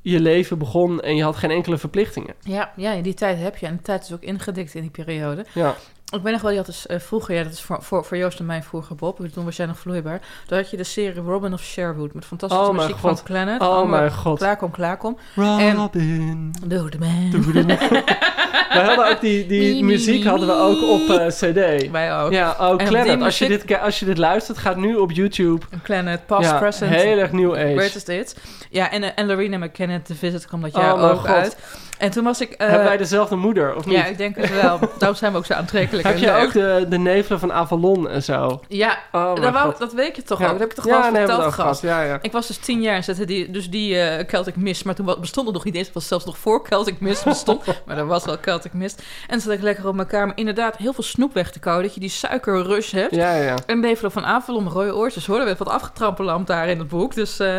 je 0.00 0.20
leven 0.20 0.58
begon... 0.58 1.00
en 1.00 1.16
je 1.16 1.22
had 1.22 1.36
geen 1.36 1.50
enkele 1.50 1.78
verplichtingen. 1.78 2.34
ja, 2.40 2.72
ja, 2.76 3.00
die 3.02 3.14
tijd 3.14 3.38
heb 3.38 3.56
je. 3.56 3.66
En 3.66 3.76
de 3.76 3.82
tijd 3.82 4.02
is 4.02 4.12
ook 4.12 4.22
ingedikt 4.22 4.74
in 4.74 4.80
die 4.82 4.90
periode. 4.90 5.44
Ja, 5.54 5.74
Ik 6.14 6.22
weet 6.22 6.32
nog 6.32 6.42
wel, 6.42 6.50
je 6.50 6.56
had 6.56 6.66
dus 6.66 6.86
eh, 6.86 6.98
vroeger, 6.98 7.34
ja, 7.34 7.42
dat 7.42 7.52
is 7.52 7.60
voor, 7.60 7.82
voor, 7.82 8.04
voor 8.04 8.16
Joost 8.16 8.38
en 8.38 8.46
mij 8.46 8.62
vroeger, 8.62 8.96
Bob. 8.96 9.28
Toen 9.32 9.44
was 9.44 9.56
jij 9.56 9.66
nog 9.66 9.78
vloeibaar. 9.78 10.20
Toen 10.46 10.56
had 10.58 10.70
je 10.70 10.76
de 10.76 10.84
serie 10.84 11.22
Robin 11.22 11.52
of 11.52 11.62
Sherwood 11.62 12.14
met 12.14 12.24
fantastische 12.24 12.64
Oh, 12.68 12.76
muziek 12.76 12.96
van 12.96 13.18
Planet. 13.24 13.60
oh 13.60 13.88
mijn 13.88 14.12
god. 14.12 14.38
Klaarkom, 14.38 14.70
klaarkom. 14.70 15.18
Robin. 15.34 16.54
Doe 16.66 16.90
de 16.90 16.98
man. 16.98 17.30
We 17.30 18.80
hadden 18.86 19.08
ook 19.10 19.20
die, 19.20 19.46
die 19.46 19.72
Mie, 19.72 19.84
muziek 19.84 20.14
mie, 20.20 20.28
hadden 20.28 20.48
we 20.48 20.54
ook 20.54 20.82
op 20.82 21.16
eh, 21.18 21.26
cd. 21.26 21.90
Wij 21.90 22.16
ook. 22.18 22.32
Ja, 22.32 22.56
oh, 22.60 22.76
Planet. 22.76 23.22
Als 23.22 23.38
je, 23.38 23.48
dit, 23.48 23.78
als 23.80 23.98
je 23.98 24.04
dit 24.04 24.18
luistert, 24.18 24.58
gaat 24.58 24.76
nu 24.76 24.96
op 24.96 25.10
YouTube. 25.12 25.66
Planet, 25.82 26.26
past, 26.26 26.50
ja, 26.50 26.58
present. 26.58 26.94
heel 26.94 27.18
erg 27.18 27.32
nieuw 27.32 27.56
age. 27.56 27.76
Greatest 27.76 28.06
hits. 28.06 28.34
Ja, 28.70 28.90
en, 28.90 29.02
eh, 29.02 29.10
en 29.14 29.26
Lorena 29.26 29.58
McKenna, 29.58 30.00
The 30.00 30.14
Visit, 30.14 30.46
kwam 30.46 30.60
dat 30.60 30.74
Oh, 30.74 30.82
jaar 30.82 30.96
mijn 30.96 31.10
ook 31.10 31.18
God. 31.18 31.26
uit. 31.26 31.56
En 31.98 32.10
toen 32.10 32.24
was 32.24 32.40
ik... 32.40 32.54
Hebben 32.58 32.84
wij 32.84 32.96
dezelfde 32.96 33.36
moeder, 33.36 33.74
of 33.74 33.86
niet? 33.86 33.94
ja, 33.94 34.04
ik 34.04 34.18
denk 34.18 34.36
het 34.36 34.60
wel. 34.62 34.78
Daarom 34.98 35.18
zijn 35.18 35.32
we 35.32 35.38
ook 35.38 35.46
zo 35.46 35.52
aantrekkelijk. 35.52 36.03
Heb 36.04 36.18
je 36.18 36.32
ook 36.32 36.52
de, 36.52 36.86
de 36.88 36.98
nevelen 36.98 37.38
van 37.38 37.52
Avalon 37.52 38.08
en 38.08 38.22
zo? 38.22 38.60
Ja, 38.68 38.98
Oh, 39.12 39.34
dat, 39.34 39.52
wou, 39.52 39.74
dat 39.78 39.92
weet 39.92 40.16
je 40.16 40.22
toch 40.22 40.38
Ja. 40.38 40.44
ook? 40.44 40.50
Dat 40.50 40.60
heb 40.60 40.68
ik 40.70 40.74
toch 40.76 40.84
ja, 40.86 40.90
wel 41.00 41.10
we 41.12 41.18
verteld, 41.18 41.52
gehad. 41.54 41.80
Ja, 41.80 42.02
ja. 42.02 42.18
Ik 42.22 42.32
was 42.32 42.46
dus 42.46 42.56
tien 42.56 42.82
jaar 42.82 42.94
en 42.96 43.04
zette 43.04 43.24
die, 43.24 43.50
dus 43.50 43.70
die 43.70 43.98
eh, 44.00 44.26
Celtic 44.28 44.56
Mist, 44.56 44.84
maar 44.84 44.94
toen 44.94 45.14
bestond 45.20 45.46
het 45.46 45.54
nog 45.54 45.64
niet 45.64 45.74
eens. 45.74 45.84
Het 45.86 45.94
was 45.94 46.08
zelfs 46.08 46.24
nog 46.24 46.38
voor 46.38 46.62
Celtic 46.68 47.00
Mist 47.00 47.24
bestond, 47.34 47.64
maar 47.86 47.98
er 47.98 48.06
was 48.06 48.24
wel 48.24 48.36
Celtic 48.40 48.72
Mist. 48.72 49.02
En 49.28 49.40
zat 49.40 49.52
ik 49.52 49.62
lekker 49.62 49.88
op 49.88 49.94
mijn 49.94 50.08
kamer, 50.08 50.36
inderdaad 50.36 50.76
heel 50.76 50.92
veel 50.92 51.04
snoep 51.04 51.34
weg 51.34 51.50
te 51.50 51.58
kauwen, 51.58 51.84
dat 51.84 51.94
je 51.94 52.00
die 52.00 52.08
suikerrush 52.08 52.92
hebt. 52.92 53.14
Ja, 53.14 53.34
ja. 53.34 53.54
En 53.66 53.80
Bevelo 53.80 54.08
van 54.08 54.24
Avalon, 54.24 54.68
rode 54.68 54.94
oortjes, 54.94 55.26
hoor, 55.26 55.38
er 55.38 55.44
werd 55.44 55.58
wat 55.58 55.68
afgetrampelamd 55.68 56.46
daar 56.46 56.68
in 56.68 56.78
het 56.78 56.88
boek. 56.88 57.14
Dus, 57.14 57.38
eh, 57.38 57.56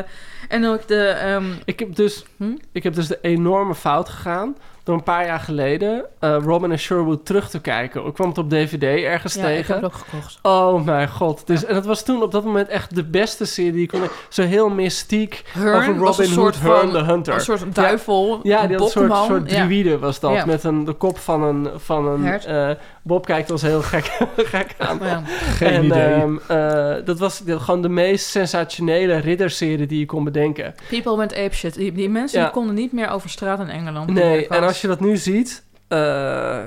en 0.49 0.65
ook 0.67 0.87
de... 0.87 1.07
ehm, 1.07 1.45
Ik 1.65 1.79
heb, 1.79 1.95
dus, 1.95 2.23
Hm? 2.37 2.55
ik 2.71 2.83
heb 2.83 2.93
dus 2.95 3.07
de 3.07 3.19
enorme 3.21 3.75
fout 3.75 4.09
gegaan 4.09 4.55
door 4.85 4.95
een 4.95 5.03
paar 5.03 5.25
jaar 5.25 5.39
geleden 5.39 6.05
eh, 6.19 6.37
Robin 6.43 6.71
en 6.71 6.79
Sherwood 6.79 7.25
terug 7.25 7.49
te 7.49 7.59
kijken. 7.61 8.05
Ik 8.05 8.13
kwam 8.13 8.27
het 8.27 8.37
op 8.37 8.49
DVD 8.49 8.83
ergens 8.83 9.33
ja, 9.33 9.41
ik 9.47 9.55
tegen. 9.55 9.73
heb 9.73 9.83
het 9.83 9.93
ook 9.93 9.99
gekocht. 9.99 10.39
Oh 10.41 10.85
mijn 10.85 11.09
god. 11.09 11.47
Dus, 11.47 11.65
En 11.65 11.73
dat 11.73 11.85
was 11.85 12.03
toen 12.03 12.21
op 12.23 12.31
dat 12.31 12.43
moment 12.43 12.67
echt 12.67 12.95
de 12.95 13.03
beste 13.03 13.45
serie 13.45 13.71
die 13.71 13.81
ik 13.81 13.87
kon... 13.89 14.01
Zo 14.29 14.41
heel 14.43 14.69
mystiek 14.69 15.43
Hearn 15.53 15.75
over 15.77 15.95
Robin 15.95 16.25
Hood, 16.25 16.33
soort 16.33 16.59
Hearn 16.59 16.79
van- 16.79 16.91
the 16.91 17.03
Hunter. 17.11 17.33
Een 17.33 17.39
soort 17.41 17.75
duivel, 17.75 18.39
Ja, 18.43 18.69
een 18.69 18.79
soort, 18.79 19.13
soort 19.25 19.49
druïde 19.49 19.99
was 19.99 20.19
dat. 20.19 20.45
Met 20.45 20.63
een, 20.63 20.83
de 20.85 20.93
kop 20.93 21.17
van 21.17 21.43
een... 21.43 21.69
Van 21.77 22.07
een. 22.07 22.77
Bob 23.07 23.25
kijkt 23.25 23.51
ons 23.51 23.61
heel 23.61 23.81
gek, 23.81 24.17
gek 24.37 24.75
aan. 24.77 24.99
Ja. 25.01 25.21
Geen 25.25 25.69
en, 25.73 25.83
idee. 25.85 26.03
ehm, 26.13 26.35
eh, 26.47 27.05
dat 27.05 27.19
was 27.19 27.43
gewoon 27.45 27.81
de 27.81 27.89
meest 27.89 28.25
sensationele 28.29 29.15
ridderserie 29.17 29.87
die 29.87 29.99
je 29.99 30.05
kon 30.05 30.23
bedenken. 30.23 30.75
People 30.89 31.17
went 31.17 31.33
ape 31.35 31.55
shit. 31.55 31.73
Die, 31.75 31.91
die 31.91 32.09
mensen 32.09 32.39
Ja. 32.39 32.45
die 32.45 32.53
konden 32.53 32.75
niet 32.75 32.91
meer 32.91 33.09
over 33.09 33.29
straat 33.29 33.59
in 33.59 33.69
Engeland. 33.69 34.09
Nee, 34.09 34.47
en 34.47 34.63
als 34.63 34.81
je 34.81 34.87
dat 34.87 34.99
nu 34.99 35.17
ziet... 35.17 35.63
eh, 35.87 36.59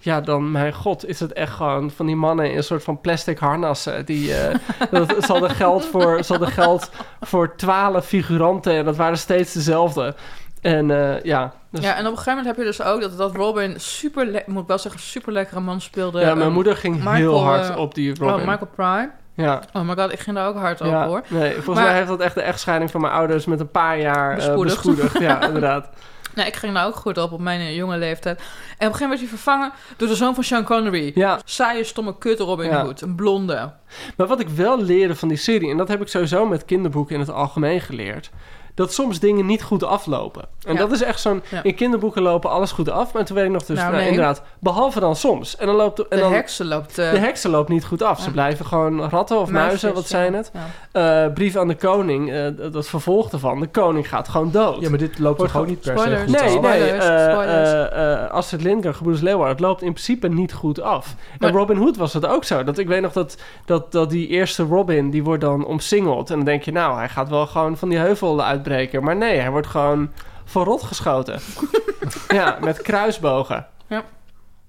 ja, 0.00 0.20
dan, 0.20 0.50
mijn 0.52 0.72
god, 0.72 1.06
is 1.06 1.20
het 1.20 1.32
echt 1.32 1.52
gewoon 1.52 1.90
van 1.90 2.06
die 2.06 2.16
mannen 2.16 2.50
in 2.50 2.56
een 2.56 2.62
soort 2.64 2.82
van 2.84 3.00
plastic 3.00 3.38
harnassen. 3.38 4.04
Die, 4.06 4.34
eh 4.34 4.54
dat, 4.90 5.08
ze 5.24 5.32
hadden 5.32 5.50
geld 5.50 5.84
voor, 5.84 6.22
ze 6.24 6.32
hadden 6.32 6.50
geld 6.50 6.90
voor 7.20 7.56
twaalf 7.56 8.06
figuranten 8.06 8.72
en 8.72 8.84
dat 8.84 8.96
waren 8.96 9.18
steeds 9.18 9.52
dezelfde. 9.52 10.14
En 10.62 10.90
eh, 10.90 11.22
ja, 11.22 11.52
dus, 11.70 11.84
Ja, 11.84 11.94
en 11.94 12.04
op 12.06 12.10
een 12.10 12.18
gegeven 12.18 12.36
moment 12.36 12.46
heb 12.46 12.56
je 12.56 12.64
dus 12.64 12.82
ook 12.82 13.00
dat, 13.00 13.16
dat 13.16 13.34
Robin 13.34 13.80
super, 13.80 14.42
moet 14.46 14.62
ik 14.62 14.68
wel 14.68 14.78
zeggen, 14.78 15.00
super 15.00 15.32
lekkere 15.32 15.60
man 15.60 15.80
speelde. 15.80 16.20
ja, 16.20 16.26
mijn 16.34 16.40
Ehm, 16.46 16.52
moeder 16.52 16.76
ging 16.76 16.96
Michael, 16.96 17.14
heel 17.16 17.42
hard 17.42 17.68
eh, 17.70 17.76
op 17.76 17.94
die 17.94 18.10
oh, 18.12 18.16
Robin. 18.28 18.46
Michael 18.46 18.70
Prime. 18.74 19.10
ja. 19.34 19.62
Oh 19.72 19.82
my 19.82 19.94
god, 19.94 20.12
ik 20.12 20.18
ging 20.20 20.36
daar 20.36 20.48
ook 20.48 20.56
hard 20.56 20.80
op 20.80 20.92
hoor. 20.92 21.22
nee, 21.28 21.52
volgens 21.52 21.74
Maar- 21.76 21.84
mij 21.84 21.94
heeft 21.94 22.08
dat 22.08 22.20
echt 22.20 22.34
de 22.34 22.40
echtscheiding 22.42 22.90
van 22.90 23.00
mijn 23.00 23.12
ouders 23.12 23.44
met 23.46 23.60
een 23.60 23.70
paar 23.70 23.98
jaar 24.00 24.30
eh, 24.30 24.36
Bespoedigd. 24.36 24.76
bespoedigd. 24.84 25.18
Ja, 25.18 25.42
inderdaad. 25.46 25.88
Nee, 26.34 26.46
ik 26.46 26.56
ging 26.56 26.74
daar 26.74 26.86
ook 26.86 26.94
goed 26.96 27.18
op 27.18 27.32
op 27.32 27.40
mijn 27.40 27.74
jonge 27.74 27.96
leeftijd. 27.96 28.38
En 28.38 28.42
op 28.44 28.48
een 28.78 28.86
gegeven 28.86 29.00
moment 29.00 29.20
werd 29.20 29.30
hij 29.30 29.38
vervangen 29.38 29.72
door 29.96 30.08
de 30.08 30.14
zoon 30.14 30.34
van 30.34 30.44
Sean 30.44 30.64
Connery. 30.64 31.10
Ja, 31.14 31.38
Saaie, 31.44 31.84
stomme 31.84 32.18
kut 32.18 32.38
Robin 32.40 32.68
Ja. 32.68 32.82
Hood. 32.84 33.00
Een 33.00 33.14
blonde. 33.14 33.72
maar 34.16 34.26
wat 34.26 34.40
ik 34.40 34.48
wel 34.48 34.82
leerde 34.82 35.14
van 35.16 35.28
die 35.28 35.36
serie, 35.36 35.70
en 35.70 35.76
dat 35.76 35.88
heb 35.88 36.00
ik 36.00 36.08
sowieso 36.08 36.46
met 36.46 36.64
kinderboeken 36.64 37.14
in 37.14 37.20
het 37.20 37.30
algemeen 37.30 37.80
geleerd. 37.80 38.30
Dat 38.78 38.92
soms 38.92 39.20
dingen 39.20 39.46
niet 39.46 39.62
goed 39.62 39.82
aflopen. 39.84 40.44
En 40.66 40.72
Ja. 40.72 40.78
dat 40.78 40.92
is 40.92 41.02
echt 41.02 41.20
zo'n... 41.20 41.42
Ja. 41.50 41.62
In 41.62 41.74
kinderboeken 41.74 42.22
lopen 42.22 42.50
alles 42.50 42.72
goed 42.72 42.90
af. 42.90 43.12
Maar 43.12 43.24
toen 43.24 43.36
weet 43.36 43.44
ik 43.44 43.50
nog 43.50 43.64
dus... 43.64 43.76
Nou, 43.76 43.90
nou, 43.90 44.02
nee. 44.02 44.10
inderdaad, 44.10 44.42
behalve 44.58 45.00
dan 45.00 45.16
soms. 45.16 45.56
En 45.56 45.66
dan 45.66 45.76
loopt... 45.76 45.96
de- 45.96 46.06
En 46.08 46.16
De 46.16 46.22
dan, 46.22 46.32
heksen 46.32 46.66
loopt... 46.66 46.98
eh, 46.98 47.10
de 47.10 47.18
heksen 47.18 47.50
loopt 47.50 47.68
niet 47.68 47.84
goed 47.84 48.02
af. 48.02 48.20
Ze 48.20 48.30
blijven 48.30 48.66
gewoon 48.66 49.08
ratten 49.08 49.38
of 49.40 49.50
muisjes, 49.50 49.82
muizen, 49.82 49.94
wat 49.94 50.02
ja. 50.02 50.08
zijn 50.08 50.34
het? 50.34 50.50
Ja. 50.92 51.24
Eh, 51.24 51.32
brief 51.32 51.56
aan 51.56 51.68
de 51.68 51.74
koning, 51.76 52.32
eh, 52.32 52.46
dat- 52.56 52.72
dat 52.72 52.88
vervolg 52.88 53.30
ervan. 53.32 53.60
De 53.60 53.66
koning 53.66 54.08
gaat 54.08 54.28
gewoon 54.28 54.50
dood. 54.50 54.80
Ja, 54.80 54.88
maar 54.88 54.98
dit 54.98 55.18
loopt 55.18 55.38
toch 55.38 55.52
Wordt 55.52 55.66
ook 55.70 55.74
niet 55.74 55.80
per 55.80 55.98
se 55.98 56.16
goed 56.18 56.40
Nee, 56.40 56.56
af? 56.56 56.60
nee. 56.60 56.80
Eh, 56.90 57.32
eh, 57.32 58.22
eh, 58.24 58.30
Astrid 58.30 58.62
Lindgren, 58.62 58.94
Gebroeders 58.94 59.24
Leeuwen, 59.24 59.48
het 59.48 59.60
loopt 59.60 59.82
in 59.82 59.92
principe 59.92 60.28
niet 60.28 60.52
goed 60.52 60.80
af. 60.80 61.14
Maar- 61.38 61.48
en 61.50 61.56
Robin 61.56 61.76
Hood 61.76 61.96
was 61.96 62.12
het 62.12 62.26
ook 62.26 62.44
zo. 62.44 62.64
Dat 62.64 62.78
ik 62.78 62.86
weet 62.88 63.02
nog 63.02 63.12
dat, 63.12 63.36
dat, 63.64 63.92
dat 63.92 64.10
die 64.10 64.28
eerste 64.28 64.62
Robin, 64.62 65.10
die 65.10 65.24
wordt 65.24 65.40
dan 65.40 65.64
omsingeld. 65.66 66.30
En 66.30 66.36
dan 66.36 66.44
denk 66.44 66.62
je, 66.62 66.72
nou, 66.72 66.96
hij 66.96 67.08
gaat 67.08 67.28
wel 67.28 67.46
gewoon 67.46 67.76
van 67.76 67.88
die 67.88 67.98
heuvel 67.98 68.36
uitbreken. 68.70 69.04
Maar 69.04 69.16
nee, 69.16 69.38
hij 69.38 69.50
wordt 69.50 69.66
gewoon 69.66 70.12
van 70.44 70.64
rot 70.64 70.82
geschoten. 70.82 71.40
ja, 72.28 72.58
met 72.60 72.82
kruisbogen. 72.82 73.66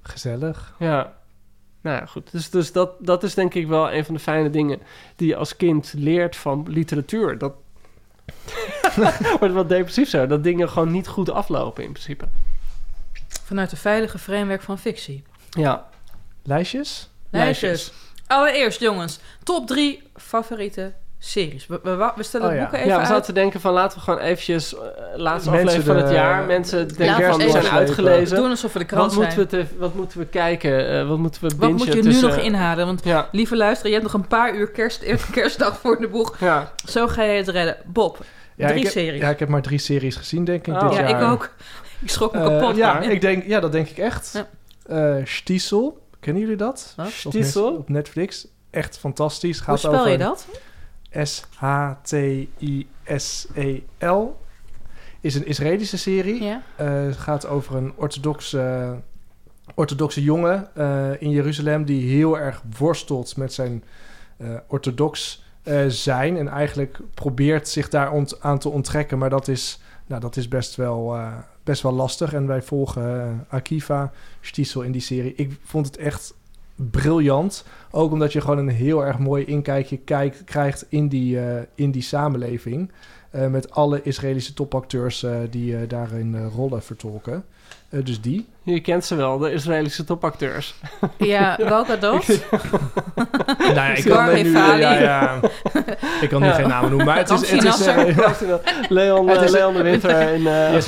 Gezellig. 0.01 0.75
Ja. 0.79 1.13
Nou 1.81 1.97
ja, 1.97 2.05
goed. 2.05 2.31
Dus, 2.31 2.49
dus 2.49 2.71
dat, 2.71 2.91
dat 2.99 3.23
is 3.23 3.33
denk 3.33 3.53
ik 3.53 3.67
wel 3.67 3.91
een 3.91 4.05
van 4.05 4.13
de 4.13 4.19
fijne 4.19 4.49
dingen 4.49 4.81
die 5.15 5.27
je 5.27 5.35
als 5.35 5.55
kind 5.55 5.93
leert 5.97 6.35
van 6.35 6.65
literatuur. 6.67 7.38
Dat 7.38 7.53
wordt 9.39 9.53
wat 9.53 9.69
depressief 9.69 10.09
zo. 10.09 10.27
Dat 10.27 10.43
dingen 10.43 10.69
gewoon 10.69 10.91
niet 10.91 11.07
goed 11.07 11.29
aflopen 11.29 11.83
in 11.83 11.91
principe. 11.91 12.27
Vanuit 13.43 13.69
de 13.69 13.75
veilige 13.75 14.17
framework 14.17 14.62
van 14.62 14.79
fictie. 14.79 15.23
Ja. 15.49 15.89
Lijstjes? 16.43 17.09
Lijstjes. 17.29 17.93
Allereerst, 18.27 18.79
jongens. 18.79 19.19
Top 19.43 19.67
drie 19.67 20.03
favoriete 20.15 20.93
series. 21.19 21.67
We, 21.67 21.79
we, 21.84 22.12
we 22.15 22.23
stellen 22.23 22.45
Oh, 22.47 22.51
het 22.51 22.62
ja. 22.62 22.63
boeken 22.69 22.79
even 22.79 22.89
Ja, 22.89 22.95
we 22.95 22.99
uit. 22.99 23.08
zaten 23.10 23.25
te 23.25 23.34
denken 23.34 23.60
van 23.62 23.73
laten 23.73 23.97
we 23.97 24.03
gewoon 24.03 24.19
eventjes 24.19 24.73
uh, 24.73 24.79
laatste 25.15 25.49
Mensen 25.49 25.69
aflevering 25.69 25.84
van 25.86 25.95
het 25.95 26.15
jaar. 26.15 26.45
Mensen 26.45 26.88
denken 26.97 27.25
van 27.29 27.38
we 27.39 27.49
zijn 27.49 27.67
uitgelezen. 27.67 28.38
Doen 28.38 28.49
alsof 28.49 28.73
we 28.73 28.79
de 28.79 28.86
krant 28.86 29.13
Wat 29.13 29.23
zijn. 29.23 29.38
moeten, 29.39 29.60
we 29.60 29.67
te, 29.67 29.77
wat 29.79 29.93
moeten 29.93 30.19
we 30.19 30.25
kijken? 30.25 30.89
Eh, 30.89 31.08
wat 31.08 31.17
moeten 31.17 31.41
we 31.47 31.55
Wat 31.58 31.69
moet 31.71 31.93
je 31.93 32.01
nu 32.03 32.21
nog 32.21 32.36
inhalen? 32.38 32.86
Want 32.86 33.03
Ja, 33.03 33.29
lieve 33.32 33.55
luisteraar, 33.58 33.91
je 33.93 33.99
hebt 33.99 34.12
nog 34.12 34.21
een 34.21 34.27
paar 34.27 34.55
uur 34.55 34.71
kerst, 34.71 35.03
kerstdag 35.32 35.77
voor 35.79 35.97
de 35.99 36.08
boeg. 36.08 36.36
ja. 36.39 36.71
Zo 36.86 37.08
ga 37.08 37.23
je 37.23 37.38
het 37.38 37.47
redden. 37.47 37.77
Bob, 37.86 38.17
Ja, 38.55 38.67
drie 38.67 38.84
heb, 38.84 38.91
series. 38.91 39.21
Ja, 39.21 39.29
ik 39.29 39.39
heb 39.39 39.49
maar 39.49 39.62
drie 39.62 39.79
series 39.79 40.15
gezien, 40.15 40.43
denk 40.45 40.67
ik, 40.67 40.73
Oh. 40.73 40.89
dit 40.89 40.97
ja, 40.97 41.10
jaar. 41.10 41.21
ik 41.21 41.27
ook. 41.32 41.49
Ik 42.01 42.10
schrok 42.10 42.34
me 42.34 42.39
Eh, 42.39 42.45
kapot. 42.47 42.75
ja, 42.75 42.99
ik 42.99 43.21
denk, 43.21 43.45
ja, 43.45 43.60
dat 43.60 43.71
denk 43.71 43.88
ik 43.89 43.97
echt. 43.97 44.32
Ja. 44.34 44.47
Eh, 45.17 45.25
Stiesel, 45.25 45.99
kennen 46.19 46.41
jullie 46.41 46.58
dat? 46.58 46.95
Stiesel? 47.08 47.73
Op 47.75 47.89
Netflix. 47.89 48.47
Echt 48.71 48.97
fantastisch. 48.97 49.58
Hoe 49.58 49.65
Gaat 49.65 49.79
spel 49.79 49.93
over 49.99 50.12
je 50.12 50.17
dat? 50.17 50.47
S-H-T-I-S-E-L. 51.11 52.01
Is 55.21 55.35
een 55.35 55.45
Israëlische 55.45 55.97
serie. 55.97 56.43
Ja. 56.43 56.61
Eh, 56.75 56.87
het 57.01 57.17
gaat 57.17 57.47
over 57.47 57.75
een 57.75 57.93
orthodoxe, 57.95 58.95
orthodoxe 59.75 60.23
jongen 60.23 60.75
eh, 60.75 61.21
in 61.21 61.29
Jeruzalem... 61.29 61.85
die 61.85 62.09
heel 62.15 62.39
erg 62.39 62.63
worstelt 62.77 63.37
met 63.37 63.53
zijn 63.53 63.83
eh, 64.37 64.49
orthodox 64.67 65.43
zijn... 65.87 66.37
en 66.37 66.47
eigenlijk 66.47 66.99
probeert 67.13 67.67
zich 67.67 67.89
daar 67.89 68.11
ont- 68.11 68.41
aan 68.41 68.59
te 68.59 68.69
onttrekken. 68.69 69.17
Maar 69.17 69.29
dat 69.29 69.47
is, 69.47 69.81
nou, 70.05 70.21
dat 70.21 70.35
is 70.35 70.47
best, 70.47 70.75
wel, 70.75 71.17
best 71.63 71.81
wel 71.81 71.93
lastig. 71.93 72.33
En 72.33 72.47
wij 72.47 72.61
volgen 72.61 73.45
Akiva 73.49 74.11
Stiesel 74.41 74.81
in 74.81 74.91
die 74.91 75.01
serie. 75.01 75.33
Ik 75.35 75.57
vond 75.63 75.85
het 75.85 75.97
echt 75.97 76.33
briljant. 76.91 77.65
Ook 77.91 78.11
omdat 78.11 78.33
je 78.33 78.41
gewoon 78.41 78.57
een 78.57 78.69
heel 78.69 79.05
erg 79.05 79.19
mooi 79.19 79.45
inkijkje 79.45 79.97
kijkt, 79.97 80.43
krijgt 80.43 80.85
in 80.89 81.07
die, 81.07 81.39
eh, 81.39 81.61
in 81.75 81.91
die 81.91 82.01
samenleving. 82.01 82.91
Eh, 83.31 83.47
met 83.47 83.71
alle 83.71 84.01
Israëlische 84.03 84.53
topacteurs 84.53 85.23
eh, 85.23 85.31
die 85.49 85.75
eh, 85.77 85.81
daarin 85.89 86.47
rollen 86.55 86.83
vertolken. 86.83 87.43
Eh, 87.89 88.05
dus 88.05 88.21
die. 88.21 88.47
Je 88.63 88.79
kent 88.81 89.05
ze 89.05 89.15
wel, 89.15 89.37
de 89.37 89.51
Israëlische 89.51 90.03
topacteurs. 90.03 90.75
Ja, 91.17 91.57
welke 91.57 91.97
dat? 92.07 92.27
nou 93.57 93.73
ja, 93.73 93.87
ik 93.87 94.03
kan 94.05 94.33
nu, 94.33 94.51
ja, 94.51 94.75
ja, 94.99 95.39
ik 96.21 96.29
kan 96.29 96.41
nu 96.41 96.47
Ja. 96.47 96.53
geen 96.53 96.67
namen 96.67 96.89
noemen, 96.89 97.05
maar 97.07 97.17
het 97.17 97.29
is... 97.29 97.49
Het 97.51 97.63
is 97.63 97.85
Leon, 98.89 99.29
eh, 99.29 99.49
Leon 99.49 99.73
de 99.73 99.81
Winter 99.81 100.33
in 100.33 100.41
uh. 100.41 100.71
Dus 100.71 100.85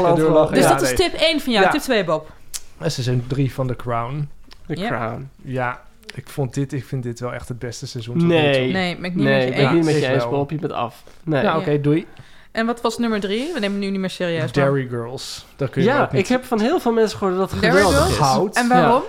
Ja, 0.63 0.69
dat 0.73 0.81
is 0.81 0.95
tip 0.95 1.13
1 1.13 1.39
van 1.41 1.51
jou. 1.53 1.65
Ja. 1.65 1.71
Tip 1.71 1.81
2, 1.81 2.03
Bob. 2.03 2.31
seizoen 2.79 3.23
3 3.27 3.53
van 3.53 3.67
The 3.67 3.75
Crown. 3.75 4.29
The 4.75 4.81
Ja. 4.81 4.87
Crown. 4.87 5.29
Ja, 5.43 5.81
ik, 6.15 6.29
vond 6.29 6.53
dit, 6.53 6.73
ik 6.73 6.85
vind 6.85 7.03
dit 7.03 7.19
wel 7.19 7.33
echt 7.33 7.47
het 7.47 7.59
beste 7.59 7.87
seizoen. 7.87 8.27
Nee. 8.27 8.71
Nee, 8.71 8.95
ben 8.95 9.05
ik 9.05 9.15
niet 9.15 9.23
Nee, 9.25 9.45
met 9.49 9.55
je 9.57 9.61
eens. 9.63 9.71
niet 9.71 9.85
met 9.85 9.99
je 9.99 10.07
eens. 10.07 10.29
Bob. 10.29 10.51
Je 10.51 10.57
bent 10.57 10.73
af. 10.73 11.03
Nee. 11.23 11.43
Nou, 11.43 11.59
oké, 11.59 11.81
doei. 11.81 12.07
En 12.51 12.65
wat 12.65 12.81
was 12.81 12.97
nummer 12.97 13.19
3? 13.19 13.39
We 13.53 13.59
nemen 13.59 13.71
het 13.71 13.79
nu 13.85 13.89
niet 13.89 13.99
meer 13.99 14.09
serieus. 14.09 14.39
maar- 14.41 14.51
Dairy 14.51 14.87
Girls. 14.87 15.45
Dat 15.55 15.69
kun 15.69 15.81
je 15.81 15.87
ja, 15.87 16.01
ook 16.01 16.11
niet 16.11 16.21
ik 16.21 16.27
heb 16.27 16.43
van 16.43 16.59
heel 16.59 16.79
veel 16.79 16.91
mensen 16.91 17.17
gehoord 17.17 17.37
dat 17.37 17.51
het 17.51 17.61
Dairy 17.61 17.77
geweldig 17.81 18.15
Girls? 18.31 18.55
En 18.57 18.67
waarom? 18.67 19.01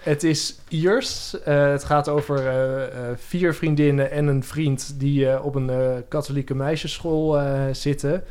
Het 0.00 0.24
is 0.24 0.58
Iers. 0.68 1.40
Eh, 1.42 1.70
het 1.70 1.84
gaat 1.84 2.08
over 2.08 2.46
eh, 2.46 2.84
eh, 2.84 2.90
vier 3.16 3.54
vriendinnen 3.54 4.10
en 4.10 4.26
een 4.26 4.44
vriend 4.44 4.94
die 5.00 5.30
eh, 5.30 5.44
op 5.44 5.54
een 5.54 5.70
eh, 5.70 5.76
katholieke 6.08 6.54
meisjesschool 6.54 7.38
eh, 7.40 7.60
zitten. 7.72 8.24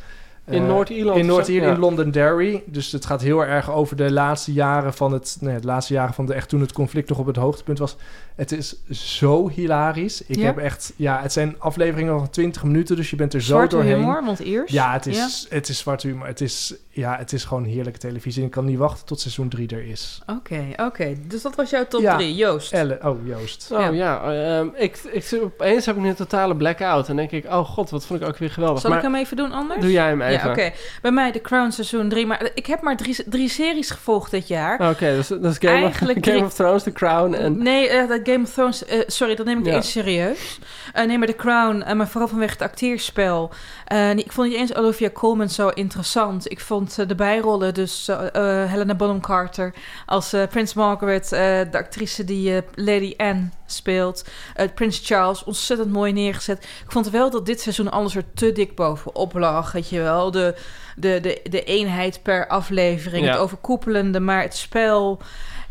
In 0.50 0.62
Eh, 0.62 0.68
Noord-Ierland 0.68 1.18
In 1.18 1.24
of 1.24 1.30
zo? 1.30 1.34
Noord-Ierland, 1.36 1.70
Ja. 1.70 1.74
in 1.76 1.80
Londonderry. 1.80 2.64
Dus 2.66 2.92
het 2.92 3.06
gaat 3.06 3.22
heel 3.22 3.46
erg 3.46 3.72
over 3.72 3.96
de 3.96 4.12
laatste 4.12 4.54
jaren 4.54 4.94
van 4.94 5.12
het... 5.14 5.38
Nee, 5.40 5.60
de 5.60 5.66
laatste 5.68 5.94
jaren 5.94 6.14
van 6.14 6.26
de, 6.26 6.34
echt 6.34 6.50
toen 6.50 6.62
het 6.62 6.72
conflict 6.74 7.10
nog 7.10 7.18
op 7.18 7.26
het 7.26 7.36
hoogtepunt 7.36 7.78
was. 7.80 7.96
Het 8.36 8.52
is 8.52 8.76
zo 8.92 9.50
hilarisch. 9.50 10.22
Ik 10.26 10.36
Ja? 10.36 10.46
heb 10.46 10.58
echt... 10.58 10.94
Ja, 10.96 11.22
het 11.22 11.34
zijn 11.34 11.56
afleveringen 11.60 12.18
van 12.18 12.30
20 12.30 12.64
minuten, 12.64 12.96
dus 12.96 13.10
je 13.10 13.16
bent 13.16 13.34
er 13.34 13.42
zo 13.42 13.48
Zwarte 13.48 13.76
doorheen. 13.76 13.96
humor, 13.98 14.24
want 14.26 14.40
eerst. 14.40 14.74
Ja, 14.74 14.94
het 14.94 15.06
is, 15.06 15.48
het 15.50 15.70
is 15.70 15.78
zwart 15.78 16.02
humor. 16.04 16.28
Het 16.28 16.42
is, 16.42 16.74
ja, 17.00 17.18
het 17.18 17.34
is 17.34 17.44
gewoon 17.44 17.64
heerlijke 17.64 18.00
televisie. 18.00 18.42
En 18.42 18.48
ik 18.48 18.54
kan 18.54 18.66
niet 18.66 18.78
wachten 18.78 19.06
tot 19.06 19.20
seizoen 19.20 19.50
3 19.50 19.68
er 19.68 19.88
is. 19.88 20.22
Oké, 20.28 20.66
oké. 20.76 21.16
Dus 21.28 21.42
dat 21.42 21.56
was 21.56 21.70
jouw 21.70 21.86
top 21.88 22.02
Ja. 22.02 22.16
3. 22.16 22.36
Joost. 22.36 22.74
Elle, 22.74 23.00
oh, 23.04 23.28
Joost. 23.28 23.70
Oh 23.72 23.80
Ja. 23.80 23.90
ja, 23.90 24.34
ehm, 24.58 24.68
ik, 24.76 24.98
ik, 25.12 25.40
opeens 25.44 25.86
heb 25.86 25.96
ik 25.96 26.02
nu 26.02 26.10
een 26.10 26.16
totale 26.16 26.56
blackout. 26.56 27.10
En 27.10 27.16
denk 27.16 27.32
ik, 27.32 27.46
oh 27.46 27.66
god, 27.66 27.90
wat 27.90 28.06
vond 28.06 28.22
ik 28.22 28.28
ook 28.28 28.38
weer 28.38 28.50
geweldig. 28.52 28.82
Zal 28.82 28.90
maar 28.90 29.00
ik 29.00 29.06
hem 29.06 29.16
even 29.16 29.38
doen 29.38 29.52
anders? 29.52 29.82
doe 29.82 29.92
jij 29.92 30.08
hem 30.08 30.22
even. 30.22 30.46
Ja, 30.46 30.52
oké. 30.52 30.72
Bij 31.02 31.12
mij 31.12 31.32
The 31.32 31.42
Crown 31.42 31.70
seizoen 31.72 32.10
3. 32.10 32.26
Maar 32.26 32.50
ik 32.54 32.66
heb 32.66 32.82
maar 32.82 32.98
drie, 32.98 33.16
drie 33.30 33.50
series 33.50 33.90
gevolgd 33.90 34.32
dit 34.32 34.48
jaar. 34.48 34.90
Oké, 34.90 35.16
dus 35.16 35.28
dat 35.28 35.44
is 35.46 35.58
Game, 35.58 35.76
of, 35.76 35.82
Eigenlijk 35.82 36.26
Game 36.26 36.36
drie- 36.38 36.46
of 36.48 36.54
Thrones, 36.54 36.84
The 36.84 36.92
Crown 36.92 37.34
en... 37.34 37.64
Nee, 37.64 37.88
eh, 37.90 38.08
dat 38.10 38.20
Game 38.24 38.44
of 38.44 38.54
Thrones... 38.54 38.86
eh, 38.86 39.00
sorry, 39.08 39.36
dat 39.36 39.46
neem 39.46 39.60
ik 39.60 39.66
Ja. 39.66 39.74
eens 39.74 39.92
serieus. 39.92 40.60
Eh, 40.94 41.06
nee, 41.06 41.18
maar 41.18 41.28
The 41.28 41.36
Crown, 41.36 41.96
maar 41.98 42.08
vooral 42.08 42.28
vanwege 42.30 42.52
het 42.54 42.62
acteerspel. 42.62 43.50
Eh, 43.86 44.10
ik 44.16 44.32
vond 44.32 44.48
niet 44.50 44.58
eens 44.58 44.76
Olivia 44.76 45.10
Colman 45.10 45.50
zo 45.50 45.68
interessant. 45.70 46.52
Ik 46.52 46.60
vond 46.60 46.89
eh, 46.98 47.08
de 47.08 47.16
bijrollen, 47.16 47.74
dus 47.74 48.08
eh, 48.08 48.26
eh, 48.64 48.70
Helena 48.72 48.96
Bonham 48.96 49.22
Carter 49.22 49.74
als 50.06 50.34
eh, 50.34 50.48
Prins 50.48 50.74
Margaret... 50.74 51.32
eh, 51.32 51.40
de 51.72 51.78
actrice 51.78 52.24
die 52.24 52.56
eh, 52.56 52.62
Lady 52.76 53.14
Anne 53.18 53.50
speelt. 53.66 54.26
eh, 54.56 54.68
Prins 54.76 55.02
Charles, 55.04 55.44
ontzettend 55.44 55.92
mooi 55.92 56.14
neergezet. 56.14 56.64
Ik 56.86 56.92
vond 56.92 57.10
wel 57.10 57.30
dat 57.30 57.46
dit 57.46 57.62
seizoen 57.62 57.92
alles 57.92 58.16
er 58.16 58.24
te 58.34 58.52
dik 58.52 58.76
bovenop 58.76 59.34
lag, 59.34 59.72
weet 59.72 59.90
je 59.90 60.00
wel. 60.02 60.32
De, 60.32 60.56
de, 60.96 61.20
de, 61.22 61.42
de 61.50 61.64
eenheid 61.64 62.20
per 62.24 62.48
aflevering, 62.48 63.26
Ja. 63.26 63.32
het 63.32 63.40
overkoepelende, 63.40 64.20
maar 64.20 64.42
het 64.42 64.56
spel... 64.56 65.20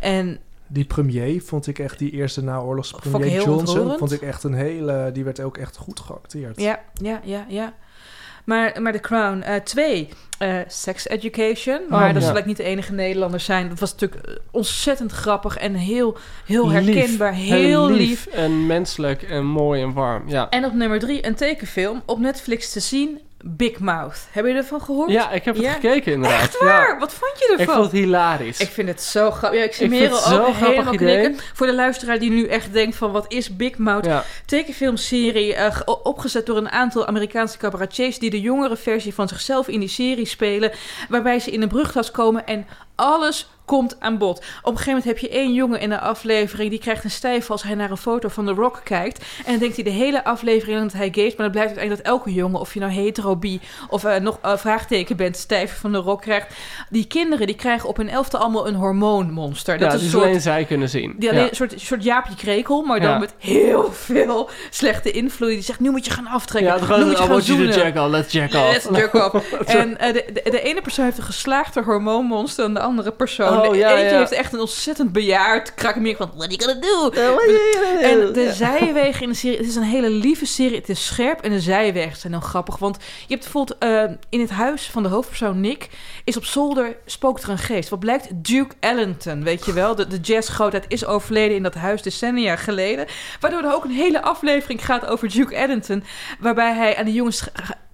En 0.01 0.39
Die 0.67 0.85
premier 0.85 1.43
vond 1.43 1.67
ik 1.67 1.79
echt, 1.79 1.99
die 1.99 2.11
eerste 2.11 2.43
naoorlogs 2.43 2.91
Vond 2.91 3.05
ik 3.05 3.11
premier 3.11 3.31
heel 3.31 3.45
Johnson, 3.45 3.69
ontroerend. 3.69 3.99
vond 3.99 4.13
ik 4.13 4.23
echt 4.23 4.43
een 4.45 4.55
hele, 4.55 5.11
die 5.13 5.25
werd 5.25 5.41
ook 5.41 5.57
echt 5.57 5.77
goed 5.77 6.01
geacteerd. 6.01 6.61
Ja, 6.61 6.81
ja, 6.95 7.21
ja, 7.25 7.45
ja. 7.49 7.73
Maar, 8.49 8.83
maar 8.83 8.93
The 8.93 9.01
Crown. 9.01 9.41
eh, 9.41 9.55
twee, 9.55 10.09
eh, 10.39 10.57
Sex 10.67 11.09
Education. 11.09 11.81
Maar 11.89 12.09
Oh, 12.09 12.15
dat 12.15 12.23
ja. 12.23 12.29
zal 12.29 12.37
ik 12.37 12.45
niet 12.45 12.57
de 12.57 12.63
enige 12.63 12.93
Nederlander 12.93 13.41
zijn. 13.41 13.69
Dat 13.69 13.79
was 13.79 13.93
natuurlijk 13.93 14.27
eh, 14.27 14.35
ontzettend 14.51 15.13
grappig 15.13 15.57
en 15.57 15.75
heel, 15.75 16.17
heel 16.47 16.69
Lief. 16.71 16.95
herkenbaar. 16.95 17.33
Heel 17.33 17.91
lief. 17.91 18.27
En 18.27 18.67
menselijk 18.67 19.23
en 19.23 19.45
mooi 19.47 19.83
en 19.83 19.93
warm, 19.93 20.29
ja. 20.29 20.49
En 20.49 20.65
op 20.65 20.73
nummer 20.73 20.99
drie, 20.99 21.27
een 21.27 21.35
tekenfilm 21.35 22.03
op 22.07 22.19
Netflix 22.19 22.73
te 22.73 22.81
zien. 22.81 23.21
Big 23.45 23.79
Mouth. 23.79 24.19
Hebben 24.31 24.53
jullie 24.53 24.67
ervan 24.67 24.87
gehoord? 24.87 25.11
Ja, 25.11 25.31
ik 25.31 25.45
heb 25.45 25.55
het 25.55 25.65
Ja. 25.65 25.73
gekeken 25.73 26.13
inderdaad. 26.13 26.41
Echt 26.41 26.59
waar? 26.61 26.89
Ja. 26.89 26.99
Wat 26.99 27.13
vond 27.13 27.39
je 27.39 27.51
Ik 27.53 27.59
ervan? 27.59 27.75
vond 27.75 27.87
het 27.93 28.01
hilarisch. 28.01 28.61
Ik 28.61 28.69
vind 28.69 28.89
het 28.89 29.03
zo 29.03 29.31
grappig. 29.31 29.59
Ja, 29.59 29.65
ik 29.65 29.75
zie 29.75 29.85
Ik 29.85 29.91
Merel 29.91 30.17
ook 30.17 30.23
grappig 30.23 30.59
helemaal 30.59 30.95
idee. 30.95 31.19
knikken. 31.19 31.45
Voor 31.55 31.67
de 31.67 31.75
luisteraar 31.75 32.19
die 32.19 32.31
nu 32.31 32.47
echt 32.47 32.73
denkt 32.73 32.97
van 32.97 33.11
wat 33.13 33.25
is 33.33 33.57
Big 33.57 33.79
Mouth? 33.79 34.05
ja. 34.05 34.25
tekenfilmserie 34.47 35.55
eh, 35.55 35.75
ge- 35.75 36.03
opgezet 36.03 36.47
door 36.47 36.57
een 36.57 36.71
aantal 36.71 37.07
Amerikaanse 37.07 37.59
cabaretiers 37.59 38.19
die 38.19 38.31
de 38.31 38.41
jongere 38.41 38.77
versie 38.77 39.15
van 39.15 39.29
zichzelf 39.29 39.69
in 39.69 39.81
die 39.81 39.89
serie 39.89 40.27
spelen, 40.27 40.71
waarbij 41.09 41.39
ze 41.39 41.51
in 41.51 41.63
een 41.63 41.69
brugklas 41.69 42.11
komen 42.11 42.47
en 42.47 42.67
alles 42.99 43.49
komt 43.69 43.97
aan 44.01 44.19
bod. 44.19 44.39
Op 44.39 44.45
een 44.73 44.79
gegeven 44.79 44.87
moment 44.87 45.05
heb 45.05 45.19
je 45.19 45.29
één 45.29 45.53
jongen 45.53 45.81
in 45.81 45.89
de 45.89 46.01
aflevering... 46.01 46.71
die 46.71 46.79
krijgt 46.79 47.05
een 47.05 47.11
stijf 47.11 47.51
als 47.51 47.63
hij 47.63 47.75
naar 47.75 47.91
een 47.91 47.97
foto 47.97 48.29
van 48.29 48.47
The 48.47 48.53
Rock 48.53 48.81
kijkt. 48.85 49.25
En 49.45 49.51
dan 49.51 49.59
denkt 49.59 49.75
hij 49.75 49.85
de 49.85 49.91
hele 49.91 50.25
aflevering 50.25 50.83
dat 50.83 50.93
hij 50.93 51.09
gay 51.13 51.25
is... 51.25 51.37
maar 51.37 51.43
dan 51.43 51.51
blijft 51.51 51.69
uiteindelijk 51.69 52.05
dat 52.05 52.15
elke 52.15 52.33
jongen... 52.33 52.61
of 52.61 52.75
je 52.75 52.81
nou 52.81 52.93
hetero, 52.93 53.37
bi 53.37 53.61
of 53.89 54.05
eh, 54.05 54.21
nog 54.21 54.39
uh, 54.45 54.57
vraagteken 54.57 55.17
bent... 55.17 55.37
stijf 55.37 55.79
van 55.81 55.93
The 55.93 55.99
Rock 55.99 56.21
krijgt. 56.21 56.55
Die 56.91 57.07
kinderen 57.07 57.47
die 57.47 57.57
krijgen 57.57 57.89
op 57.89 57.97
hun 57.97 58.09
elfte 58.09 58.37
allemaal 58.37 58.69
een 58.69 58.75
hormoonmonster. 58.75 59.79
Dat 59.79 59.93
ja, 59.93 59.99
is 59.99 60.11
soort, 60.11 60.25
alleen 60.25 60.41
zij 60.41 60.65
kunnen 60.65 60.89
zien. 60.89 61.15
die 61.19 61.29
alleen, 61.31 61.43
Ja. 61.43 61.49
een 61.49 61.57
soort, 61.57 61.75
soort 61.77 62.05
Jaapje 62.05 62.35
Krekel... 62.35 62.83
maar 62.83 63.01
dan 63.01 63.11
Ja. 63.11 63.19
met 63.19 63.35
heel 63.39 63.93
veel 63.93 64.51
slechte 64.71 65.11
invloed. 65.11 65.49
Die 65.49 65.63
zegt, 65.63 65.81
nu 65.81 65.91
moet 65.91 66.05
je 66.05 66.11
gaan 66.11 66.27
aftrekken. 66.27 66.89
Ja, 66.89 66.97
nu 66.97 67.05
moet 67.05 67.19
je 67.19 67.25
gaan 67.25 67.43
zoenen. 67.43 67.93
jack 67.93 68.09
let's 68.11 68.33
jack 68.33 68.55
off. 68.55 68.73
Let's 68.73 68.99
jerk 68.99 69.15
off. 69.15 69.53
en 69.67 69.99
eh, 69.99 70.13
de, 70.13 70.25
de, 70.33 70.51
de 70.51 70.63
ene 70.63 70.81
persoon 70.81 71.05
heeft 71.05 71.19
een 71.19 71.25
geslaagde 71.25 71.83
hormoonmonster... 71.83 72.65
en 72.65 72.75
de 72.75 72.81
andere 72.89 73.13
persoon... 73.13 73.61
Oh, 73.61 73.75
ja, 73.75 73.91
eentje 73.91 74.13
ja. 74.13 74.19
heeft 74.19 74.33
echt 74.33 74.53
een 74.53 74.61
ontzettend 74.61 75.13
bejaard 75.13 75.75
krakemeer 75.75 76.17
van... 76.17 76.31
What 76.35 76.49
are 76.49 76.57
you 76.57 76.63
gonna 76.63 76.81
do? 76.81 77.11
En 78.01 78.33
de 78.33 78.53
zijwegen 78.53 79.23
in 79.23 79.29
de 79.29 79.35
serie... 79.35 79.57
Het 79.57 79.67
is 79.67 79.77
een 79.77 79.83
hele 79.83 80.11
lieve 80.11 80.47
serie. 80.47 80.77
Het 80.77 80.89
is 80.89 81.07
scherp 81.07 81.41
en 81.41 81.51
de 81.51 81.61
zijwegen 81.61 82.17
zijn 82.17 82.33
dan 82.33 82.43
grappig. 82.43 82.79
Want 82.79 82.97
je 82.97 83.35
hebt 83.35 83.43
bijvoorbeeld 83.43 83.79
eh, 83.79 84.17
in 84.29 84.41
het 84.41 84.51
huis 84.51 84.91
van 84.91 85.03
de 85.03 85.09
hoofdpersoon 85.09 85.61
Nick... 85.61 85.89
is 86.25 86.37
op 86.37 86.45
zolder 86.45 86.97
spookt 87.07 87.43
er 87.43 87.51
een 87.51 87.59
geest. 87.59 87.89
Wat 87.89 87.99
blijkt? 87.99 88.29
Duke 88.35 88.75
Ellington, 88.81 89.45
weet 89.45 89.65
je 89.65 89.73
wel? 89.73 89.95
De, 89.95 90.07
de 90.07 90.21
jazzgrootheid 90.21 90.85
is 90.89 91.05
overleden 91.05 91.57
in 91.57 91.63
dat 91.63 91.75
huis 91.75 92.03
decennia 92.03 92.57
geleden. 92.57 93.07
Waardoor 93.41 93.63
er 93.63 93.75
ook 93.75 93.85
een 93.85 93.91
hele 93.91 94.23
aflevering 94.23 94.85
gaat 94.85 95.07
over 95.07 95.31
Duke 95.31 95.55
Ellington... 95.55 96.05
waarbij 96.41 96.73
hij 96.73 96.97
aan 96.97 97.05
de 97.05 97.13
jongens... 97.13 97.45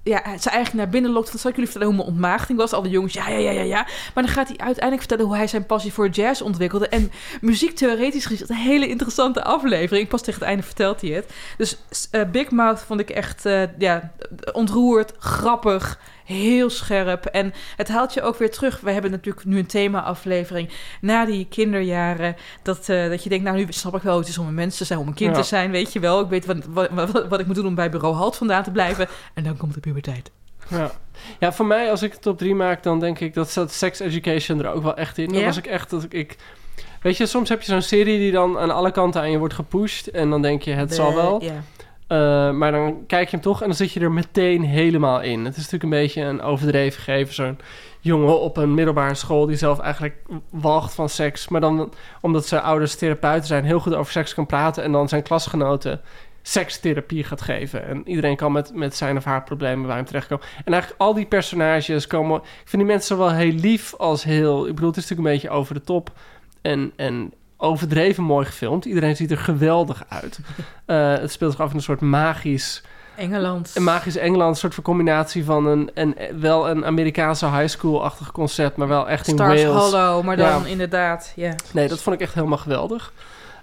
Ja, 0.05 0.39
ze 0.39 0.51
eigenlijk 0.51 0.73
naar 0.73 0.89
binnen 0.89 1.11
lokt. 1.11 1.31
Van, 1.31 1.39
zal 1.39 1.51
ik 1.51 1.57
jullie 1.57 1.71
vertellen 1.71 1.95
hoe 1.95 2.05
mijn 2.05 2.15
ontmaagding 2.15 2.59
was? 2.59 2.73
Alle 2.73 2.89
jongens, 2.89 3.13
ja, 3.13 3.29
ja, 3.29 3.39
ja, 3.39 3.51
ja, 3.51 3.63
ja. 3.63 3.87
Maar 4.15 4.25
dan 4.25 4.33
gaat 4.33 4.49
hij 4.49 4.57
uiteindelijk 4.57 4.99
vertellen 4.99 5.25
hoe 5.25 5.37
hij 5.37 5.47
zijn 5.47 5.67
passie 5.67 5.93
voor 5.93 6.09
jazz 6.09 6.41
ontwikkelde. 6.41 6.89
En 6.89 7.13
muziektheoretisch 7.41 8.27
gezien, 8.27 8.47
een 8.49 8.57
hele 8.57 8.89
interessante 8.89 9.45
aflevering. 9.45 10.09
Pas 10.09 10.23
tegen 10.23 10.41
het 10.41 10.49
einde 10.49 10.63
vertelt 10.63 11.01
hij 11.01 11.11
het. 11.11 11.33
Dus 11.57 11.79
eh, 12.11 12.23
Big 12.33 12.51
Mouth 12.51 12.81
vond 12.81 13.01
ik 13.01 13.11
echt 13.11 13.47
eh, 13.47 13.63
ja, 13.79 14.13
ontroerd, 14.53 15.13
grappig, 15.19 15.99
heel 16.25 16.71
scherp. 16.71 17.25
En 17.27 17.53
het 17.77 17.89
haalt 17.89 18.15
je 18.15 18.23
ook 18.23 18.37
weer 18.39 18.51
terug. 18.51 18.81
We 18.81 18.91
hebben 18.91 19.11
natuurlijk 19.11 19.45
nu 19.47 19.59
een 19.59 19.67
thema-aflevering 19.67 20.69
na 21.01 21.25
die 21.25 21.47
kinderjaren. 21.51 22.37
Dat, 22.63 22.89
eh, 22.89 23.09
dat 23.09 23.23
je 23.23 23.29
denkt, 23.29 23.45
nou 23.45 23.57
nu 23.57 23.67
snap 23.69 23.95
ik 23.97 24.03
wel, 24.03 24.19
het 24.19 24.29
is 24.29 24.39
om 24.39 24.47
een 24.47 24.55
mens 24.55 24.77
te 24.77 24.85
zijn, 24.85 24.99
om 24.99 25.07
een 25.09 25.15
kind 25.15 25.35
Ja. 25.37 25.43
te 25.43 25.49
zijn, 25.49 25.71
weet 25.71 25.93
je 25.93 26.01
wel. 26.01 26.21
Ik 26.21 26.29
weet 26.29 26.47
wat, 26.47 26.57
wat, 26.69 26.89
wat, 26.91 27.29
wat 27.29 27.41
ik 27.41 27.47
moet 27.47 27.55
doen 27.55 27.67
om 27.67 27.75
bij 27.75 27.91
bureau 27.91 28.15
Halt 28.15 28.37
vandaan 28.37 28.63
te 28.63 28.71
blijven. 28.71 29.09
En 29.35 29.45
dan 29.45 29.57
komt 29.57 29.75
de 29.75 29.81
puberteit. 29.81 30.31
Ja. 30.71 30.91
ja, 31.39 31.53
voor 31.53 31.67
mij, 31.67 31.91
als 31.91 32.03
ik 32.03 32.13
het 32.13 32.23
top 32.23 32.39
3 32.39 32.55
maak, 32.55 32.83
dan 32.83 33.01
denk 33.01 33.19
ik 33.21 33.35
dat 33.35 33.51
staat 33.51 33.73
sex 33.73 33.99
education 34.01 34.59
er 34.65 34.73
ook 34.73 34.83
wel 34.83 34.97
echt 34.97 35.19
in. 35.19 35.29
Dan 35.29 35.39
Ja? 35.39 35.45
was 35.45 35.57
ik 35.57 35.67
echt 35.67 35.91
dat 35.91 36.07
ik. 36.09 36.37
Weet 37.03 37.17
je, 37.17 37.27
soms 37.27 37.49
heb 37.49 37.63
je 37.63 37.71
zo'n 37.73 37.83
serie 37.83 38.19
die 38.19 38.33
dan 38.33 38.59
aan 38.59 38.71
alle 38.71 38.91
kanten 38.91 39.21
aan 39.21 39.31
je 39.31 39.39
wordt 39.39 39.55
gepusht. 39.55 40.07
En 40.07 40.31
dan 40.31 40.43
denk 40.43 40.63
je, 40.63 40.71
het 40.73 40.95
zal 40.95 41.15
wel. 41.15 41.43
Ja. 41.43 41.63
Eh, 42.07 42.51
maar 42.51 42.73
dan 42.73 43.07
kijk 43.07 43.25
je 43.25 43.37
hem 43.37 43.45
toch 43.45 43.61
en 43.61 43.67
dan 43.67 43.77
zit 43.77 43.93
je 43.93 44.01
er 44.01 44.13
meteen 44.13 44.63
helemaal 44.63 45.21
in. 45.21 45.45
Het 45.45 45.57
is 45.57 45.71
natuurlijk 45.71 45.83
een 45.83 46.01
beetje 46.03 46.23
een 46.23 46.43
overdreven 46.43 47.03
gegeven. 47.03 47.35
Zo'n 47.35 47.59
jongen 48.01 48.41
op 48.41 48.57
een 48.57 48.75
middelbare 48.75 49.15
school 49.15 49.47
die 49.47 49.57
zelf 49.57 49.79
eigenlijk 49.79 50.23
walgt 50.51 50.95
van 50.95 51.09
seks. 51.09 51.49
Maar 51.49 51.61
dan, 51.61 51.93
omdat 52.21 52.47
zijn 52.47 52.63
ouders 52.63 52.95
therapeuten 52.95 53.47
zijn, 53.47 53.65
heel 53.65 53.81
goed 53.81 53.95
over 53.95 54.13
seks 54.13 54.35
kan 54.35 54.47
praten. 54.47 54.83
En 54.83 54.93
dan 54.93 55.09
zijn 55.09 55.23
klasgenoten 55.23 56.01
sekstherapie 56.43 57.25
gaat 57.25 57.41
geven. 57.43 57.87
En 57.87 58.09
iedereen 58.09 58.37
kan 58.37 58.53
met, 58.53 58.75
met 58.75 58.97
zijn 58.97 59.17
of 59.17 59.25
haar 59.25 59.43
problemen 59.43 59.87
bij 59.87 59.97
hem 59.97 60.05
terechtkomen. 60.05 60.45
En 60.65 60.73
eigenlijk 60.73 61.03
al 61.03 61.15
die 61.15 61.27
personages 61.27 62.07
komen... 62.07 62.37
Ik 62.37 62.69
vind 62.69 62.83
die 62.83 62.93
mensen 62.93 63.19
wel 63.19 63.33
heel 63.33 63.53
lief 63.53 63.95
als 63.95 64.25
heel... 64.25 64.67
Ik 64.67 64.75
bedoel, 64.75 64.89
het 64.89 64.99
is 64.99 65.09
natuurlijk 65.09 65.29
een 65.29 65.35
beetje 65.35 65.57
over 65.57 65.75
de 65.75 65.81
top. 65.81 66.13
En, 66.63 66.93
en 66.97 67.33
overdreven 67.57 68.23
mooi 68.25 68.47
gefilmd. 68.47 68.85
Iedereen 68.85 69.17
ziet 69.17 69.31
er 69.31 69.39
geweldig 69.39 70.05
uit. 70.09 70.39
Eh, 70.87 71.13
het 71.13 71.33
speelt 71.33 71.53
zich 71.53 71.61
af 71.61 71.71
in 71.71 71.77
een 71.77 71.83
soort 71.83 72.01
magisch... 72.01 72.83
Engeland. 73.17 73.73
Een 73.75 73.85
magisch 73.85 74.17
Engeland, 74.17 74.51
een 74.51 74.57
soort 74.61 74.75
van 74.75 74.83
combinatie 74.85 75.45
van 75.45 75.67
een, 75.67 75.91
een 75.95 76.17
wel 76.41 76.69
een 76.71 76.85
Amerikaanse 76.85 77.47
high 77.47 77.67
school-achtig 77.69 78.33
concept, 78.33 78.77
maar 78.77 78.89
wel 78.89 79.09
echt 79.09 79.29
in 79.29 79.35
Stars 79.35 79.63
Wales. 79.63 79.83
Hollow, 79.83 80.23
maar 80.25 80.37
dan 80.37 80.63
Ja. 80.63 80.67
inderdaad, 80.67 81.33
ja. 81.37 81.55
Nee, 81.73 81.89
dat 81.89 82.01
vond 82.01 82.15
ik 82.17 82.23
echt 82.23 82.35
helemaal 82.35 82.59
geweldig. 82.59 83.13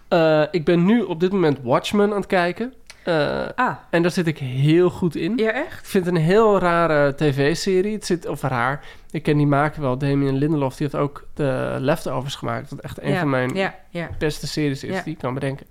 Eh, 0.07 0.43
ik 0.51 0.65
ben 0.65 0.85
nu 0.85 1.01
op 1.01 1.19
dit 1.19 1.31
moment 1.31 1.57
Watchmen 1.63 2.09
aan 2.09 2.15
het 2.17 2.25
kijken. 2.25 2.73
Eh, 3.03 3.45
Ah, 3.55 3.75
en 3.89 4.01
daar 4.01 4.11
zit 4.11 4.27
ik 4.27 4.37
heel 4.37 4.89
goed 4.89 5.15
in. 5.15 5.37
ja 5.37 5.51
echt? 5.51 5.79
Ik 5.79 5.85
vind 5.85 6.05
het 6.05 6.15
een 6.15 6.21
heel 6.21 6.59
rare 6.59 7.15
tv-serie. 7.15 7.93
Het 7.93 8.05
zit, 8.05 8.27
of 8.27 8.41
raar. 8.41 8.83
Ik 9.11 9.23
ken 9.23 9.37
die 9.37 9.47
maker 9.47 9.81
wel, 9.81 9.97
Damien 9.97 10.37
Lindelof. 10.37 10.75
Die 10.75 10.87
heeft 10.91 11.03
ook 11.03 11.27
de 11.33 11.75
Leftovers 11.79 12.35
gemaakt. 12.35 12.69
Wat 12.69 12.79
echt 12.79 13.01
een 13.01 13.11
ja. 13.11 13.19
van 13.19 13.29
mijn 13.29 13.53
Ja, 13.55 13.75
ja. 13.89 14.09
beste 14.17 14.47
series 14.47 14.83
is 14.83 15.03
die 15.03 15.13
ik 15.13 15.19
kan 15.19 15.33
bedenken. 15.33 15.65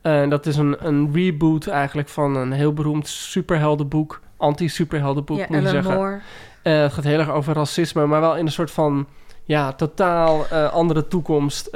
En 0.00 0.30
dat 0.30 0.46
is 0.46 0.56
een, 0.56 0.76
een 0.86 1.10
reboot 1.12 1.66
eigenlijk 1.66 2.08
van 2.08 2.36
een 2.36 2.52
heel 2.52 2.72
beroemd 2.72 3.08
superheldenboek. 3.08 4.20
Anti-superheldenboek, 4.36 5.48
moet 5.48 5.62
je 5.62 5.68
zeggen. 5.68 5.94
Moore. 5.94 6.20
Eh, 6.62 6.80
het 6.80 6.92
gaat 6.92 7.04
heel 7.04 7.18
erg 7.18 7.30
over 7.30 7.54
racisme, 7.54 8.06
maar 8.06 8.20
wel 8.20 8.36
in 8.36 8.46
een 8.46 8.52
soort 8.52 8.70
van 8.70 9.06
ja, 9.44 9.72
totaal 9.72 10.46
eh, 10.48 10.72
andere 10.72 11.08
toekomst 11.08 11.70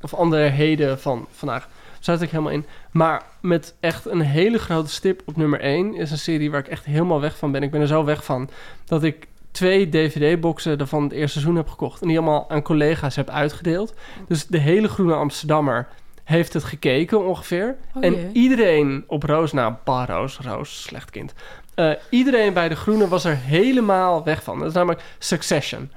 of 0.00 0.14
andere 0.14 0.42
heden 0.42 0.98
van 1.00 1.26
vandaag. 1.30 1.68
Zat 2.02 2.22
ik 2.22 2.30
helemaal 2.30 2.52
in. 2.52 2.66
Maar 2.90 3.22
met 3.40 3.74
echt 3.80 4.06
een 4.06 4.20
hele 4.20 4.58
grote 4.58 4.90
stip 4.90 5.22
op 5.24 5.36
nummer 5.36 5.60
1 5.60 5.94
is 5.94 6.10
een 6.10 6.18
serie 6.18 6.50
waar 6.50 6.60
ik 6.60 6.68
echt 6.68 6.84
helemaal 6.84 7.20
weg 7.20 7.36
van 7.38 7.52
ben. 7.52 7.62
Ik 7.62 7.70
ben 7.70 7.80
er 7.80 7.86
zo 7.86 8.04
weg 8.04 8.24
van 8.24 8.50
dat 8.84 9.02
ik 9.02 9.26
twee 9.50 9.88
DVD-boxen 9.88 10.88
van 10.88 11.02
het 11.02 11.12
eerste 11.12 11.32
seizoen 11.32 11.56
heb 11.56 11.68
gekocht 11.68 12.02
en 12.02 12.08
die 12.08 12.16
allemaal 12.16 12.50
aan 12.50 12.62
collega's 12.62 13.16
heb 13.16 13.30
uitgedeeld. 13.30 13.94
Dus 14.28 14.46
de 14.46 14.58
hele 14.58 14.88
Groene 14.88 15.14
Amsterdammer 15.14 15.88
heeft 16.24 16.52
het 16.52 16.64
gekeken 16.64 17.26
ongeveer. 17.26 17.76
Oh, 17.94 18.04
en 18.04 18.30
iedereen 18.32 19.04
op 19.06 19.22
Roos, 19.22 19.52
nou, 19.52 19.74
bah, 19.84 20.08
Roos, 20.08 20.38
Roos, 20.38 20.82
slecht 20.82 21.10
kind. 21.10 21.34
Eh, 21.74 21.90
iedereen 22.10 22.52
bij 22.52 22.68
de 22.68 22.76
Groene 22.76 23.08
was 23.08 23.24
er 23.24 23.36
helemaal 23.36 24.24
weg 24.24 24.42
van. 24.42 24.58
Dat 24.58 24.68
is 24.68 24.74
namelijk 24.74 25.02
Succession. 25.18 25.90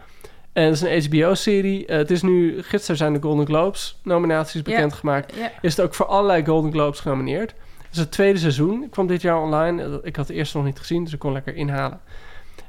En 0.55 0.63
dat 0.63 0.73
is 0.73 0.81
een 0.81 1.03
HBO-serie. 1.03 1.85
Eh, 1.85 1.97
het 1.97 2.11
is 2.11 2.21
nu, 2.21 2.61
gisteren 2.63 2.97
zijn 2.97 3.13
de 3.13 3.21
Golden 3.21 3.45
Globes 3.45 3.99
nominaties 4.03 4.61
bekendgemaakt. 4.61 5.35
Ja. 5.35 5.51
Is 5.61 5.75
het 5.75 5.85
ook 5.85 5.93
voor 5.93 6.05
allerlei 6.05 6.45
Golden 6.45 6.71
Globes 6.71 6.99
genomineerd. 6.99 7.53
Het 7.77 7.91
is 7.91 7.97
het 7.99 8.11
tweede 8.11 8.39
seizoen. 8.39 8.83
Ik 8.83 8.91
kwam 8.91 9.07
dit 9.07 9.21
jaar 9.21 9.41
online. 9.41 9.83
Eh, 9.83 9.93
Ik 10.03 10.15
had 10.15 10.27
de 10.27 10.33
eerste 10.33 10.57
nog 10.57 10.65
niet 10.65 10.79
gezien, 10.79 11.03
dus 11.03 11.13
ik 11.13 11.19
kon 11.19 11.31
lekker 11.31 11.55
inhalen. 11.55 11.99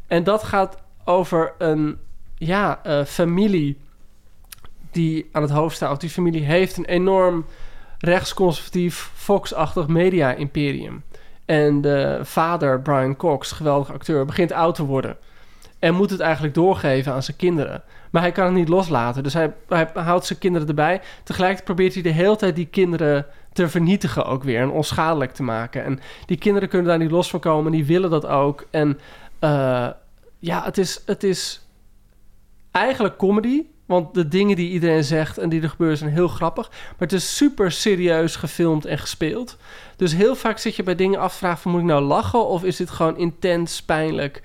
En 0.07 0.25
dat 0.25 0.43
gaat 0.43 0.77
over 1.05 1.53
een 1.59 1.99
ja, 2.35 2.81
eh, 2.83 3.05
familie 3.05 3.79
die 4.91 5.29
aan 5.33 5.43
het 5.43 5.51
hoofd 5.51 5.77
staat. 5.77 6.01
Die 6.01 6.11
familie 6.11 6.45
heeft 6.45 6.77
een 6.77 6.85
enorm 6.85 7.45
rechtsconservatief, 7.99 9.11
Fox-achtig 9.15 9.87
media-imperium. 9.89 11.03
En 11.45 11.81
de 11.81 12.21
vader, 12.23 12.81
Brian 12.81 13.17
Cox, 13.17 13.53
geweldige 13.53 13.93
acteur, 13.93 14.25
begint 14.25 14.53
oud 14.53 14.75
te 14.75 14.85
worden. 14.85 15.17
En 15.79 15.95
moet 15.95 16.11
het 16.11 16.21
eigenlijk 16.21 16.55
doorgeven 16.55 17.13
aan 17.13 17.23
zijn 17.23 17.37
kinderen. 17.37 17.83
Maar 18.11 18.23
hij 18.23 18.33
kan 18.33 18.45
het 18.45 18.55
niet 18.55 18.69
loslaten. 18.69 19.23
Dus 19.23 19.33
hij, 19.33 19.53
hij 19.69 19.91
houdt 19.95 20.27
zijn 20.27 20.39
kinderen 20.39 20.69
erbij. 20.69 21.01
Tegelijkertijd 21.25 21.65
probeert 21.65 21.95
hij 21.95 22.03
de 22.03 22.09
hele 22.23 22.37
tijd 22.37 22.57
die 22.57 22.67
kinderen 22.67 23.27
te 23.53 23.69
vernietigen 23.69 24.25
ook 24.25 24.43
weer. 24.43 24.61
En 24.61 24.71
onschadelijk 24.71 25.33
te 25.33 25.43
maken. 25.43 25.85
En 25.85 26.01
die 26.27 26.39
kinderen 26.39 26.69
kunnen 26.69 26.87
daar 26.87 26.99
niet 26.99 27.11
los 27.11 27.31
van 27.31 27.41
komen. 27.41 27.73
Die 27.73 27.87
willen 27.87 28.11
dat 28.11 28.27
ook. 28.27 28.67
En 28.71 28.99
eh, 29.39 29.89
ja, 30.39 30.65
het 30.65 30.79
is, 30.79 31.03
het 31.07 31.23
is 31.23 31.67
eigenlijk 32.71 33.17
comedy. 33.17 33.65
Want 33.87 34.15
de 34.15 34.29
dingen 34.29 34.57
die 34.57 34.71
iedereen 34.71 35.05
zegt 35.05 35.39
en 35.39 35.49
die 35.49 35.63
er 35.63 35.69
gebeuren 35.69 35.99
zijn 35.99 36.11
heel 36.11 36.29
grappig. 36.29 36.69
Maar 36.71 36.95
het 36.99 37.13
is 37.13 37.37
super 37.37 37.73
serieus 37.73 38.37
gefilmd 38.37 38.85
en 38.85 38.99
gespeeld. 38.99 39.57
Dus 39.97 40.15
heel 40.15 40.35
vaak 40.35 40.59
zit 40.59 40.77
je 40.77 40.83
bij 40.83 40.95
dingen 40.95 41.21
af 41.21 41.33
te 41.33 41.39
vragen 41.39 41.71
moet 41.71 41.81
ik 41.81 41.87
nou 41.87 42.03
lachen? 42.03 42.47
Of 42.47 42.65
is 42.65 42.77
dit 42.77 42.91
gewoon 42.91 43.19
intens 43.19 43.83
pijnlijk? 43.83 44.43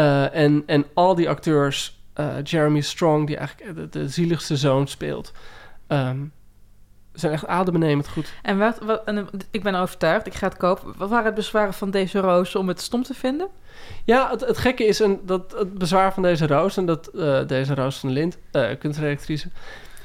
Eh, 0.00 0.34
en, 0.34 0.62
en 0.66 0.86
al 0.94 1.14
die 1.14 1.28
acteurs, 1.28 2.00
eh, 2.12 2.28
Jeremy 2.42 2.80
Strong, 2.80 3.26
die 3.26 3.36
eigenlijk 3.36 3.76
de, 3.76 3.88
de 3.98 4.08
zieligste 4.08 4.56
zoon 4.56 4.88
speelt, 4.88 5.32
ehm, 5.86 6.18
zijn 7.12 7.32
echt 7.32 7.46
adembenemend 7.46 8.08
goed. 8.08 8.32
En 8.42 8.58
wat, 8.58 8.78
wat, 8.78 9.04
en 9.04 9.28
ik 9.50 9.62
ben 9.62 9.74
overtuigd, 9.74 10.26
ik 10.26 10.34
ga 10.34 10.48
het 10.48 10.56
kopen. 10.56 10.94
Wat 10.96 11.08
waren 11.08 11.24
het 11.24 11.34
bezwaren 11.34 11.74
van 11.74 11.90
deze 11.90 12.20
roos 12.20 12.54
om 12.54 12.68
het 12.68 12.80
stom 12.80 13.02
te 13.02 13.14
vinden? 13.14 13.48
Ja, 14.04 14.30
het, 14.30 14.40
het 14.40 14.58
gekke 14.58 14.86
is 14.86 14.98
een, 14.98 15.20
dat 15.22 15.54
het 15.58 15.74
bezwaar 15.78 16.12
van 16.12 16.22
deze 16.22 16.46
Roos 16.46 16.76
en 16.76 16.86
dat 16.86 17.06
eh, 17.06 17.46
deze 17.46 17.74
Roos 17.74 17.98
van 17.98 18.10
Lind, 18.10 18.38
eh 18.50 18.78
kunstredactrice, 18.78 19.48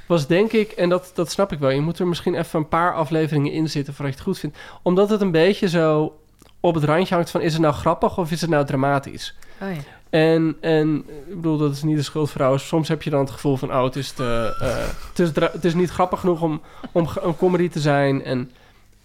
was 0.08 0.28
denk 0.28 0.52
ik, 0.52 0.72
en 0.72 0.90
dat, 0.90 1.12
dat 1.14 1.32
snap 1.32 1.52
ik 1.52 1.60
wel, 1.60 1.70
je 1.70 1.82
moet 1.82 2.00
er 2.00 2.08
misschien 2.08 2.36
even 2.36 2.60
een 2.60 2.68
paar 2.68 2.94
afleveringen 2.94 3.52
in 3.52 3.70
zitten 3.70 3.94
voordat 3.94 4.14
je 4.14 4.20
het 4.20 4.30
goed 4.30 4.40
vindt. 4.40 4.58
Omdat 4.82 5.10
het 5.10 5.22
een 5.22 5.32
beetje 5.32 5.70
zo 5.70 6.20
op 6.60 6.76
het 6.76 6.84
randje 6.84 7.16
hangt 7.16 7.30
van 7.30 7.42
is 7.42 7.54
het 7.54 7.62
nou 7.62 7.74
grappig 7.74 8.18
of 8.18 8.32
is 8.32 8.42
het 8.42 8.50
nou 8.50 8.66
dramatisch? 8.66 9.36
Oh 9.62 9.74
ja. 9.74 9.80
En, 10.10 10.58
en 10.62 10.98
ik 11.28 11.36
bedoel, 11.36 11.58
dat 11.58 11.72
is 11.72 11.84
niet 11.84 11.98
de 11.98 12.04
schuld 12.04 12.26
van 12.26 12.36
vrouwen. 12.36 12.60
Soms 12.60 12.88
heb 12.88 13.02
je 13.02 13.10
dan 13.10 13.20
het 13.20 13.32
gevoel 13.32 13.58
van, 13.58 13.70
oh, 13.74 13.84
het 13.84 13.96
is, 13.96 14.12
te, 14.12 14.56
eh, 14.62 14.88
het 15.10 15.20
is, 15.20 15.52
het 15.52 15.66
is 15.66 15.74
niet 15.74 15.90
grappig 15.90 16.20
genoeg 16.20 16.42
om, 16.42 16.62
om 16.92 17.08
een 17.22 17.36
comedy 17.38 17.70
te 17.70 17.80
zijn. 17.80 18.24
En, 18.24 18.52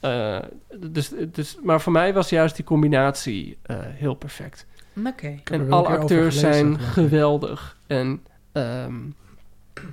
eh, 0.01 0.38
dus, 0.76 1.12
dus, 1.32 1.59
maar 1.62 1.80
voor 1.80 1.92
mij 1.92 2.12
was 2.14 2.28
juist 2.28 2.57
die 2.57 2.64
combinatie 2.64 3.59
eh, 3.62 3.76
heel 3.80 4.14
perfect. 4.14 4.66
Oké. 5.07 5.40
En 5.44 5.72
alle 5.72 5.88
acteurs 5.88 6.38
gelezen, 6.38 6.53
zijn 6.53 6.78
geweldig. 6.78 7.76
En 7.86 8.20
ehm, 8.53 8.94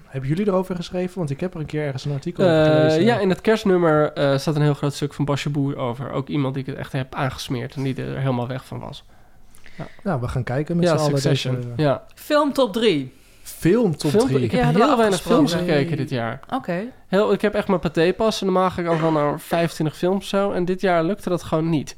Hebben 0.06 0.30
jullie 0.30 0.48
erover 0.48 0.76
geschreven? 0.76 1.18
Want 1.18 1.30
ik 1.30 1.40
heb 1.40 1.54
er 1.54 1.60
een 1.60 1.66
keer 1.66 1.84
ergens 1.86 2.06
een 2.06 2.12
artikel 2.14 2.44
over 2.44 2.66
Eh, 2.66 2.76
gelezen. 2.76 3.04
ja, 3.04 3.20
in 3.20 3.30
het 3.30 3.42
kerstnummer 3.42 4.14
eh, 4.14 4.38
staat 4.38 4.56
een 4.56 4.62
heel 4.62 4.74
groot 4.74 4.94
stuk 4.94 5.14
van 5.14 5.26
Basje 5.26 5.50
Boer 5.50 5.78
over. 5.78 6.12
Ook 6.12 6.28
iemand 6.28 6.54
die 6.54 6.64
ik 6.64 6.70
het 6.70 6.78
echt 6.80 6.92
heb 6.92 7.16
aangesmeerd 7.16 7.76
en 7.76 7.84
die 7.84 7.96
er 8.04 8.18
helemaal 8.18 8.48
weg 8.48 8.66
van 8.66 8.80
was. 8.80 9.04
Nou, 10.04 10.22
we 10.22 10.28
gaan 10.28 10.44
kijken 10.44 10.76
met 10.76 10.86
ja, 10.86 10.98
z'n 10.98 11.04
allen 11.04 11.22
deze 11.24 11.58
ja. 11.76 12.04
Film 12.16 12.54
top 12.54 12.74
3. 12.74 13.14
film 13.42 13.98
top 13.98 14.12
Film- 14.12 14.28
3. 14.28 14.44
ik 14.44 14.52
heb 14.52 14.62
Ja, 14.76 14.86
heel 14.88 14.98
weinig 14.98 15.22
films 15.22 15.54
gekeken 15.54 15.98
dit 15.98 16.10
jaar. 16.10 16.40
Oké. 16.54 16.84
Heel, 17.08 17.34
ik 17.34 17.42
heb 17.42 17.54
echt 17.54 17.68
mijn 17.68 17.80
paté 17.80 18.14
pas 18.14 18.40
en 18.40 18.46
normaal 18.46 18.70
ga 18.70 18.82
ik 18.82 18.88
al 18.88 19.02
wel 19.02 19.12
naar 19.12 19.40
25 19.40 19.98
films 19.98 20.30
zo. 20.30 20.52
En 20.52 20.66
dit 20.66 20.82
jaar 20.82 21.04
lukte 21.04 21.30
dat 21.30 21.44
gewoon 21.44 21.70
niet. 21.70 21.96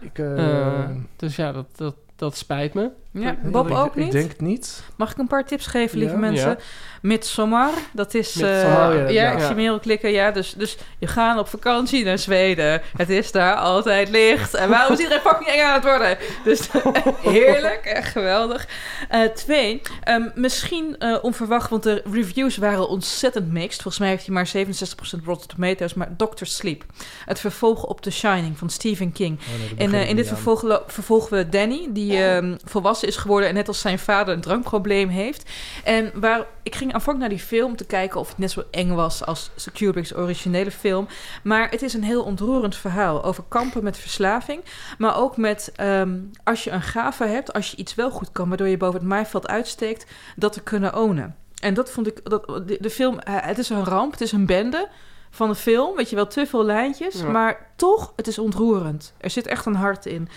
Ik, 0.00 0.18
eh, 0.18 0.38
Eh, 0.78 0.90
dus 1.16 1.36
ja, 1.36 1.52
dat, 1.52 1.66
dat, 1.76 1.94
dat 2.16 2.36
spijt 2.36 2.74
me. 2.74 2.90
Ja, 3.12 3.30
ik- 3.30 3.50
Bob 3.50 3.68
ik, 3.70 3.76
ook 3.76 3.96
Ik 3.96 4.02
niet? 4.02 4.12
denk 4.12 4.28
het 4.30 4.40
niet. 4.40 4.82
Mag 4.96 5.10
ik 5.10 5.18
een 5.18 5.26
paar 5.26 5.44
tips 5.46 5.66
geven, 5.66 5.98
lieve 5.98 6.14
Ja. 6.14 6.20
mensen? 6.20 6.48
Ja. 6.48 6.56
Midsommar, 7.02 7.70
dat 7.92 8.14
is... 8.14 8.40
eh, 8.40 8.50
Midsommar, 8.50 8.94
ja, 8.96 9.08
ja, 9.08 9.32
ik 9.32 9.38
ja. 9.38 9.46
zie 9.46 9.54
Merel 9.54 9.78
klikken. 9.78 10.10
Ja, 10.10 10.30
dus, 10.30 10.52
dus 10.56 10.76
je 10.98 11.06
gaat 11.06 11.38
op 11.38 11.48
vakantie 11.48 12.04
naar 12.04 12.18
Zweden. 12.18 12.82
Het 12.96 13.08
is 13.10 13.32
daar 13.32 13.54
altijd 13.54 14.08
licht. 14.08 14.54
En 14.54 14.68
waarom 14.68 14.92
is 14.92 14.98
iedereen 14.98 15.20
fucking 15.20 15.48
eng 15.48 15.60
aan 15.60 15.74
het 15.74 15.84
worden? 15.84 16.16
Dus 16.44 16.68
heerlijk, 17.32 17.84
echt 17.84 18.12
geweldig. 18.12 18.68
Eh, 19.08 19.20
twee, 19.22 19.80
ehm, 20.04 20.28
misschien 20.34 20.96
eh, 20.98 21.16
onverwacht, 21.22 21.70
want 21.70 21.82
de 21.82 22.02
reviews 22.12 22.56
waren 22.56 22.88
ontzettend 22.88 23.52
mixed. 23.52 23.82
Volgens 23.82 23.98
mij 23.98 24.08
heeft 24.08 24.26
hij 24.26 24.34
maar 24.34 24.46
67% 24.46 25.24
Rotten 25.24 25.48
Tomatoes. 25.48 25.94
Maar 25.94 26.08
Doctor 26.16 26.46
Sleep, 26.46 26.84
het 27.24 27.40
vervolg 27.40 27.84
op 27.84 28.00
The 28.00 28.10
Shining 28.10 28.58
van 28.58 28.70
Stephen 28.70 29.12
King. 29.12 29.38
Oh, 29.38 29.76
nee, 29.78 29.86
En 29.88 29.94
eh, 29.94 30.02
ik 30.02 30.08
in 30.08 30.16
dit 30.16 30.28
vervolg 30.28 30.82
vervolgen 30.86 31.36
we 31.36 31.48
Danny, 31.48 31.86
die 31.90 32.24
ehm, 32.24 32.56
volwassen 33.02 33.08
is 33.08 33.16
geworden 33.16 33.48
en 33.48 33.54
net 33.54 33.68
als 33.68 33.80
zijn 33.80 33.98
vader 33.98 34.34
een 34.34 34.40
drankprobleem 34.40 35.08
heeft. 35.08 35.50
En 35.84 36.10
waar 36.14 36.46
ik 36.62 36.74
ging 36.74 36.92
aanvankelijk 36.92 37.30
naar 37.30 37.38
die 37.38 37.48
film 37.48 37.76
te 37.76 37.84
kijken 37.84 38.20
of 38.20 38.28
het 38.28 38.38
net 38.38 38.50
zo 38.50 38.64
eng 38.70 38.94
was 38.94 39.24
als 39.24 39.50
Kubrick's 39.72 40.14
originele 40.14 40.70
film. 40.70 41.08
Maar 41.42 41.70
het 41.70 41.82
is 41.82 41.94
een 41.94 42.04
heel 42.04 42.22
ontroerend 42.22 42.76
verhaal 42.76 43.24
over 43.24 43.44
kampen 43.48 43.84
met 43.84 43.98
verslaving. 43.98 44.64
Maar 44.98 45.16
ook 45.16 45.36
met 45.36 45.72
ehm, 45.76 46.18
als 46.44 46.64
je 46.64 46.70
een 46.70 46.82
gave 46.82 47.24
hebt, 47.24 47.52
als 47.52 47.70
je 47.70 47.76
iets 47.76 47.94
wel 47.94 48.10
goed 48.10 48.32
kan, 48.32 48.48
waardoor 48.48 48.68
je 48.68 48.76
boven 48.76 49.00
het 49.00 49.08
maaiveld 49.08 49.48
uitsteekt, 49.48 50.06
dat 50.36 50.52
te 50.52 50.62
kunnen 50.62 50.96
ownen. 50.96 51.36
En 51.62 51.74
dat 51.74 51.90
vond 51.90 52.06
ik, 52.06 52.20
dat, 52.24 52.46
de, 52.46 52.76
de 52.80 52.90
film, 52.90 53.18
eh, 53.18 53.34
het 53.40 53.58
is 53.58 53.68
een 53.68 53.84
ramp, 53.84 54.12
het 54.12 54.20
is 54.20 54.32
een 54.32 54.46
bende 54.46 54.88
van 55.30 55.48
de 55.48 55.54
film. 55.54 55.96
Weet 55.96 56.10
je 56.10 56.16
wel, 56.16 56.26
te 56.26 56.46
veel 56.46 56.64
lijntjes. 56.64 57.14
Ja. 57.20 57.30
Maar 57.30 57.66
toch, 57.76 58.12
het 58.16 58.26
is 58.26 58.38
ontroerend. 58.38 59.12
Er 59.18 59.30
zit 59.30 59.46
echt 59.46 59.66
een 59.66 59.74
hart 59.74 60.06
in. 60.06 60.28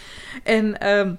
En 0.43 0.79
ehm, 0.79 1.13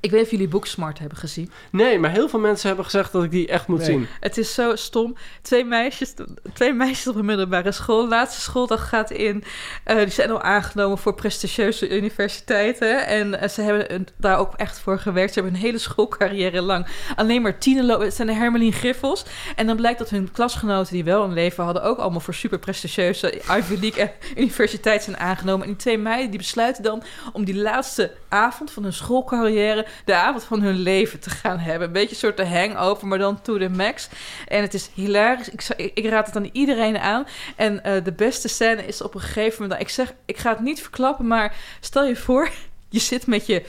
ik 0.00 0.10
weet 0.10 0.12
niet 0.18 0.22
of 0.24 0.30
jullie 0.30 0.48
Booksmart 0.48 0.98
hebben 0.98 1.18
gezien. 1.18 1.50
Nee, 1.70 1.98
maar 1.98 2.10
heel 2.10 2.28
veel 2.28 2.38
mensen 2.38 2.66
hebben 2.66 2.84
gezegd 2.84 3.12
dat 3.12 3.24
ik 3.24 3.30
die 3.30 3.48
echt 3.48 3.66
moet 3.66 3.78
Nee. 3.78 3.86
zien. 3.86 4.06
Het 4.20 4.38
is 4.38 4.54
zo 4.54 4.76
stom. 4.76 5.16
Twee 5.42 5.64
meisjes, 5.64 6.14
twee 6.52 6.72
meisjes 6.72 7.06
op 7.06 7.14
een 7.16 7.24
middelbare 7.24 7.72
school. 7.72 8.08
Laatste 8.08 8.40
schooldag 8.40 8.88
gaat 8.88 9.10
in. 9.10 9.44
Eh, 9.84 9.96
die 9.98 10.08
zijn 10.10 10.30
al 10.30 10.42
aangenomen 10.42 10.98
voor 10.98 11.14
prestigieuze 11.14 11.96
universiteiten. 11.96 13.06
En 13.06 13.40
eh, 13.40 13.48
ze 13.48 13.62
hebben 13.62 13.94
een- 13.94 14.08
daar 14.16 14.38
ook 14.38 14.54
echt 14.56 14.78
voor 14.80 14.98
gewerkt. 14.98 15.32
Ze 15.32 15.40
hebben 15.40 15.58
een 15.58 15.64
hele 15.66 15.78
schoolcarrière 15.78 16.60
lang 16.62 16.86
alleen 17.16 17.42
maar 17.42 17.58
tienen 17.58 17.86
lopen. 17.86 18.04
Het 18.04 18.14
zijn 18.14 18.28
de 18.28 18.34
Hermelien 18.34 18.72
Griffels. 18.72 19.24
En 19.56 19.66
dan 19.66 19.76
blijkt 19.76 19.98
dat 19.98 20.10
hun 20.10 20.32
klasgenoten 20.32 20.92
die 20.92 21.04
wel 21.04 21.24
een 21.24 21.32
leven 21.32 21.64
hadden... 21.64 21.82
ook 21.82 21.98
allemaal 21.98 22.20
voor 22.20 22.34
super 22.34 22.58
prestigieuze 22.58 23.34
Ivy 23.58 23.76
League 23.80 24.02
en 24.04 24.10
universiteit 24.36 25.02
zijn 25.02 25.16
aangenomen. 25.18 25.62
En 25.62 25.68
die 25.72 25.76
twee 25.80 25.98
meiden 25.98 26.30
die 26.30 26.38
besluiten 26.38 26.82
dan 26.82 27.02
om 27.32 27.44
die 27.44 27.56
laatste 27.56 28.12
avond 28.28 28.70
van 28.70 28.82
hun 28.82 28.92
schoolcarrière... 28.92 29.86
de 30.04 30.14
avond 30.14 30.44
van 30.44 30.62
hun 30.62 30.78
leven 30.78 31.20
te 31.20 31.30
gaan 31.30 31.58
hebben. 31.58 31.86
Een 31.86 31.92
beetje 31.92 32.10
een 32.10 32.16
soort 32.16 32.36
de 32.36 32.46
hangover, 32.46 33.06
maar 33.06 33.18
dan 33.18 33.42
to 33.42 33.58
the 33.58 33.68
max. 33.68 34.08
En 34.48 34.62
het 34.62 34.74
is 34.74 34.90
hilarisch. 34.94 35.48
Ik, 35.48 35.68
ik, 35.76 35.90
ik 35.94 36.06
raad 36.06 36.26
het 36.26 36.36
aan 36.36 36.50
iedereen 36.52 36.98
aan. 36.98 37.26
En 37.56 37.84
eh, 37.84 38.04
de 38.04 38.12
beste 38.12 38.48
scène 38.48 38.86
is 38.86 39.02
op 39.02 39.14
een 39.14 39.20
gegeven 39.20 39.62
moment... 39.62 39.80
Ik 39.80 39.88
zeg, 39.88 40.12
ik 40.24 40.36
ga 40.36 40.50
het 40.50 40.60
niet 40.60 40.80
verklappen, 40.80 41.26
maar 41.26 41.56
stel 41.80 42.04
je 42.04 42.16
voor... 42.16 42.48
je 42.88 43.00
zit 43.00 43.26
met 43.26 43.46
je 43.46 43.62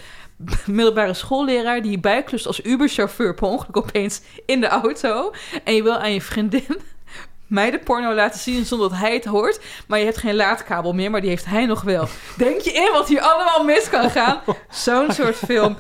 middelbare 0.66 1.14
schoolleraar... 1.14 1.82
die 1.82 2.00
bijklust 2.00 2.48
als 2.48 2.64
Uber-chauffeur 2.64 3.34
per 3.34 3.48
ongeluk 3.48 3.78
opeens 3.78 4.22
in 4.46 4.62
de 4.62 4.68
auto... 4.68 5.34
en 5.64 5.76
je 5.76 5.84
wil 5.84 5.98
aan 5.98 6.14
je 6.14 6.22
vriendin... 6.22 6.66
mij 7.52 7.72
de 7.72 7.80
porno 7.80 8.14
laten 8.14 8.40
zien 8.40 8.66
zonder 8.66 8.90
dat 8.90 8.98
hij 8.98 9.14
het 9.14 9.26
hoort. 9.26 9.60
Maar 9.88 10.00
je 10.00 10.06
hebt 10.06 10.18
geen 10.18 10.36
laadkabel 10.36 10.94
meer, 10.94 11.12
maar 11.12 11.22
die 11.22 11.30
heeft 11.30 11.46
hij 11.46 11.66
nog 11.66 11.82
wel. 11.82 12.08
Denk 12.38 12.62
je 12.62 12.72
in 12.72 12.90
wat 12.94 13.08
hier 13.08 13.22
allemaal 13.22 13.64
mis 13.64 13.90
kan 13.90 14.10
gaan? 14.10 14.42
Zo'n 14.70 15.12
soort 15.12 15.36
film 15.36 15.78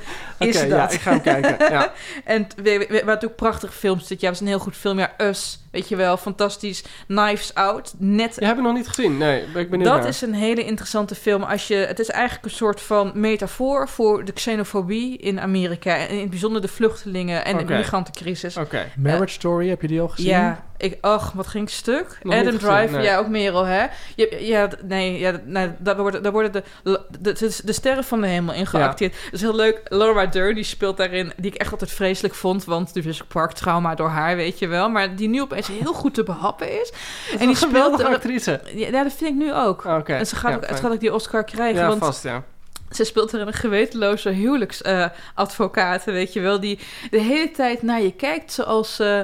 is 0.47 0.57
Oké, 0.57 0.67
dat. 0.67 0.77
ja, 0.77 0.89
ik 0.89 0.99
ga 0.99 1.11
hem 1.11 1.21
kijken. 1.21 1.69
Ja. 1.71 1.91
En 2.23 2.47
t- 2.47 2.55
we, 2.55 2.85
we, 2.89 3.01
we 3.05 3.25
ook 3.25 3.35
prachtige 3.35 3.73
films 3.73 4.07
dit 4.07 4.21
jaar. 4.21 4.31
Het 4.31 4.41
is 4.41 4.47
een 4.47 4.53
heel 4.53 4.63
goed 4.63 4.75
filmjaar. 4.75 5.13
Us, 5.17 5.59
weet 5.71 5.89
je 5.89 5.95
wel, 5.95 6.17
fantastisch. 6.17 6.83
Knives 7.07 7.53
Out, 7.53 7.93
net... 7.97 8.35
Die 8.35 8.47
heb 8.47 8.57
ik 8.57 8.63
nog 8.63 8.73
niet 8.73 8.87
gezien. 8.87 9.17
Nee, 9.17 9.43
ben 9.53 9.61
ik 9.61 9.69
benieuwd 9.69 9.89
Dat 9.89 9.99
naar. 9.99 10.07
is 10.07 10.21
een 10.21 10.33
hele 10.33 10.63
interessante 10.65 11.15
film. 11.15 11.43
Als 11.43 11.67
je, 11.67 11.75
het 11.75 11.99
is 11.99 12.09
eigenlijk 12.09 12.45
een 12.45 12.51
soort 12.51 12.81
van 12.81 13.11
metafoor 13.13 13.87
voor 13.89 14.25
de 14.25 14.31
xenofobie 14.31 15.17
in 15.17 15.39
Amerika. 15.39 15.95
En 15.97 16.09
in 16.09 16.19
het 16.19 16.29
bijzonder 16.29 16.61
de 16.61 16.67
vluchtelingen 16.67 17.45
en 17.45 17.57
de 17.57 17.73
migrantencrisis. 17.73 18.57
Oké. 18.57 18.91
Marriage 18.97 19.33
Story, 19.33 19.69
heb 19.69 19.81
je 19.81 19.87
die 19.87 20.01
al 20.01 20.07
gezien? 20.07 20.29
Ja, 20.29 20.63
ik, 20.77 20.97
ach, 21.01 21.31
wat 21.31 21.47
ging 21.47 21.69
stuk. 21.69 22.17
Nog 22.23 22.33
Adam 22.35 22.59
gezien, 22.59 22.91
nee. 22.91 23.03
ja, 23.03 23.17
ook 23.17 23.27
Merel, 23.27 23.65
hè? 23.65 23.85
Je, 24.15 24.37
ja, 24.39 24.69
nee, 24.83 25.19
ja, 25.19 25.39
nee, 25.45 25.69
daar 25.79 25.97
worden, 25.97 26.23
daar 26.23 26.31
worden 26.31 26.51
de, 26.51 26.63
de, 26.83 27.01
de, 27.19 27.59
de 27.63 27.73
sterren 27.73 28.03
van 28.03 28.21
de 28.21 28.27
hemel 28.27 28.53
in 28.53 28.65
geacteerd. 28.67 29.13
Dat 29.23 29.33
is 29.33 29.41
heel 29.41 29.55
leuk. 29.55 29.81
Laura 29.83 30.25
Die 30.31 30.63
speelt 30.63 30.97
daarin, 30.97 31.33
die 31.37 31.51
ik 31.51 31.57
echt 31.57 31.71
altijd 31.71 31.91
vreselijk 31.91 32.33
vond, 32.35 32.65
want 32.65 32.89
Jurassic 32.93 33.27
Park 33.27 33.51
trauma 33.51 33.95
door 33.95 34.09
haar, 34.09 34.35
weet 34.35 34.59
je 34.59 34.67
wel. 34.67 34.89
Maar 34.89 35.15
die 35.15 35.29
nu 35.29 35.41
opeens 35.41 35.67
heel 35.67 35.93
goed 35.93 36.13
te 36.13 36.23
behappen 36.23 36.81
is. 36.81 36.91
en 37.39 37.47
die 37.47 37.55
speelt 37.55 37.99
er- 37.99 38.05
actrice. 38.07 38.59
Ja, 38.73 38.87
ja, 38.87 39.03
dat 39.03 39.13
vind 39.13 39.29
ik 39.29 39.35
nu 39.35 39.53
ook. 39.53 39.85
Oké. 39.85 40.13
En 40.13 40.27
ze 40.27 40.35
gaat, 40.35 40.51
Ja, 40.51 40.57
ook, 40.57 40.65
fijn. 40.65 40.77
gaat 40.79 40.91
ook 40.91 40.99
die 40.99 41.13
Oscar 41.13 41.43
krijgen, 41.43 41.81
Ja, 41.81 41.87
want 41.87 42.03
vast, 42.03 42.23
ja. 42.23 42.43
ze 42.91 43.03
speelt 43.03 43.31
er 43.33 43.41
een 43.47 43.53
gewetenloze 43.53 44.29
huwelijksadvocaat, 44.29 46.03
weet 46.03 46.33
je 46.33 46.39
wel, 46.39 46.59
die 46.59 46.79
de 47.11 47.19
hele 47.19 47.51
tijd 47.51 47.81
naar 47.81 48.01
je 48.01 48.11
kijkt 48.13 48.51
zoals... 48.51 48.99
eh, 48.99 49.19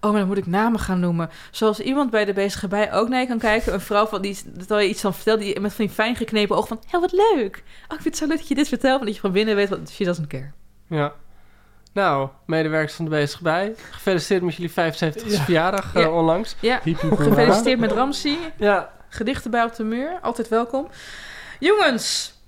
oh, 0.00 0.10
maar 0.10 0.18
dan 0.18 0.28
moet 0.28 0.38
ik 0.38 0.46
namen 0.46 0.80
gaan 0.80 1.00
noemen. 1.00 1.30
Zoals 1.50 1.80
iemand 1.80 2.10
bij 2.10 2.24
de 2.24 2.32
bezige 2.32 2.68
bij 2.68 2.92
ook 2.92 3.08
naar 3.08 3.20
je 3.20 3.26
kan 3.26 3.38
kijken. 3.38 3.72
Een 3.72 3.80
vrouw 3.80 4.06
van 4.06 4.22
die, 4.22 4.38
terwijl 4.58 4.80
je 4.80 4.88
iets 4.88 5.00
van 5.00 5.14
vertelt, 5.14 5.40
die 5.40 5.60
met 5.60 5.72
van 5.72 5.84
die 5.84 5.94
fijn 5.94 6.16
geknepen 6.16 6.56
ogen 6.56 6.68
van... 6.68 6.82
Hé, 6.86 7.00
wat 7.00 7.12
leuk! 7.12 7.62
Oh, 7.88 7.96
ik 7.96 8.02
vind 8.02 8.04
het 8.04 8.16
zo 8.16 8.26
leuk 8.26 8.38
dat 8.38 8.48
je 8.48 8.54
dit 8.54 8.68
vertelt, 8.68 8.94
want 8.94 9.04
dat 9.04 9.14
je 9.14 9.20
van 9.20 9.32
binnen 9.32 9.56
weet 9.56 9.68
wat 9.68 9.90
she 9.90 10.04
doesn't 10.04 10.26
care. 10.26 10.50
Ja. 10.86 11.12
Nou, 11.92 12.28
medewerkers 12.46 12.94
van 12.94 13.04
de 13.04 13.10
Bezig 13.10 13.40
Bij. 13.40 13.74
Gefeliciteerd 13.90 14.42
met 14.42 14.54
jullie 14.54 14.70
75e 14.70 15.30
Ja. 15.30 15.42
verjaardag 15.42 15.94
eh, 15.94 16.14
onlangs. 16.14 16.56
Ja, 16.60 16.80
gefeliciteerd 16.82 17.78
met 17.78 17.92
Ramsey. 17.92 18.38
Ja. 18.56 18.90
Gedichten 19.08 19.50
bij 19.50 19.64
op 19.64 19.74
de 19.74 19.84
muur, 19.84 20.18
altijd 20.22 20.48
welkom. 20.48 20.88
Jongens, 21.58 22.39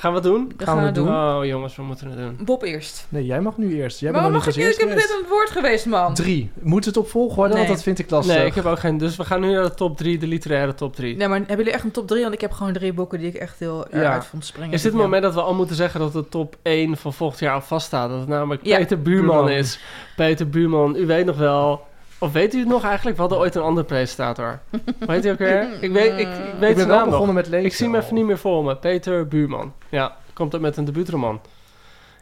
Gaan 0.00 0.10
we 0.12 0.18
het 0.18 0.26
doen? 0.26 0.52
Gaan 0.56 0.76
we 0.78 0.82
het 0.84 0.94
doen. 0.94 1.08
Oh 1.08 1.38
jongens, 1.44 1.76
we 1.76 1.82
moeten 1.82 2.08
het 2.08 2.18
doen. 2.18 2.38
Bob 2.44 2.62
eerst. 2.62 3.06
Nee, 3.08 3.24
jij 3.26 3.40
mag 3.40 3.56
nu 3.56 3.74
eerst. 3.74 4.00
Jij 4.00 4.10
bent 4.10 4.22
Waarom 4.22 4.32
nog 4.32 4.46
mag 4.46 4.46
niet 4.46 4.56
ik 4.56 4.62
eerst 4.70 4.80
Ik 4.80 4.88
heb 4.88 4.96
net 4.98 5.16
het 5.20 5.28
woord 5.28 5.50
geweest, 5.50 5.86
man. 5.86 6.14
Drie. 6.14 6.50
Moet 6.60 6.84
het 6.84 6.96
op 6.96 7.08
volgorde? 7.08 7.48
Nee. 7.54 7.56
Want 7.62 7.68
dat 7.74 7.82
vind 7.82 7.98
ik 7.98 8.10
lastig. 8.10 8.36
Nee, 8.36 8.46
ik 8.46 8.54
heb 8.54 8.64
ook 8.64 8.78
geen... 8.78 8.98
Dus 8.98 9.16
we 9.16 9.24
gaan 9.24 9.40
nu 9.40 9.52
naar 9.52 9.62
de 9.62 9.74
top 9.74 9.96
3, 9.96 10.18
de 10.18 10.26
literaire 10.26 10.74
top 10.74 10.94
3. 10.96 11.16
Nee, 11.16 11.28
maar 11.28 11.38
hebben 11.38 11.56
jullie 11.56 11.72
echt 11.72 11.84
een 11.84 11.90
top 11.90 12.06
3? 12.08 12.22
Want 12.22 12.34
ik 12.34 12.40
heb 12.40 12.52
gewoon 12.52 12.72
drie 12.72 12.92
boeken 12.92 13.18
die 13.18 13.28
ik 13.28 13.34
echt 13.34 13.58
heel 13.58 13.86
erg 13.90 14.02
Ja. 14.02 14.12
uit 14.12 14.24
vond 14.26 14.44
springen. 14.44 14.72
Is 14.72 14.82
dit 14.82 14.92
het 14.92 15.00
Ja. 15.00 15.06
moment 15.06 15.22
dat 15.22 15.34
we 15.34 15.40
al 15.42 15.54
moeten 15.54 15.76
zeggen 15.76 16.00
dat 16.00 16.12
de 16.12 16.28
top 16.28 16.56
1 16.62 16.96
van 16.96 17.12
volgend 17.12 17.40
jaar 17.40 17.54
al 17.54 17.60
vaststaat? 17.60 18.10
Dat 18.10 18.18
het 18.18 18.28
namelijk 18.28 18.64
Ja. 18.66 18.76
Peter 18.76 19.02
Buurman, 19.02 19.36
Buurman. 19.36 19.50
is. 19.58 19.80
Peter 20.16 20.48
Buurman, 20.48 20.96
u 20.96 21.06
weet 21.06 21.26
nog 21.26 21.36
wel... 21.36 21.88
Of 22.20 22.32
weet 22.32 22.54
u 22.54 22.58
het 22.58 22.68
nog 22.68 22.84
eigenlijk? 22.84 23.16
We 23.16 23.22
hadden 23.22 23.38
ooit 23.40 23.54
een 23.54 23.62
andere 23.62 23.86
presentator. 23.86 24.58
Hoe 24.70 24.80
heet 25.06 25.22
hij 25.22 25.32
ook 25.32 25.38
weer? 25.38 25.82
Ik 25.82 25.92
weet, 25.92 26.12
ik, 26.12 26.18
ik 26.18 26.26
weet 26.26 26.52
ik 26.52 26.58
ben 26.58 26.74
zijn 26.76 26.88
wel 26.88 26.98
nog. 27.00 27.08
begonnen 27.08 27.34
met 27.34 27.48
lezen. 27.48 27.66
Ik 27.66 27.74
zie 27.74 27.86
hem 27.86 27.94
even 27.94 28.14
niet 28.14 28.24
meer 28.24 28.38
voor 28.38 28.64
me. 28.64 28.76
Peter 28.76 29.28
Buurman. 29.28 29.72
Ja, 29.88 30.16
komt 30.32 30.54
er 30.54 30.60
met 30.60 30.76
een 30.76 30.84
debuutroman. 30.84 31.40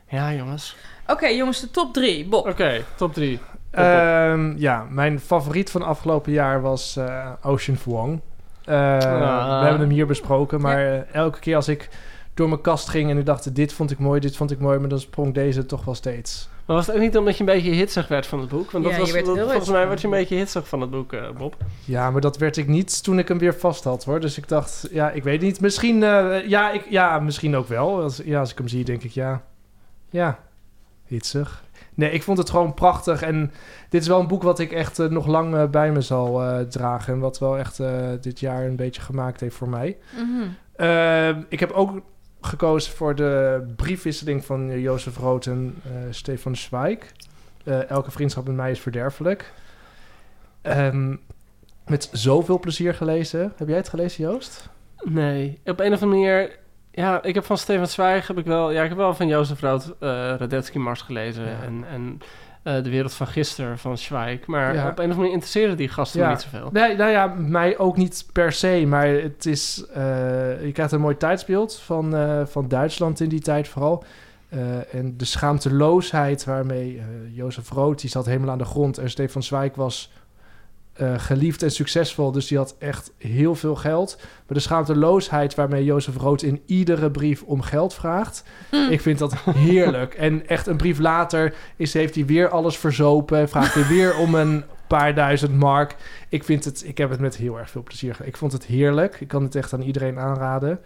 Ja, 0.09 0.33
jongens. 0.33 0.77
Oké, 1.07 1.27
jongens, 1.27 1.61
de 1.61 1.71
top 1.71 1.93
3. 1.95 2.29
Bob. 2.29 2.47
Oké, 2.47 2.85
top 2.97 3.15
3. 3.15 3.39
Ehm, 3.71 4.53
ja, 4.57 4.87
mijn 4.91 5.21
favoriet 5.21 5.71
van 5.71 5.83
afgelopen 5.83 6.33
jaar 6.33 6.61
was 6.61 6.97
eh, 6.97 7.27
Ocean 7.43 7.77
Vuong. 7.77 8.21
Eh, 8.65 8.77
Ah. 8.99 9.59
We 9.59 9.63
hebben 9.65 9.81
hem 9.81 9.91
hier 9.91 10.07
besproken, 10.07 10.61
maar 10.61 10.87
eh, 10.95 11.15
elke 11.15 11.39
keer 11.39 11.57
als 11.57 11.69
ik 11.69 11.89
door 12.35 12.49
mijn 12.49 12.61
kast 12.61 12.89
ging 12.89 13.11
en 13.11 13.19
ik 13.19 13.27
dacht, 13.27 13.55
dit 13.55 13.73
vond 13.73 13.91
ik 13.91 13.99
mooi, 13.99 14.21
dit 14.21 14.37
vond 14.37 14.51
ik 14.51 14.59
mooi, 14.59 14.79
maar 14.79 14.89
dan 14.89 15.01
sprong 15.01 15.35
deze 15.35 15.67
toch 15.67 15.85
wel 15.85 15.95
steeds. 15.95 16.49
Maar 16.69 16.77
was 16.77 16.87
het 16.87 16.95
ook 16.97 17.01
niet 17.03 17.17
omdat 17.17 17.35
je 17.35 17.41
een 17.41 17.47
beetje 17.55 17.71
hitsig 17.71 18.09
werd 18.09 18.27
van 18.27 18.41
het 18.41 18.49
boek? 18.49 18.71
Want 18.71 18.85
dat 18.85 18.93
Ja, 18.93 18.99
was, 18.99 19.13
dat- 19.13 19.25
volgens 19.27 19.69
mij 19.69 19.87
werd 19.89 20.01
je 20.01 20.07
een 20.07 20.13
beetje 20.13 20.37
hitsig 20.37 20.69
van 20.69 20.81
het 20.81 20.91
boek, 20.91 21.13
eh, 21.13 21.31
Bob. 21.39 21.57
Ja, 21.85 22.11
maar 22.11 22.21
dat 22.21 22.37
werd 22.39 22.57
ik 22.57 22.67
niet 22.67 23.03
toen 23.03 23.19
ik 23.19 23.29
hem 23.29 23.39
weer 23.39 23.55
vast 23.55 23.85
had, 23.85 24.05
hoor. 24.05 24.21
Dus 24.21 24.39
ik 24.39 24.49
dacht, 24.49 24.89
ja, 24.91 25.11
ik 25.11 25.23
weet 25.23 25.41
niet. 25.41 25.61
Misschien, 25.61 26.03
eh, 26.03 26.47
ja, 26.49 26.71
ik, 26.71 26.87
ja, 26.91 27.19
misschien 27.19 27.57
ook 27.57 27.67
wel. 27.69 28.03
Als, 28.03 28.21
ja, 28.25 28.41
als 28.41 28.51
ik 28.51 28.59
hem 28.59 28.69
zie, 28.69 28.85
denk 28.85 29.03
ik, 29.03 29.11
ja, 29.11 29.43
ja, 30.11 30.39
hitsig. 31.07 31.63
Nee, 31.95 32.11
ik 32.11 32.23
vond 32.23 32.39
het 32.39 32.51
gewoon 32.51 32.75
prachtig. 32.75 33.23
En 33.23 33.53
dit 33.89 34.03
is 34.03 34.09
wel 34.09 34.21
een 34.21 34.27
boek 34.29 34.43
wat 34.43 34.59
ik 34.59 34.73
echt 34.73 34.99
eh, 34.99 35.07
nog 35.09 35.27
lang 35.27 35.71
bij 35.71 35.93
me 35.93 36.01
zal 36.01 36.43
eh, 36.43 36.61
dragen. 36.61 37.13
En 37.13 37.19
wat 37.21 37.39
wel 37.39 37.59
echt 37.59 37.81
eh, 37.81 37.91
dit 38.21 38.41
jaar 38.41 38.65
een 38.65 38.77
beetje 38.77 39.01
gemaakt 39.01 39.41
heeft 39.41 39.57
voor 39.57 39.69
mij. 39.69 39.97
Mhm. 40.17 40.49
Eh, 40.77 41.29
ik 41.49 41.61
heb 41.61 41.71
ook 41.71 42.01
gekozen 42.41 42.93
voor 42.93 43.15
de 43.15 43.63
briefwisseling 43.77 44.45
van 44.45 44.71
eh, 44.71 44.83
Jozef 44.83 45.17
Rood 45.17 45.47
en 45.47 45.75
eh, 45.85 45.91
Stefan 46.11 46.57
Zweig. 46.57 46.99
Eh, 47.65 47.91
Elke 47.91 48.11
vriendschap 48.11 48.47
met 48.47 48.57
mij 48.57 48.71
is 48.71 48.81
verderfelijk. 48.81 49.53
ehm, 50.63 51.17
met 51.87 52.09
zoveel 52.13 52.59
plezier 52.59 52.95
gelezen. 52.95 53.53
Heb 53.57 53.69
jij 53.69 53.77
het 53.77 53.89
gelezen, 53.89 54.25
Joost? 54.25 54.69
Nee, 55.03 55.61
op 55.65 55.81
een 55.81 55.93
of 55.93 56.03
andere 56.03 56.21
manier... 56.21 56.59
Ja, 56.91 57.23
ik 57.23 57.35
heb 57.35 57.45
van 57.45 57.59
Stefan 57.59 57.87
Zweig 57.87 58.27
heb 58.27 58.39
ik 58.39 58.45
wel... 58.45 58.71
Ja, 58.71 58.83
ik 58.83 58.89
heb 58.89 58.99
wel 58.99 59.15
van 59.15 59.29
Jozef 59.29 59.61
Rood 59.61 59.87
uh, 59.87 60.09
Radetzky 60.39 60.79
Mars 60.79 61.03
gelezen. 61.03 61.45
Ja. 61.45 61.63
En, 61.63 61.85
en 61.91 62.19
eh, 62.77 62.83
De 62.83 62.91
Wereld 62.91 63.15
van 63.15 63.27
Gisteren 63.27 63.79
van 63.79 63.99
Zweig. 63.99 64.47
Maar 64.47 64.75
Ja. 64.75 64.81
op 64.81 64.87
een 64.87 64.91
of 64.91 64.99
andere 64.99 65.17
manier 65.17 65.33
interesseerden 65.33 65.77
die 65.77 65.89
gasten 65.89 66.21
me 66.21 66.29
niet 66.29 66.41
zoveel. 66.41 66.69
Nee, 66.73 66.97
nou 66.97 67.11
ja, 67.11 67.27
mij 67.39 67.79
ook 67.79 67.97
niet 67.97 68.27
per 68.33 68.53
se. 68.53 68.85
Maar 68.87 69.07
het 69.09 69.47
is... 69.47 69.85
eh, 69.95 70.03
je 70.65 70.73
krijgt 70.73 70.93
een 70.93 71.01
mooi 71.01 71.17
tijdsbeeld 71.17 71.77
van, 71.79 72.15
eh, 72.17 72.41
van 72.47 72.69
Duitsland 72.69 73.21
in 73.21 73.29
die 73.29 73.41
tijd 73.41 73.69
vooral. 73.69 74.05
En 74.93 75.15
de 75.17 75.25
schaamteloosheid 75.25 76.45
waarmee 76.45 77.03
Jozef 77.33 77.71
Rood... 77.71 78.01
die 78.01 78.11
zat 78.11 78.27
helemaal 78.27 78.51
aan 78.51 78.59
de 78.59 78.65
grond. 78.65 78.99
En 78.99 79.11
Stefan 79.11 79.43
Zweig 79.43 79.75
was 79.75 80.13
eh, 80.99 81.19
geliefd 81.19 81.63
en 81.63 81.71
succesvol. 81.71 82.33
Dus 82.33 82.47
die 82.47 82.59
had 82.59 82.75
echt 82.79 83.13
heel 83.19 83.55
veel 83.55 83.77
geld. 83.77 84.17
Maar 84.19 84.57
de 84.57 84.61
schaamteloosheid 84.61 85.55
waarmee 85.55 85.85
Jozef 85.85 86.17
Rood... 86.17 86.43
in 86.43 86.63
iedere 86.67 87.11
brief 87.11 87.43
om 87.43 87.63
geld 87.63 87.95
vraagt... 87.95 88.45
Ik 88.91 89.01
vind 89.01 89.19
dat 89.19 89.35
heerlijk. 89.55 90.15
En 90.15 90.49
echt 90.49 90.67
een 90.67 90.77
brief 90.77 90.99
later 90.99 91.55
is, 91.77 91.93
heeft 91.93 92.15
hij 92.15 92.27
weer 92.27 92.49
alles 92.49 92.77
verzopen. 92.77 93.49
Vraagt 93.49 93.75
hij 93.75 93.87
weer 93.87 94.17
om 94.17 94.35
een 94.35 94.65
paar 94.87 95.15
duizend 95.15 95.55
mark. 95.55 95.97
Ik, 96.29 96.45
vind 96.45 96.65
het, 96.65 96.85
ik 96.87 96.99
heb 96.99 97.11
het 97.11 97.21
met 97.21 97.37
heel 97.37 97.59
erg 97.59 97.71
veel 97.71 97.83
plezier 97.83 98.13
gedaan. 98.15 98.29
Ik 98.29 98.37
vond 98.37 98.53
het 98.53 98.65
heerlijk. 98.65 99.21
Ik 99.21 99.29
kan 99.29 99.43
het 99.43 99.55
echt 99.55 99.73
aan 99.73 99.83
iedereen 99.83 100.19
aanraden. 100.19 100.81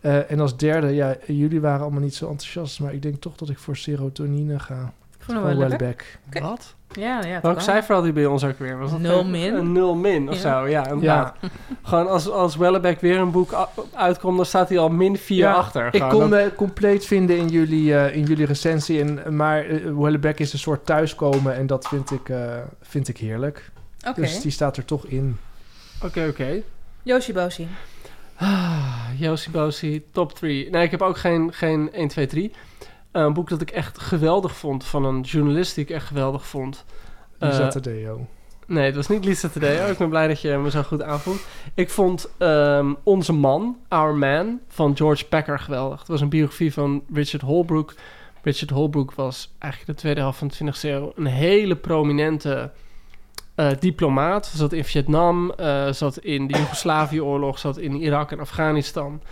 Eh, 0.00 0.30
en 0.30 0.40
als 0.40 0.56
derde, 0.56 0.94
ja, 0.94 1.16
jullie 1.26 1.60
waren 1.60 1.80
allemaal 1.80 2.00
niet 2.00 2.14
zo 2.14 2.28
enthousiast. 2.28 2.80
Maar 2.80 2.94
ik 2.94 3.02
denk 3.02 3.20
toch 3.20 3.36
dat 3.36 3.48
ik 3.48 3.58
voor 3.58 3.76
serotonine 3.76 4.58
ga. 4.58 4.92
Vond 5.34 5.46
hem 5.46 5.58
wel. 5.58 5.72
Oké. 5.72 6.40
Wat? 6.40 6.74
Ja, 6.92 7.24
ja. 7.24 7.40
Welk 7.40 7.60
cijfer 7.60 7.94
had 7.94 8.02
hij 8.04 8.12
bij 8.12 8.26
ons 8.26 8.44
ook 8.44 8.58
weer? 8.58 8.78
Was 8.78 8.90
dat 8.90 9.00
Nul 9.00 9.24
min. 9.24 9.54
Een 9.54 9.72
nul 9.72 9.94
min 9.94 10.28
of 10.28 10.42
Ja. 10.42 10.60
zo, 10.60 10.68
ja. 10.68 10.86
Ja. 11.00 11.34
Gewoon 11.82 12.08
als, 12.08 12.30
als 12.30 12.56
Wellebec 12.56 13.00
weer 13.00 13.18
een 13.18 13.30
boek 13.30 13.68
uitkomt, 13.94 14.36
dan 14.36 14.46
staat 14.46 14.68
hij 14.68 14.78
al 14.78 14.88
min 14.88 15.16
4 15.16 15.36
Ja, 15.36 15.52
achter. 15.52 15.94
ik 15.94 16.04
kon 16.08 16.28
me 16.28 16.52
compleet 16.56 17.04
vinden 17.06 17.36
in 17.36 17.48
jullie, 17.48 17.94
eh, 17.98 18.16
in 18.16 18.22
jullie 18.24 18.46
recensie. 18.46 19.00
En, 19.00 19.36
maar 19.36 19.64
eh, 19.64 19.76
Wellebec 19.96 20.38
is 20.38 20.52
een 20.52 20.58
soort 20.58 20.86
thuiskomen. 20.86 21.54
En 21.54 21.66
dat 21.66 21.88
vind 21.88 22.10
ik, 22.10 22.28
eh, 22.28 22.56
vind 22.82 23.08
ik 23.08 23.16
heerlijk. 23.18 23.70
Oké. 24.08 24.20
Dus 24.20 24.40
die 24.40 24.50
staat 24.52 24.76
er 24.76 24.84
toch 24.84 25.04
in. 25.06 25.38
Oké, 26.04 26.26
oké. 26.28 26.62
Yoshi 27.02 27.32
Boshi. 27.32 27.68
Ah, 28.36 28.94
Josie 29.16 29.50
Bosie, 29.52 30.06
top 30.12 30.32
3. 30.34 30.70
Nee, 30.70 30.82
ik 30.84 30.90
heb 30.90 31.02
ook 31.02 31.16
geen, 31.18 31.52
geen 31.52 31.88
1, 31.92 32.08
2, 32.08 32.26
3. 32.26 32.52
Een 33.12 33.32
boek 33.32 33.48
dat 33.48 33.60
ik 33.60 33.70
echt 33.70 34.00
geweldig 34.00 34.56
vond, 34.56 34.84
van 34.84 35.04
een 35.04 35.20
journalist 35.20 35.74
die 35.74 35.84
ik 35.84 35.90
echt 35.90 36.06
geweldig 36.06 36.46
vond. 36.46 36.84
Lisa 37.38 37.64
Eh, 37.64 37.68
Tadeo. 37.68 38.26
Nee, 38.66 38.84
het 38.84 38.94
was 38.94 39.08
niet 39.08 39.24
Lisa 39.24 39.48
Tadeo. 39.48 39.86
Ik 39.86 39.98
ben 39.98 40.08
blij 40.08 40.28
dat 40.28 40.40
je 40.40 40.56
me 40.56 40.70
zo 40.70 40.82
goed 40.82 41.02
aanvoelt. 41.02 41.46
Ik 41.74 41.90
vond 41.90 42.28
ehm, 42.38 42.94
Onze 43.02 43.32
Man, 43.32 43.76
Our 43.88 44.14
Man, 44.14 44.60
van 44.68 44.96
George 44.96 45.26
Packer 45.26 45.58
geweldig. 45.58 45.98
Het 45.98 46.08
was 46.08 46.20
een 46.20 46.28
biografie 46.28 46.72
van 46.72 47.02
Richard 47.12 47.42
Holbrooke. 47.42 47.94
Richard 48.42 48.70
Holbrooke 48.70 49.12
was 49.16 49.54
eigenlijk 49.58 49.92
de 49.92 50.00
tweede 50.00 50.20
helft 50.20 50.38
van 50.38 50.48
de 50.48 50.72
20e 50.72 50.80
eeuw 50.80 51.12
een 51.16 51.26
hele 51.26 51.76
prominente 51.76 52.70
eh, 53.54 53.70
diplomaat. 53.78 54.46
Zat 54.46 54.72
in 54.72 54.84
Vietnam, 54.84 55.50
eh, 55.50 55.92
zat 55.92 56.18
in 56.18 56.46
de 56.46 56.58
Joegoslavië-oorlog, 56.58 57.58
zat 57.58 57.78
in 57.78 57.94
Irak 57.94 58.32
en 58.32 58.40
Afghanistan. 58.40 59.22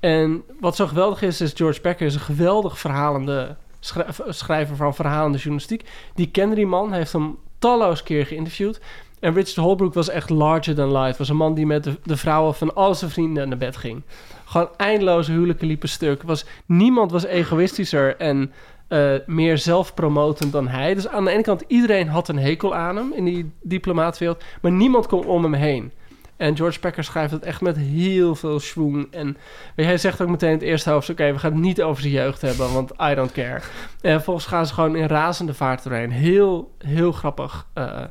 En 0.00 0.42
wat 0.60 0.76
zo 0.76 0.86
geweldig 0.86 1.22
is, 1.22 1.40
is 1.40 1.52
George 1.54 1.80
Packer 1.80 2.06
is 2.06 2.14
een 2.14 2.20
geweldig 2.20 2.78
verhalende 2.78 3.56
schrij- 3.80 4.06
schrijver 4.28 4.76
van 4.76 4.94
verhalende 4.94 5.38
journalistiek. 5.38 5.84
Die 6.14 6.30
kende 6.30 6.54
die 6.54 6.66
man, 6.66 6.92
heeft 6.92 7.12
hem 7.12 7.36
talloze 7.58 8.02
keer 8.02 8.26
geïnterviewd. 8.26 8.80
En 9.20 9.34
Richard 9.34 9.56
Holbrooke 9.56 9.94
was 9.94 10.08
echt 10.08 10.30
larger 10.30 10.74
than 10.74 10.96
life. 10.98 11.18
Was 11.18 11.28
een 11.28 11.36
man 11.36 11.54
die 11.54 11.66
met 11.66 11.84
de, 11.84 11.98
de 12.02 12.16
vrouwen 12.16 12.54
van 12.54 12.74
al 12.74 12.94
zijn 12.94 13.10
vrienden 13.10 13.48
naar 13.48 13.58
bed 13.58 13.76
ging. 13.76 14.02
Gewoon 14.44 14.68
eindeloze 14.76 15.32
huwelijken 15.32 15.66
liepen 15.66 15.88
stuk. 15.88 16.22
Was, 16.22 16.44
niemand 16.66 17.10
was 17.10 17.24
egoïstischer 17.24 18.16
en 18.16 18.52
eh, 18.88 19.12
meer 19.26 19.58
zelfpromotend 19.58 20.52
dan 20.52 20.68
hij. 20.68 20.94
Dus 20.94 21.08
aan 21.08 21.24
de 21.24 21.30
ene 21.30 21.42
kant, 21.42 21.64
iedereen 21.66 22.08
had 22.08 22.28
een 22.28 22.38
hekel 22.38 22.74
aan 22.74 22.96
hem 22.96 23.12
in 23.14 23.24
die 23.24 23.50
diplomaatwereld. 23.62 24.42
Maar 24.62 24.72
niemand 24.72 25.06
kon 25.06 25.26
om 25.26 25.42
hem 25.42 25.54
heen. 25.54 25.92
En 26.40 26.56
George 26.56 26.80
Packer 26.80 27.04
schrijft 27.04 27.32
het 27.32 27.42
echt 27.42 27.60
met 27.60 27.76
heel 27.76 28.34
veel 28.34 28.60
schwung. 28.60 29.12
En 29.12 29.26
weet 29.26 29.36
je, 29.74 29.82
hij 29.82 29.98
zegt 29.98 30.20
ook 30.20 30.28
meteen 30.28 30.48
in 30.48 30.54
het 30.54 30.64
eerste 30.64 30.90
hoofdstuk... 30.90 31.20
oké, 31.20 31.32
we 31.32 31.38
gaan 31.38 31.52
het 31.52 31.60
niet 31.60 31.82
over 31.82 32.02
zijn 32.02 32.14
jeugd 32.14 32.40
hebben, 32.40 32.72
want 32.72 32.92
I 33.02 33.14
don't 33.14 33.32
care. 33.32 33.60
En 34.00 34.12
vervolgens 34.12 34.46
gaan 34.46 34.66
ze 34.66 34.74
gewoon 34.74 34.96
in 34.96 35.06
razende 35.06 35.54
vaart 35.54 35.82
doorheen. 35.82 36.10
Heel, 36.10 36.74
heel 36.78 37.12
grappig. 37.12 37.66
eh, 37.72 38.02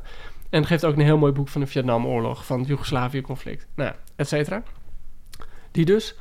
en 0.50 0.66
geeft 0.66 0.84
ook 0.84 0.94
een 0.96 1.00
heel 1.04 1.18
mooi 1.18 1.32
boek 1.32 1.48
van 1.48 1.60
de 1.60 1.66
Vietnamoorlog... 1.66 2.44
van 2.46 2.58
het 2.58 2.68
Joegoslavië-conflict, 2.68 3.66
nou, 3.74 3.92
et 4.16 4.28
cetera. 4.28 4.62
Die 5.70 5.84
dus. 5.84 6.14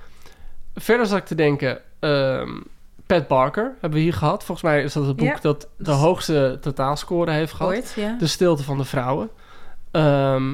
Verder 0.75 1.05
zat 1.05 1.17
ik 1.17 1.25
te 1.25 1.35
denken... 1.35 1.79
ehm, 1.99 2.49
Pat 3.05 3.27
Barker 3.27 3.75
hebben 3.81 3.99
we 3.99 4.03
hier 4.05 4.13
gehad. 4.13 4.43
Volgens 4.43 4.71
mij 4.71 4.83
is 4.83 4.93
dat 4.93 5.05
het 5.05 5.15
boek 5.15 5.27
Ja. 5.27 5.37
dat 5.41 5.67
de 5.77 5.91
hoogste 5.91 6.57
totaalscore 6.61 7.31
heeft 7.31 7.53
gehad. 7.53 7.71
Ooit, 7.71 7.93
ja. 7.95 8.15
De 8.19 8.27
stilte 8.27 8.63
van 8.63 8.77
de 8.77 8.85
vrouwen. 8.85 9.29
Ehm, 9.91 10.53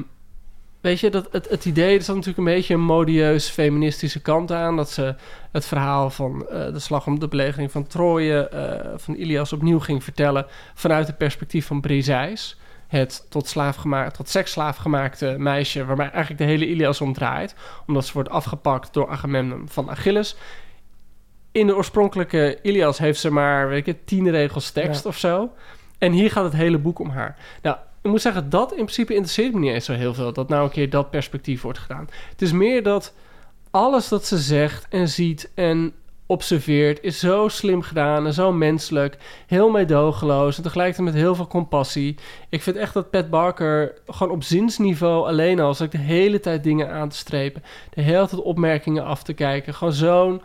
weet 0.86 1.00
je, 1.00 1.10
dat, 1.10 1.28
het, 1.30 1.48
het 1.48 1.64
idee, 1.64 1.96
er 1.96 2.02
zat 2.02 2.14
natuurlijk 2.14 2.48
een 2.48 2.54
beetje 2.54 2.74
een 2.74 2.80
modieus 2.80 3.48
feministische 3.48 4.20
kant 4.20 4.52
aan. 4.52 4.76
Dat 4.76 4.90
ze 4.90 5.14
het 5.52 5.66
verhaal 5.66 6.10
van 6.10 6.48
eh, 6.48 6.72
de 6.72 6.78
slag 6.78 7.06
om 7.06 7.18
de 7.18 7.28
belegering 7.28 7.70
van 7.70 7.86
Troje, 7.86 8.48
eh, 8.48 8.92
van 8.96 9.14
Ilias 9.14 9.52
opnieuw 9.52 9.78
ging 9.80 10.04
vertellen. 10.04 10.46
vanuit 10.74 11.06
het 11.06 11.18
perspectief 11.18 11.66
van 11.66 11.80
Briseis. 11.80 12.58
Het 12.86 13.26
tot, 13.28 13.48
slaaf 13.48 13.76
gemaakt, 13.76 14.16
tot 14.16 14.28
seksslaaf 14.28 14.76
gemaakte 14.76 15.34
meisje, 15.38 15.84
waarbij 15.84 16.10
eigenlijk 16.10 16.38
de 16.38 16.46
hele 16.48 16.68
Ilias 16.68 17.00
om 17.00 17.12
draait. 17.12 17.54
Omdat 17.86 18.06
ze 18.06 18.12
wordt 18.12 18.28
afgepakt 18.28 18.92
door 18.92 19.08
Agamemnon 19.08 19.68
van 19.68 19.90
Achilles. 19.90 20.36
In 21.52 21.66
de 21.66 21.76
oorspronkelijke 21.76 22.58
Ilias 22.62 22.98
heeft 22.98 23.20
ze 23.20 23.30
maar, 23.30 23.68
weet 23.68 23.78
ik 23.78 23.86
het, 23.86 24.06
tien 24.06 24.30
regels 24.30 24.70
tekst 24.70 25.02
Ja. 25.02 25.08
of 25.08 25.18
zo. 25.18 25.50
En 25.98 26.12
hier 26.12 26.30
gaat 26.30 26.44
het 26.44 26.52
hele 26.52 26.78
boek 26.78 26.98
om 26.98 27.10
haar. 27.10 27.36
Nou, 27.62 27.76
ik 28.06 28.12
moet 28.12 28.22
zeggen, 28.22 28.50
dat 28.50 28.70
in 28.70 28.76
principe 28.76 29.14
interesseert 29.14 29.52
me 29.52 29.60
niet 29.60 29.72
eens 29.72 29.84
zo 29.84 29.92
heel 29.92 30.14
veel. 30.14 30.32
Dat 30.32 30.48
nou 30.48 30.64
een 30.64 30.70
keer 30.70 30.90
dat 30.90 31.10
perspectief 31.10 31.62
wordt 31.62 31.78
gedaan. 31.78 32.08
Het 32.30 32.42
is 32.42 32.52
meer 32.52 32.82
dat 32.82 33.14
alles 33.70 34.08
dat 34.08 34.26
ze 34.26 34.38
zegt 34.38 34.86
en 34.88 35.08
ziet 35.08 35.50
en 35.54 35.92
observeert... 36.26 37.02
is 37.02 37.18
zo 37.18 37.48
slim 37.48 37.82
gedaan 37.82 38.26
en 38.26 38.32
zo 38.32 38.52
menselijk. 38.52 39.16
Heel 39.46 39.70
meedogenloos 39.70 40.56
en 40.56 40.62
tegelijkertijd 40.62 41.06
met 41.06 41.22
heel 41.22 41.34
veel 41.34 41.46
compassie. 41.46 42.16
Ik 42.48 42.62
vind 42.62 42.76
echt 42.76 42.94
dat 42.94 43.10
Pat 43.10 43.30
Barker 43.30 43.94
gewoon 44.06 44.32
op 44.32 44.42
zinsniveau 44.42 45.26
alleen 45.26 45.60
al... 45.60 45.74
zat 45.74 45.86
ik 45.86 45.92
de 45.92 46.06
hele 46.06 46.40
tijd 46.40 46.62
dingen 46.62 46.92
aan 46.92 47.08
te 47.08 47.16
strepen. 47.16 47.62
De 47.90 48.02
hele 48.02 48.28
tijd 48.28 48.42
opmerkingen 48.42 49.04
af 49.04 49.22
te 49.22 49.32
kijken. 49.32 49.74
Gewoon 49.74 49.92
zo'n 49.92 50.42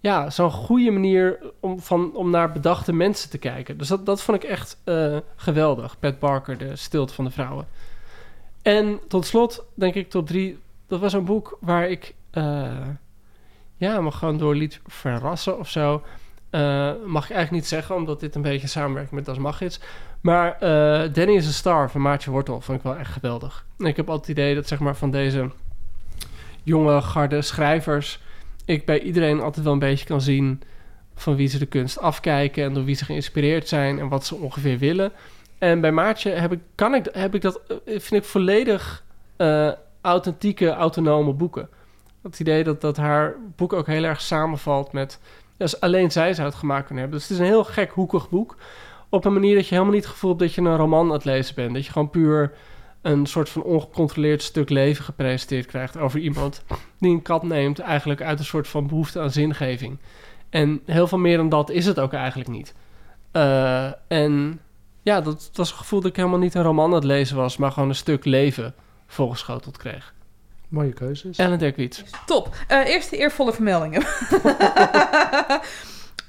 ja, 0.00 0.30
zo'n 0.30 0.50
goede 0.50 0.90
manier 0.90 1.38
om, 1.60 1.80
van, 1.80 2.14
om 2.14 2.30
naar 2.30 2.52
bedachte 2.52 2.92
mensen 2.92 3.30
te 3.30 3.38
kijken. 3.38 3.78
Dus 3.78 3.88
dat, 3.88 4.06
dat 4.06 4.22
vond 4.22 4.42
ik 4.42 4.50
echt 4.50 4.80
eh, 4.84 5.16
geweldig. 5.36 5.98
Pat 5.98 6.18
Barker, 6.18 6.58
de 6.58 6.76
stilte 6.76 7.14
van 7.14 7.24
de 7.24 7.30
vrouwen. 7.30 7.66
En 8.62 9.00
tot 9.08 9.26
slot, 9.26 9.64
denk 9.74 9.94
ik, 9.94 10.10
top 10.10 10.26
drie. 10.26 10.58
Dat 10.86 11.00
was 11.00 11.12
een 11.12 11.24
boek 11.24 11.58
waar 11.60 11.88
ik 11.88 12.14
eh, 12.30 12.86
ja, 13.76 14.00
me 14.00 14.10
gewoon 14.10 14.38
door 14.38 14.54
liet 14.54 14.80
verrassen 14.86 15.58
of 15.58 15.68
zo. 15.68 16.02
Eh, 16.50 16.92
mag 17.06 17.24
ik 17.24 17.30
eigenlijk 17.30 17.50
niet 17.50 17.66
zeggen, 17.66 17.94
omdat 17.94 18.20
dit 18.20 18.34
een 18.34 18.42
beetje 18.42 18.66
samenwerkt 18.66 19.10
met 19.10 19.24
Das 19.24 19.38
Magits. 19.38 19.80
Maar 20.20 20.58
Danny 21.12 21.34
is 21.34 21.48
a 21.48 21.50
Star 21.50 21.90
van 21.90 22.00
Maartje 22.00 22.30
Wortel 22.30 22.60
vond 22.60 22.78
ik 22.78 22.84
wel 22.84 22.96
echt 22.96 23.12
geweldig. 23.12 23.66
En 23.78 23.86
ik 23.86 23.96
heb 23.96 24.08
altijd 24.08 24.26
het 24.26 24.38
idee 24.38 24.54
dat 24.54 24.68
zeg 24.68 24.78
maar 24.78 24.96
van 24.96 25.10
deze 25.10 25.50
jonge 26.62 27.00
garde 27.02 27.42
schrijvers 27.42 28.20
ik 28.70 28.84
bij 28.84 29.00
iedereen 29.00 29.40
altijd 29.40 29.64
wel 29.64 29.72
een 29.72 29.78
beetje 29.78 30.06
kan 30.06 30.20
zien 30.20 30.62
van 31.14 31.36
wie 31.36 31.48
ze 31.48 31.58
de 31.58 31.66
kunst 31.66 31.98
afkijken 31.98 32.64
en 32.64 32.74
door 32.74 32.84
wie 32.84 32.94
ze 32.94 33.04
geïnspireerd 33.04 33.68
zijn 33.68 33.98
en 33.98 34.08
wat 34.08 34.26
ze 34.26 34.34
ongeveer 34.34 34.78
willen. 34.78 35.12
En 35.58 35.80
bij 35.80 35.92
Maartje 35.92 36.30
heb 36.30 36.52
ik, 36.52 36.60
kan 36.74 36.94
ik, 36.94 37.08
heb 37.12 37.34
ik 37.34 37.40
dat, 37.42 37.60
eh, 37.68 37.76
vind 37.84 38.22
ik 38.22 38.24
volledig 38.24 39.04
eh, 39.36 39.72
authentieke, 40.00 40.68
autonome 40.68 41.32
boeken. 41.32 41.68
Het 42.22 42.40
idee 42.40 42.64
dat, 42.64 42.80
dat 42.80 42.96
haar 42.96 43.34
boek 43.56 43.72
ook 43.72 43.86
heel 43.86 44.04
erg 44.04 44.20
samenvalt 44.20 44.92
met, 44.92 45.20
als 45.58 45.80
alleen 45.80 46.10
zij 46.10 46.34
zou 46.34 46.48
het 46.48 46.56
gemaakt 46.56 46.86
kunnen 46.86 47.02
hebben. 47.02 47.20
Dus 47.20 47.28
het 47.28 47.38
is 47.38 47.44
een 47.44 47.52
heel 47.52 47.64
gek, 47.64 47.90
hoekig 47.90 48.28
boek. 48.28 48.56
Op 49.08 49.24
een 49.24 49.32
manier 49.32 49.54
dat 49.54 49.64
je 49.68 49.74
helemaal 49.74 49.94
niet 49.94 50.04
het 50.04 50.12
gevoel 50.12 50.30
hebt 50.30 50.42
dat 50.42 50.54
je 50.54 50.60
een 50.60 50.76
roman 50.76 51.06
aan 51.06 51.12
het 51.12 51.24
lezen 51.24 51.54
bent. 51.54 51.74
Dat 51.74 51.84
je 51.84 51.92
gewoon 51.92 52.10
puur 52.10 52.52
een 53.02 53.26
soort 53.26 53.48
van 53.48 53.62
ongecontroleerd 53.62 54.42
stuk 54.42 54.68
leven 54.68 55.04
gepresenteerd 55.04 55.66
krijgt 55.66 55.96
over 55.96 56.20
iemand 56.20 56.62
die 56.98 57.10
een 57.10 57.22
kat 57.22 57.42
neemt, 57.42 57.78
eigenlijk 57.78 58.22
uit 58.22 58.38
een 58.38 58.44
soort 58.44 58.68
van 58.68 58.86
behoefte 58.86 59.20
aan 59.20 59.30
zingeving. 59.30 59.98
En 60.50 60.82
heel 60.86 61.06
veel 61.06 61.18
meer 61.18 61.36
dan 61.36 61.48
dat 61.48 61.70
is 61.70 61.86
het 61.86 61.98
ook 61.98 62.12
eigenlijk 62.12 62.50
niet. 62.50 62.74
Eh, 63.32 63.90
en 64.08 64.60
ja, 65.02 65.20
dat 65.20 65.50
was 65.52 65.70
een 65.70 65.76
gevoel 65.76 66.00
dat 66.00 66.10
ik 66.10 66.16
helemaal 66.16 66.38
niet 66.38 66.54
een 66.54 66.62
roman 66.62 66.88
aan 66.88 66.94
het 66.94 67.04
lezen 67.04 67.36
was, 67.36 67.56
maar 67.56 67.72
gewoon 67.72 67.88
een 67.88 67.94
stuk 67.94 68.24
leven 68.24 68.74
voorgeschoteld 69.06 69.76
kreeg. 69.76 70.14
Mooie 70.68 70.92
keuzes. 70.92 71.36
Ellen 71.36 71.58
Dekwits. 71.58 72.04
Top. 72.26 72.56
Eh 72.66 72.86
eerst 72.86 73.10
de 73.10 73.16
eervolle 73.16 73.52
vermeldingen. 73.52 74.02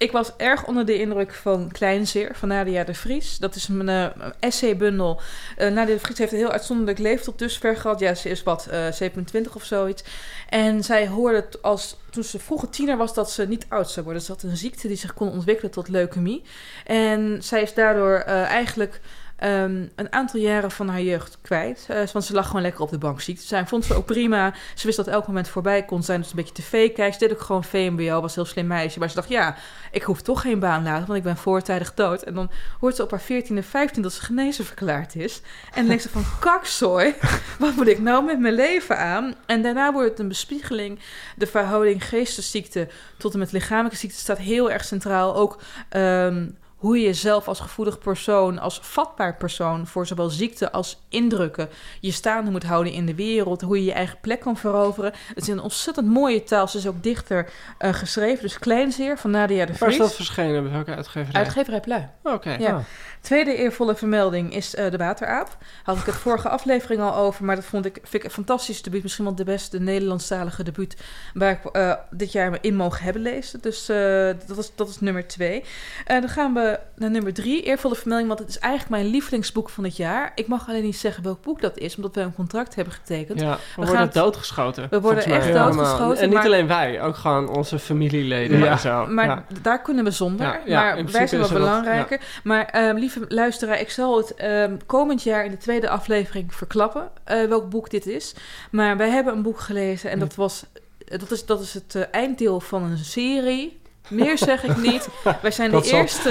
Ik 0.02 0.12
was 0.12 0.36
erg 0.38 0.66
onder 0.66 0.86
de 0.86 1.00
indruk 1.00 1.34
van 1.34 1.72
Kleinzeer 1.72 2.36
van 2.36 2.48
Nadia 2.48 2.84
de 2.84 2.94
Vries. 2.94 3.38
Dat 3.38 3.56
is 3.56 3.68
een 3.68 3.90
uh, 3.90 4.06
essaybundel. 4.40 5.22
Uh, 5.58 5.72
Nadia 5.72 5.94
de 5.94 6.00
Vries 6.00 6.18
heeft 6.18 6.32
een 6.32 6.38
heel 6.38 6.52
uitzonderlijk 6.52 6.98
leven 6.98 7.24
tot 7.24 7.40
dusver 7.40 7.76
gehad. 7.78 8.00
Ja, 8.00 8.14
ze 8.14 8.30
is 8.30 8.44
wat 8.44 8.68
uh, 8.72 8.92
27 8.92 9.56
of 9.56 9.64
zoiets. 9.64 10.04
En 10.50 10.84
zij 10.84 11.08
hoorde 11.08 11.46
als 11.62 11.98
toen 12.10 12.24
ze 12.24 12.40
vroeger 12.40 12.70
tiener 12.70 12.98
was 12.98 13.14
dat 13.14 13.32
ze 13.32 13.48
niet 13.48 13.66
oud 13.70 13.90
zou 13.90 14.06
worden. 14.06 14.24
Ze 14.24 14.32
had 14.32 14.44
een 14.44 14.58
ziekte 14.58 14.88
die 14.88 14.98
zich 14.98 15.14
kon 15.14 15.32
ontwikkelen 15.32 15.72
tot 15.72 15.88
leukemie. 15.88 16.44
En 16.86 17.44
zij 17.44 17.62
is 17.62 17.74
daardoor 17.74 18.18
eigenlijk 18.20 19.02
um, 19.44 19.90
een 19.96 20.12
aantal 20.14 20.40
jaren 20.40 20.72
van 20.72 20.88
haar 20.88 21.02
jeugd 21.02 21.38
kwijt. 21.42 21.88
Uh, 21.92 22.08
want 22.14 22.26
ze 22.26 22.34
lag 22.34 22.48
gewoon 22.48 22.62
lekker 22.62 22.82
op 22.82 22.90
de 22.90 22.98
bank 22.98 23.22
ziek 23.22 23.38
te 23.38 23.46
zijn. 23.46 23.68
Vond 23.68 23.86
ze 23.86 23.94
ook 23.94 24.06
prima. 24.06 24.54
Ze 24.76 24.86
wist 24.86 24.98
dat 24.98 25.08
elk 25.08 25.28
moment 25.28 25.48
voorbij 25.48 25.86
kon 25.86 26.04
zijn. 26.04 26.20
Dus 26.22 26.30
een 26.30 26.36
beetje 26.36 26.54
tv 26.54 26.72
kijken. 26.72 27.14
Ze 27.14 27.20
deed 27.20 27.32
ook 27.32 27.42
gewoon 27.42 27.64
VMBO. 27.64 28.22
Was 28.22 28.36
een 28.36 28.42
heel 28.44 28.52
slim 28.52 28.68
meisje. 28.68 29.00
Maar 29.00 29.10
ze 29.10 29.16
dacht, 29.16 29.30
ja, 29.30 29.56
ik 29.92 30.04
hoef 30.04 30.22
toch 30.22 30.42
geen 30.42 30.60
baan 30.60 30.84
later. 30.84 31.06
Want 31.06 31.18
ik 31.18 31.24
ben 31.24 31.38
voortijdig 31.38 31.94
dood. 31.94 32.22
En 32.22 32.34
dan 32.34 32.52
hoort 32.80 32.96
ze 32.96 33.04
op 33.04 33.12
haar 33.12 33.22
14 33.22 33.58
en 33.58 33.64
15 33.64 34.02
dat 34.02 34.14
ze 34.14 34.22
genezen 34.22 34.66
verklaard 34.66 35.16
is. 35.16 35.42
En 35.66 35.76
dan 35.76 35.88
denkt 35.88 36.04
ze 36.04 36.10
van, 36.10 36.26
kakzooi. 36.40 37.14
Wat 37.60 37.76
moet 37.76 37.88
ik 37.88 38.00
nou 38.00 38.24
met 38.24 38.40
mijn 38.40 38.54
leven 38.54 38.98
aan? 38.98 39.36
En 39.46 39.62
daarna 39.62 39.92
wordt 39.92 40.10
het 40.10 40.20
een 40.20 40.28
bespiegeling. 40.28 41.00
De 41.36 41.48
verhouding 41.48 42.06
geestesziekte 42.06 42.88
tot 43.18 43.34
en 43.34 43.40
met 43.40 43.52
lichamelijke 43.52 43.98
ziekte 43.98 44.20
staat 44.20 44.38
heel 44.38 44.72
erg 44.72 44.86
centraal. 44.86 45.36
Ook... 45.36 45.62
Um, 45.96 46.60
hoe 46.82 46.98
je 46.98 47.06
jezelf 47.06 47.48
als 47.48 47.60
gevoelig 47.60 48.00
persoon, 48.00 48.60
als 48.60 48.80
vatbaar 48.84 49.36
persoon 49.36 49.88
voor 49.88 50.08
zowel 50.08 50.30
ziekte 50.30 50.72
als 50.72 51.02
indrukken 51.10 51.70
je 52.00 52.12
staande 52.12 52.52
moet 52.52 52.64
houden 52.64 52.94
in 52.94 53.06
de 53.06 53.16
wereld, 53.16 53.62
hoe 53.62 53.78
je 53.78 53.84
je 53.84 53.94
eigen 53.94 54.18
plek 54.22 54.40
kan 54.40 54.58
veroveren. 54.58 55.14
Het 55.28 55.38
is 55.38 55.48
een 55.48 55.62
ontzettend 55.62 56.08
mooie 56.08 56.44
taal, 56.44 56.68
ze 56.68 56.78
is 56.78 56.88
ook 56.88 57.04
dichter 57.04 57.50
uh, 57.80 57.94
geschreven, 57.94 58.42
dus 58.42 58.60
Kleinzeer 58.60 59.18
van 59.18 59.32
Nadia 59.32 59.66
de 59.66 59.74
Vries. 59.74 59.80
Waar 59.80 59.90
is 59.90 59.98
dat 59.98 60.16
verschenen? 60.16 60.64
Bij 60.64 60.72
welke 60.72 60.96
uitgeverij? 60.96 61.42
Uitgeverij 61.42 61.80
Plui. 61.80 62.10
Oké. 62.24 62.36
Okay. 62.36 62.60
Ja. 62.60 62.76
Ah. 62.76 62.84
Tweede 63.22 63.56
eervolle 63.56 63.96
vermelding 63.96 64.56
is 64.56 64.76
uh, 64.76 64.92
De 64.92 64.98
Wateraap. 64.98 65.58
Had 65.84 65.98
ik 65.98 66.06
het 66.06 66.16
vorige 66.26 66.50
aflevering 66.50 67.02
al 67.02 67.16
over, 67.16 67.46
maar 67.46 67.56
dat 67.56 67.66
vond 67.66 67.86
ik, 67.86 68.00
vind 68.02 68.14
ik 68.14 68.24
een 68.24 68.30
fantastisch 68.30 68.82
debuut. 68.82 69.04
Misschien 69.04 69.26
wel 69.26 69.36
de 69.36 69.44
beste 69.44 69.80
Nederlandstalige 69.80 70.64
debuut 70.64 70.98
waar 71.34 71.52
ik 71.52 71.76
uh, 71.76 71.94
dit 72.10 72.32
jaar 72.32 72.58
in 72.62 72.76
mogen 72.76 73.04
hebben 73.04 73.22
lezen. 73.22 73.62
Dus 73.62 73.90
uh, 73.90 74.30
dat, 74.48 74.58
is, 74.58 74.72
dat 74.76 74.90
is 74.90 75.00
nummer 75.00 75.28
twee. 75.28 75.64
dan 76.06 76.30
gaan 76.30 76.54
we 76.54 76.71
naar 76.96 77.12
nummer 77.12 77.34
drie, 77.34 77.64
eervolle 77.64 77.96
vermelding, 77.96 78.28
want 78.28 78.40
het 78.40 78.50
is 78.50 78.60
eigenlijk 78.60 78.92
mijn 78.92 79.12
lievelingsboek 79.12 79.70
van 79.70 79.84
het 79.84 79.98
jaar. 79.98 80.32
Ik 80.36 80.48
mag 80.48 80.70
alleen 80.70 80.84
niet 80.84 80.98
zeggen 80.98 81.24
welk 81.24 81.42
boek 81.42 81.62
dat 81.62 81.78
is, 81.78 81.96
omdat 81.96 82.16
we 82.16 82.22
een 82.22 82.34
contract 82.34 82.76
hebben 82.76 82.94
getekend. 82.94 83.40
Ja, 83.40 83.52
we, 83.52 83.58
we 83.76 83.76
worden 83.76 83.96
gaan 83.96 84.10
doodgeschoten. 84.14 84.88
We 84.90 85.02
worden 85.02 85.24
echt 85.24 85.48
ja, 85.48 85.66
doodgeschoten. 85.66 86.18
En 86.18 86.26
niet 86.26 86.38
maar, 86.38 86.46
alleen 86.46 86.68
wij, 86.68 87.02
ook 87.02 87.16
gewoon 87.16 87.50
onze 87.50 87.80
familieleden 87.80 88.60
ja. 88.60 88.72
en 88.72 88.80
zo. 88.80 89.06
Maar 89.06 89.26
ja. 89.26 89.46
daar 89.62 89.82
kunnen 89.82 90.04
we 90.04 90.12
zonder. 90.12 90.62
maar 90.68 91.06
wij 91.06 91.28
zijn 91.28 91.42
wel 91.42 91.50
belangrijker. 91.50 92.18
Dat, 92.18 92.28
maar 92.44 92.76
uh, 92.76 93.00
lieve 93.00 93.26
luisteraar, 93.28 93.80
ik 93.80 93.90
zal 93.90 94.18
het 94.18 94.44
um, 94.44 94.86
komend 94.86 95.24
jaar 95.24 95.46
in 95.46 95.52
de 95.52 95.58
tweede 95.58 95.90
aflevering 95.90 96.56
verklappen 96.56 97.10
uh, 97.32 97.44
welk 97.48 97.70
boek 97.70 97.90
dit 97.90 98.08
is. 98.08 98.36
Maar 98.72 98.98
wij 98.98 99.10
hebben 99.10 99.34
een 99.34 99.42
boek 99.42 99.60
gelezen 99.60 100.10
en 100.10 100.20
dat 100.20 100.36
was... 100.36 100.66
Dat 101.06 101.32
is, 101.32 101.46
dat 101.46 101.62
is 101.62 101.74
het 101.74 101.96
uh, 101.96 102.04
einddeel 102.12 102.60
van 102.60 102.84
een 102.84 102.98
serie. 102.98 103.81
Meer 104.12 104.38
zeg 104.38 104.64
ik 104.64 104.78
niet. 104.78 105.08
Wij 105.42 105.52
zijn 105.52 105.72
de 105.72 105.92
eerste, 105.92 106.30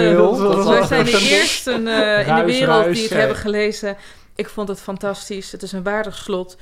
wij 0.64 0.84
zijn 0.86 1.04
de 1.04 1.28
eerste 1.30 1.70
uh, 1.70 2.28
in 2.28 2.34
de 2.34 2.44
wereld 2.44 2.94
die 2.94 3.02
het 3.02 3.12
hebben 3.12 3.36
gelezen. 3.36 3.96
Ik 4.34 4.48
vond 4.48 4.68
het 4.68 4.80
fantastisch. 4.80 5.52
Het 5.52 5.62
is 5.62 5.72
een 5.72 5.82
waardig 5.82 6.16
slot. 6.16 6.56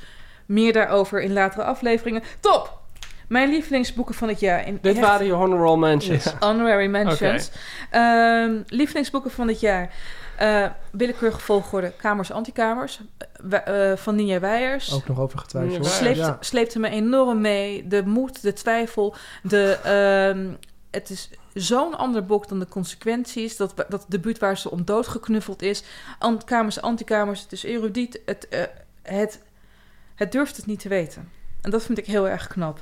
Meer 0.45 0.73
daarover 0.73 1.21
in 1.21 1.33
latere 1.33 1.63
afleveringen. 1.63 2.23
Top! 2.39 2.77
Mijn 3.27 3.49
lievelingsboeken 3.49 4.15
van 4.15 4.27
het 4.27 4.39
jaar. 4.39 4.67
In 4.67 4.79
Dit 4.81 4.99
waren 4.99 5.25
je 5.25 5.31
honorable 5.31 5.77
mentions. 5.77 6.33
Honorary 6.39 6.87
mentions. 6.87 7.51
Okay. 7.87 8.43
Um, 8.43 8.63
lievelingsboeken 8.67 9.31
van 9.31 9.47
het 9.47 9.59
jaar. 9.59 9.93
Uh, 10.41 10.65
willekeurige 10.91 11.39
volgorde 11.39 11.91
Kamers 11.97 12.31
Antikamers 12.31 12.99
uh, 13.67 13.91
van 13.95 14.15
Ninja 14.15 14.39
Weijers. 14.39 14.93
Ook 14.93 15.07
nog 15.07 15.19
over 15.19 15.39
getwijfeld. 15.39 15.85
Sleept, 15.85 16.17
ja. 16.17 16.37
Sleepte 16.39 16.79
me 16.79 16.89
enorm 16.89 17.41
mee. 17.41 17.87
De 17.87 18.03
moed, 18.05 18.41
de 18.41 18.53
twijfel, 18.53 19.15
de... 19.43 19.77
Uh, 20.35 20.53
het 20.91 21.09
is 21.09 21.29
zo'n 21.53 21.97
ander 21.97 22.25
boek 22.25 22.47
dan 22.47 22.59
de 22.59 22.67
consequenties. 22.67 23.57
Dat, 23.57 23.73
dat 23.89 24.05
debuut 24.07 24.39
waar 24.39 24.57
ze 24.57 24.71
om 24.71 24.85
dood 24.85 25.07
geknuffeld 25.07 25.61
is. 25.61 25.83
Kamers, 26.45 26.81
antikamers. 26.81 27.41
Het 27.41 27.51
is 27.51 27.63
erudiet. 27.63 28.21
Het, 28.25 28.47
uh, 28.49 28.59
het, 29.01 29.41
het 30.15 30.31
durft 30.31 30.57
het 30.57 30.65
niet 30.65 30.79
te 30.79 30.89
weten. 30.89 31.31
En 31.61 31.71
dat 31.71 31.83
vind 31.83 31.97
ik 31.97 32.05
heel 32.05 32.27
erg 32.27 32.47
knap. 32.47 32.81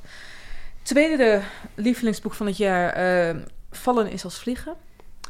Tweede 0.82 1.42
lievelingsboek 1.76 2.34
van 2.34 2.46
het 2.46 2.58
jaar. 2.58 3.30
Uh, 3.36 3.42
Vallen 3.72 4.12
is 4.12 4.24
als 4.24 4.40
vliegen. 4.40 4.76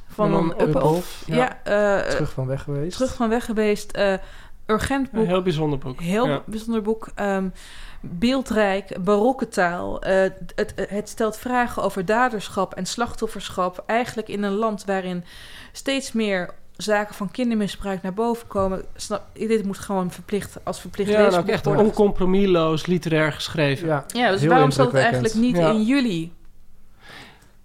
Van 0.08 0.34
een. 0.34 1.04
Ja, 1.26 1.60
ja 1.66 2.02
uh, 2.04 2.10
terug 2.10 2.32
van 2.32 2.48
weg 2.48 2.64
geweest. 2.64 2.92
Terug 2.92 3.14
van 3.14 3.30
weg 3.30 3.46
geweest. 3.46 3.98
Uh, 3.98 4.14
urgent 4.66 5.12
boek. 5.12 5.22
Een 5.22 5.28
heel 5.28 5.42
bijzonder 5.42 5.80
boek. 5.80 6.02
Heel 6.02 6.28
ja. 6.28 6.44
bijzonder 6.46 6.82
boek. 6.82 7.08
Um, 7.16 7.54
beeldrijk, 8.02 9.04
barokke 9.04 9.48
taal. 9.48 10.08
Uh, 10.08 10.22
het, 10.56 10.74
het, 10.90 11.10
stelt 11.10 11.38
vragen 11.38 11.84
over 11.84 12.06
daderschap 12.06 12.74
en 12.74 12.86
slachtofferschap. 12.86 13.84
Eigenlijk 13.86 14.28
in 14.28 14.44
een 14.44 14.54
land 14.54 14.86
waarin 14.86 15.24
steeds 15.72 16.12
meer 16.12 16.54
zaken 16.78 17.16
van 17.16 17.32
kindermisbruik 17.32 18.02
naar 18.02 18.14
boven 18.14 18.48
komen. 18.48 18.86
Snap, 18.96 19.24
dit 19.34 19.66
moet 19.66 19.78
gewoon 19.78 20.12
verplicht 20.12 20.58
als 20.64 20.80
verplicht 20.80 21.10
ja, 21.10 21.22
leesboek 21.22 21.48
echt 21.48 21.66
worden. 21.66 21.86
oncompromisloos 21.86 22.86
literair 22.86 23.34
geschreven. 23.34 23.88
Ja, 23.88 24.06
ja 24.08 24.32
dus 24.32 24.46
waarom 24.46 24.72
staat 24.72 24.92
het 24.92 25.02
eigenlijk 25.02 25.34
niet 25.34 25.58
ja. 25.58 25.72
in 25.72 25.84
juli? 25.84 26.34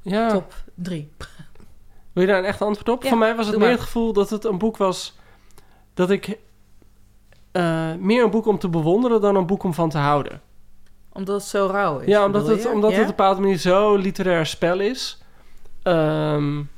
Ja. 0.02 0.30
Top 0.30 0.54
3. 0.74 1.10
Wil 2.12 2.22
je 2.22 2.28
daar 2.28 2.38
een 2.38 2.44
echt 2.44 2.62
antwoord 2.62 2.88
op? 2.88 3.02
Ja, 3.02 3.08
Voor 3.08 3.18
mij 3.18 3.34
was 3.36 3.46
het 3.46 3.58
meer 3.58 3.70
het 3.70 3.80
gevoel 3.80 4.12
dat 4.12 4.30
het 4.30 4.44
een 4.44 4.58
boek 4.58 4.76
was 4.76 5.16
dat 5.94 6.10
ik 6.10 6.38
uh, 7.52 7.94
meer 7.98 8.24
een 8.24 8.30
boek 8.30 8.46
om 8.46 8.58
te 8.58 8.68
bewonderen 8.68 9.20
dan 9.20 9.36
een 9.36 9.46
boek 9.46 9.62
om 9.62 9.74
van 9.74 9.88
te 9.88 9.98
houden. 9.98 10.40
Omdat 11.12 11.34
het 11.34 11.50
zo 11.50 11.68
rauw 11.70 11.98
is. 11.98 12.06
Ja, 12.06 12.24
omdat, 12.24 12.46
het, 12.46 12.66
omdat 12.72 12.90
ja? 12.90 12.96
het 12.96 13.04
op 13.04 13.10
een 13.10 13.16
bepaalde 13.16 13.40
manier 13.40 13.56
zo 13.56 13.96
literair 13.96 14.46
spel 14.46 14.80
is. 14.80 15.22
Um, 15.82 16.70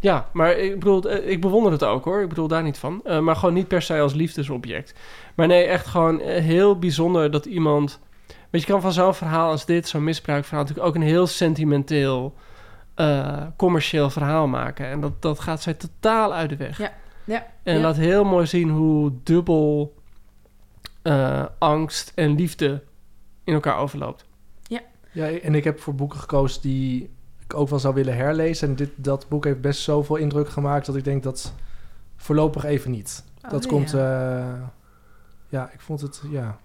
ja, 0.00 0.28
maar 0.32 0.56
ik 0.56 0.78
bedoel, 0.78 1.10
ik 1.10 1.40
bewonder 1.40 1.72
het 1.72 1.84
ook 1.84 2.04
hoor. 2.04 2.22
Ik 2.22 2.28
bedoel 2.28 2.48
daar 2.48 2.62
niet 2.62 2.78
van. 2.78 3.00
Uh, 3.04 3.18
maar 3.18 3.36
gewoon 3.36 3.54
niet 3.54 3.68
per 3.68 3.82
se 3.82 4.00
als 4.00 4.14
liefdesobject. 4.14 4.94
Maar 5.34 5.46
nee, 5.46 5.64
echt 5.64 5.86
gewoon 5.86 6.20
heel 6.20 6.78
bijzonder 6.78 7.30
dat 7.30 7.44
iemand. 7.44 8.00
Weet 8.50 8.60
je, 8.60 8.66
kan 8.66 8.80
van 8.80 8.92
zo'n 8.92 9.14
verhaal 9.14 9.50
als 9.50 9.66
dit, 9.66 9.88
zo'n 9.88 10.04
misbruikverhaal, 10.04 10.60
natuurlijk 10.60 10.88
ook 10.88 10.94
een 10.94 11.08
heel 11.08 11.26
sentimenteel, 11.26 12.34
uh, 12.96 13.42
commercieel 13.56 14.10
verhaal 14.10 14.46
maken. 14.46 14.86
En 14.86 15.00
dat, 15.00 15.22
dat 15.22 15.40
gaat 15.40 15.62
zij 15.62 15.74
totaal 15.74 16.34
uit 16.34 16.48
de 16.48 16.56
weg. 16.56 16.78
Ja. 16.78 16.92
Ja, 17.24 17.46
en 17.62 17.74
ja. 17.74 17.80
laat 17.80 17.96
heel 17.96 18.24
mooi 18.24 18.46
zien 18.46 18.70
hoe 18.70 19.12
dubbel 19.22 19.94
uh, 21.02 21.44
angst 21.58 22.12
en 22.14 22.34
liefde 22.34 22.82
in 23.44 23.54
elkaar 23.54 23.78
overloopt. 23.78 24.24
Ja. 24.62 24.80
ja, 25.12 25.30
en 25.30 25.54
ik 25.54 25.64
heb 25.64 25.80
voor 25.80 25.94
boeken 25.94 26.18
gekozen 26.18 26.62
die 26.62 27.10
ik 27.44 27.54
ook 27.54 27.68
wel 27.68 27.78
zou 27.78 27.94
willen 27.94 28.16
herlezen. 28.16 28.68
En 28.68 28.76
dit, 28.76 28.90
dat 28.96 29.28
boek 29.28 29.44
heeft 29.44 29.60
best 29.60 29.82
zoveel 29.82 30.16
indruk 30.16 30.48
gemaakt 30.48 30.86
dat 30.86 30.96
ik 30.96 31.04
denk 31.04 31.22
dat 31.22 31.54
voorlopig 32.16 32.64
even 32.64 32.90
niet. 32.90 33.24
Oh, 33.44 33.50
dat 33.50 33.66
komt, 33.66 33.90
ja. 33.90 34.38
Uh, 34.38 34.62
ja, 35.48 35.70
ik 35.72 35.80
vond 35.80 36.00
het 36.00 36.22
ja, 36.30 36.58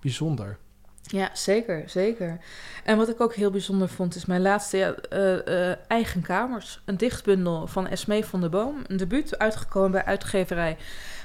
bijzonder. 0.00 0.58
Ja, 1.06 1.30
zeker, 1.32 1.82
zeker. 1.86 2.38
En 2.84 2.96
wat 2.96 3.08
ik 3.08 3.20
ook 3.20 3.34
heel 3.34 3.50
bijzonder 3.50 3.88
vond, 3.88 4.14
is 4.14 4.26
mijn 4.26 4.42
laatste 4.42 4.98
uh, 5.12 5.54
uh, 5.54 5.74
Eigen 5.88 6.22
Kamers. 6.22 6.80
Een 6.84 6.96
dichtbundel 6.96 7.66
van 7.66 7.86
Esmee 7.86 8.24
van 8.24 8.40
der 8.40 8.50
Boom. 8.50 8.82
Een 8.86 8.96
debuut 8.96 9.38
uitgekomen 9.38 9.90
bij 9.90 10.04
uitgeverij 10.04 10.76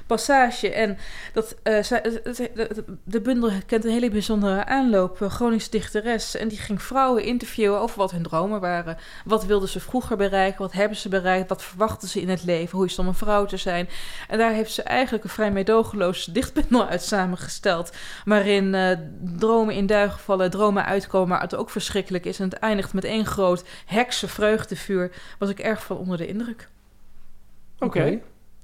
Passage. 0.06 0.70
En 0.72 0.98
dat, 1.32 1.56
uh, 1.64 1.82
zij, 1.82 2.02
de, 2.02 2.84
de, 3.04 3.20
bundel 3.20 3.50
kent 3.66 3.84
een 3.84 3.90
hele 3.90 4.10
bijzondere 4.10 4.64
aanloop. 4.64 5.20
Groningse 5.20 5.70
dichteres. 5.70 6.36
En 6.36 6.48
die 6.48 6.58
ging 6.58 6.82
vrouwen 6.82 7.24
interviewen 7.24 7.80
over 7.80 7.98
wat 7.98 8.10
hun 8.10 8.22
dromen 8.22 8.60
waren. 8.60 8.96
Wat 9.24 9.44
wilden 9.44 9.68
ze 9.68 9.80
vroeger 9.80 10.16
bereiken? 10.16 10.60
Wat 10.60 10.72
hebben 10.72 10.96
ze 10.96 11.08
bereikt? 11.08 11.48
Wat 11.48 11.62
verwachten 11.62 12.08
ze 12.08 12.20
in 12.20 12.28
het 12.28 12.44
leven? 12.44 12.76
Hoe 12.76 12.86
is 12.86 12.90
het 12.90 13.00
om 13.00 13.06
een 13.06 13.14
vrouw 13.14 13.44
te 13.44 13.56
zijn? 13.56 13.88
En 14.28 14.38
daar 14.38 14.52
heeft 14.52 14.72
ze 14.72 14.82
eigenlijk 14.82 15.24
een 15.24 15.30
vrij 15.30 15.50
meedogenloos 15.50 16.24
dichtbundel 16.24 16.86
uit 16.86 17.02
samengesteld. 17.02 17.92
Waarin 18.24 18.74
uh, 18.74 18.90
dromen 19.38 19.74
in 19.74 19.86
duigen 19.86 20.20
vallen, 20.20 20.50
dromen 20.50 20.84
uitkomen, 20.84 21.28
maar 21.28 21.40
het 21.40 21.54
ook 21.54 21.70
verschrikkelijk 21.70 22.24
is. 22.24 22.38
En 22.38 22.44
het 22.44 22.58
eindigt 22.58 22.92
met 22.92 23.04
één 23.04 23.26
groot 23.26 23.64
heksen 23.86 24.28
vreugdevuur. 24.28 25.12
Was 25.38 25.50
ik 25.50 25.58
erg 25.58 25.84
van 25.84 25.96
onder 25.96 26.16
de 26.16 26.26
indruk. 26.26 26.68
Oké. 27.78 27.98
Okay. 27.98 28.22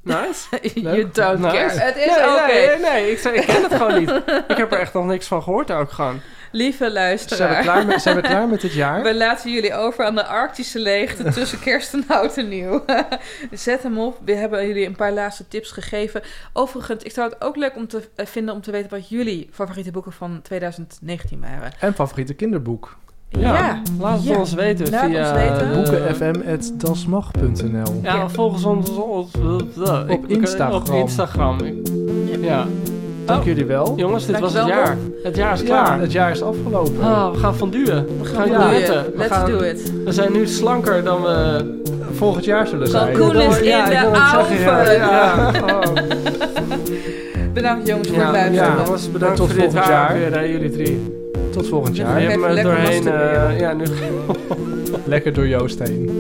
Nice. 0.09 0.48
you 0.80 1.09
don't 1.12 1.38
nice. 1.38 1.56
care. 1.56 1.80
Het 1.80 1.96
is 1.96 2.06
nee, 2.06 2.16
oké. 2.16 2.32
Okay. 2.32 2.66
Nee, 2.66 2.78
nee, 2.78 3.11
ik, 3.11 3.24
ik 3.24 3.46
ken 3.46 3.62
het 3.62 3.74
gewoon 3.74 3.98
niet. 3.98 4.11
Ik 4.48 4.56
heb 4.56 4.72
er 4.72 4.78
echt 4.78 4.92
nog 4.92 5.06
niks 5.06 5.26
van 5.26 5.42
gehoord 5.42 5.70
ook 5.70 5.90
gewoon. 5.90 6.20
Lieve 6.52 6.92
luisteraar. 6.92 7.48
Zijn 7.48 7.56
we 7.56 7.62
klaar 7.62 7.86
met, 7.86 8.02
zijn 8.02 8.16
we 8.16 8.22
klaar 8.22 8.48
met 8.48 8.61
dit 8.61 8.72
jaar? 8.72 9.02
We 9.02 9.14
laten 9.14 9.52
jullie 9.52 9.74
over 9.74 10.04
aan 10.04 10.14
de 10.14 10.24
arctische 10.24 10.78
leegte 10.78 11.24
tussen 11.32 11.61
kerst 11.61 11.94
en 11.94 12.04
oud 12.09 12.36
en 12.36 12.48
nieuw. 12.48 12.84
Zet 13.52 13.82
hem 13.82 13.98
op. 13.98 14.18
We 14.24 14.34
hebben 14.34 14.66
jullie 14.66 14.86
een 14.86 14.96
paar 14.96 15.12
laatste 15.12 15.48
tips 15.48 15.70
gegeven. 15.70 16.22
Overigens, 16.52 17.04
ik 17.04 17.12
zou 17.12 17.30
het 17.30 17.42
ook 17.42 17.56
leuk 17.56 17.76
om 17.76 17.88
te 17.88 18.02
vinden 18.16 18.54
om 18.54 18.61
te 18.61 18.70
weten 18.70 18.90
wat 18.90 19.09
jullie 19.09 19.48
favoriete 19.52 19.90
boeken 19.90 20.12
van 20.12 20.40
2019 20.42 21.40
waren. 21.40 21.72
En 21.80 21.94
favoriete 21.94 22.34
kinderboek. 22.34 22.96
Ja, 23.29 23.53
Ja. 23.55 23.83
laat 24.01 24.14
het 24.16 24.24
Ja. 24.24 24.39
ons 24.39 24.55
weten 24.55 24.91
Laat 24.91 25.05
via... 25.05 25.35
weten. 25.35 25.70
eh, 25.70 25.74
boekenfm.dasmag.nl 25.76 28.01
Ja, 28.03 28.14
Ja. 28.14 28.29
volg 28.29 28.53
ons 28.55 28.64
Op 30.09 30.24
Instagram. 30.26 30.72
Op 30.81 30.89
Instagram. 30.89 31.57
Ja. 32.41 32.66
Dank 33.24 33.41
Oh, 33.41 33.47
jullie 33.47 33.64
wel. 33.64 33.93
Jongens, 33.97 34.26
dit 34.26 34.39
was 34.41 34.55
het 34.55 34.66
jaar. 34.66 34.97
Het 35.22 35.37
jaar 35.37 35.53
is 35.53 35.61
Ja, 35.61 35.66
klaar. 35.66 36.01
het 36.01 36.12
jaar 36.12 36.31
is 36.31 36.43
afgelopen. 36.43 37.03
Ah, 37.03 37.33
we 37.33 37.39
gaan 37.39 37.55
fonduwen. 37.55 38.07
We 38.20 38.24
gaan 38.24 38.49
Ja. 38.49 38.68
We, 38.68 39.12
Let's 39.16 39.33
gaan- 39.33 39.51
do 39.51 39.59
it. 39.59 39.93
we 40.05 40.12
zijn 40.12 40.33
nu 40.33 40.47
slanker 40.47 41.05
dan 41.05 41.22
we... 41.22 41.76
Volgend 42.12 42.45
jaar 42.45 42.66
zullen 42.66 42.89
zijn. 42.89 43.12
Kalkoen 43.16 43.41
is 43.41 43.61
Ja, 43.61 43.85
in 43.85 43.91
de 43.91 43.97
oven. 44.39 44.57
Ja. 45.01 45.51
Oh. 45.66 45.83
Bedankt 47.55 47.87
jongens 47.87 48.09
voor 48.09 48.16
Ja, 48.18 48.24
het 48.24 48.33
luisteren. 48.33 48.76
ja. 48.76 48.83
jongens, 48.85 49.11
bedankt 49.11 49.37
Tot 49.37 49.47
voor 49.47 49.55
dit 49.61 49.64
volgend 49.72 49.91
jaar. 49.93 50.18
jaar. 50.18 50.31
Weer, 50.31 50.39
hè, 50.39 50.45
jullie 50.45 50.70
drie. 50.70 51.26
Tot 51.53 51.68
volgend 51.68 51.96
Ja. 51.96 52.20
jaar. 52.20 52.38
Lekker 52.38 52.62
doorheen... 52.62 53.05
masturberen. 53.05 53.49
eh, 53.51 53.61
ja, 53.61 53.72
nu 53.72 53.84
Lekker 55.05 55.32
door 55.32 55.49
Joost 55.49 55.78
heen. 55.78 56.11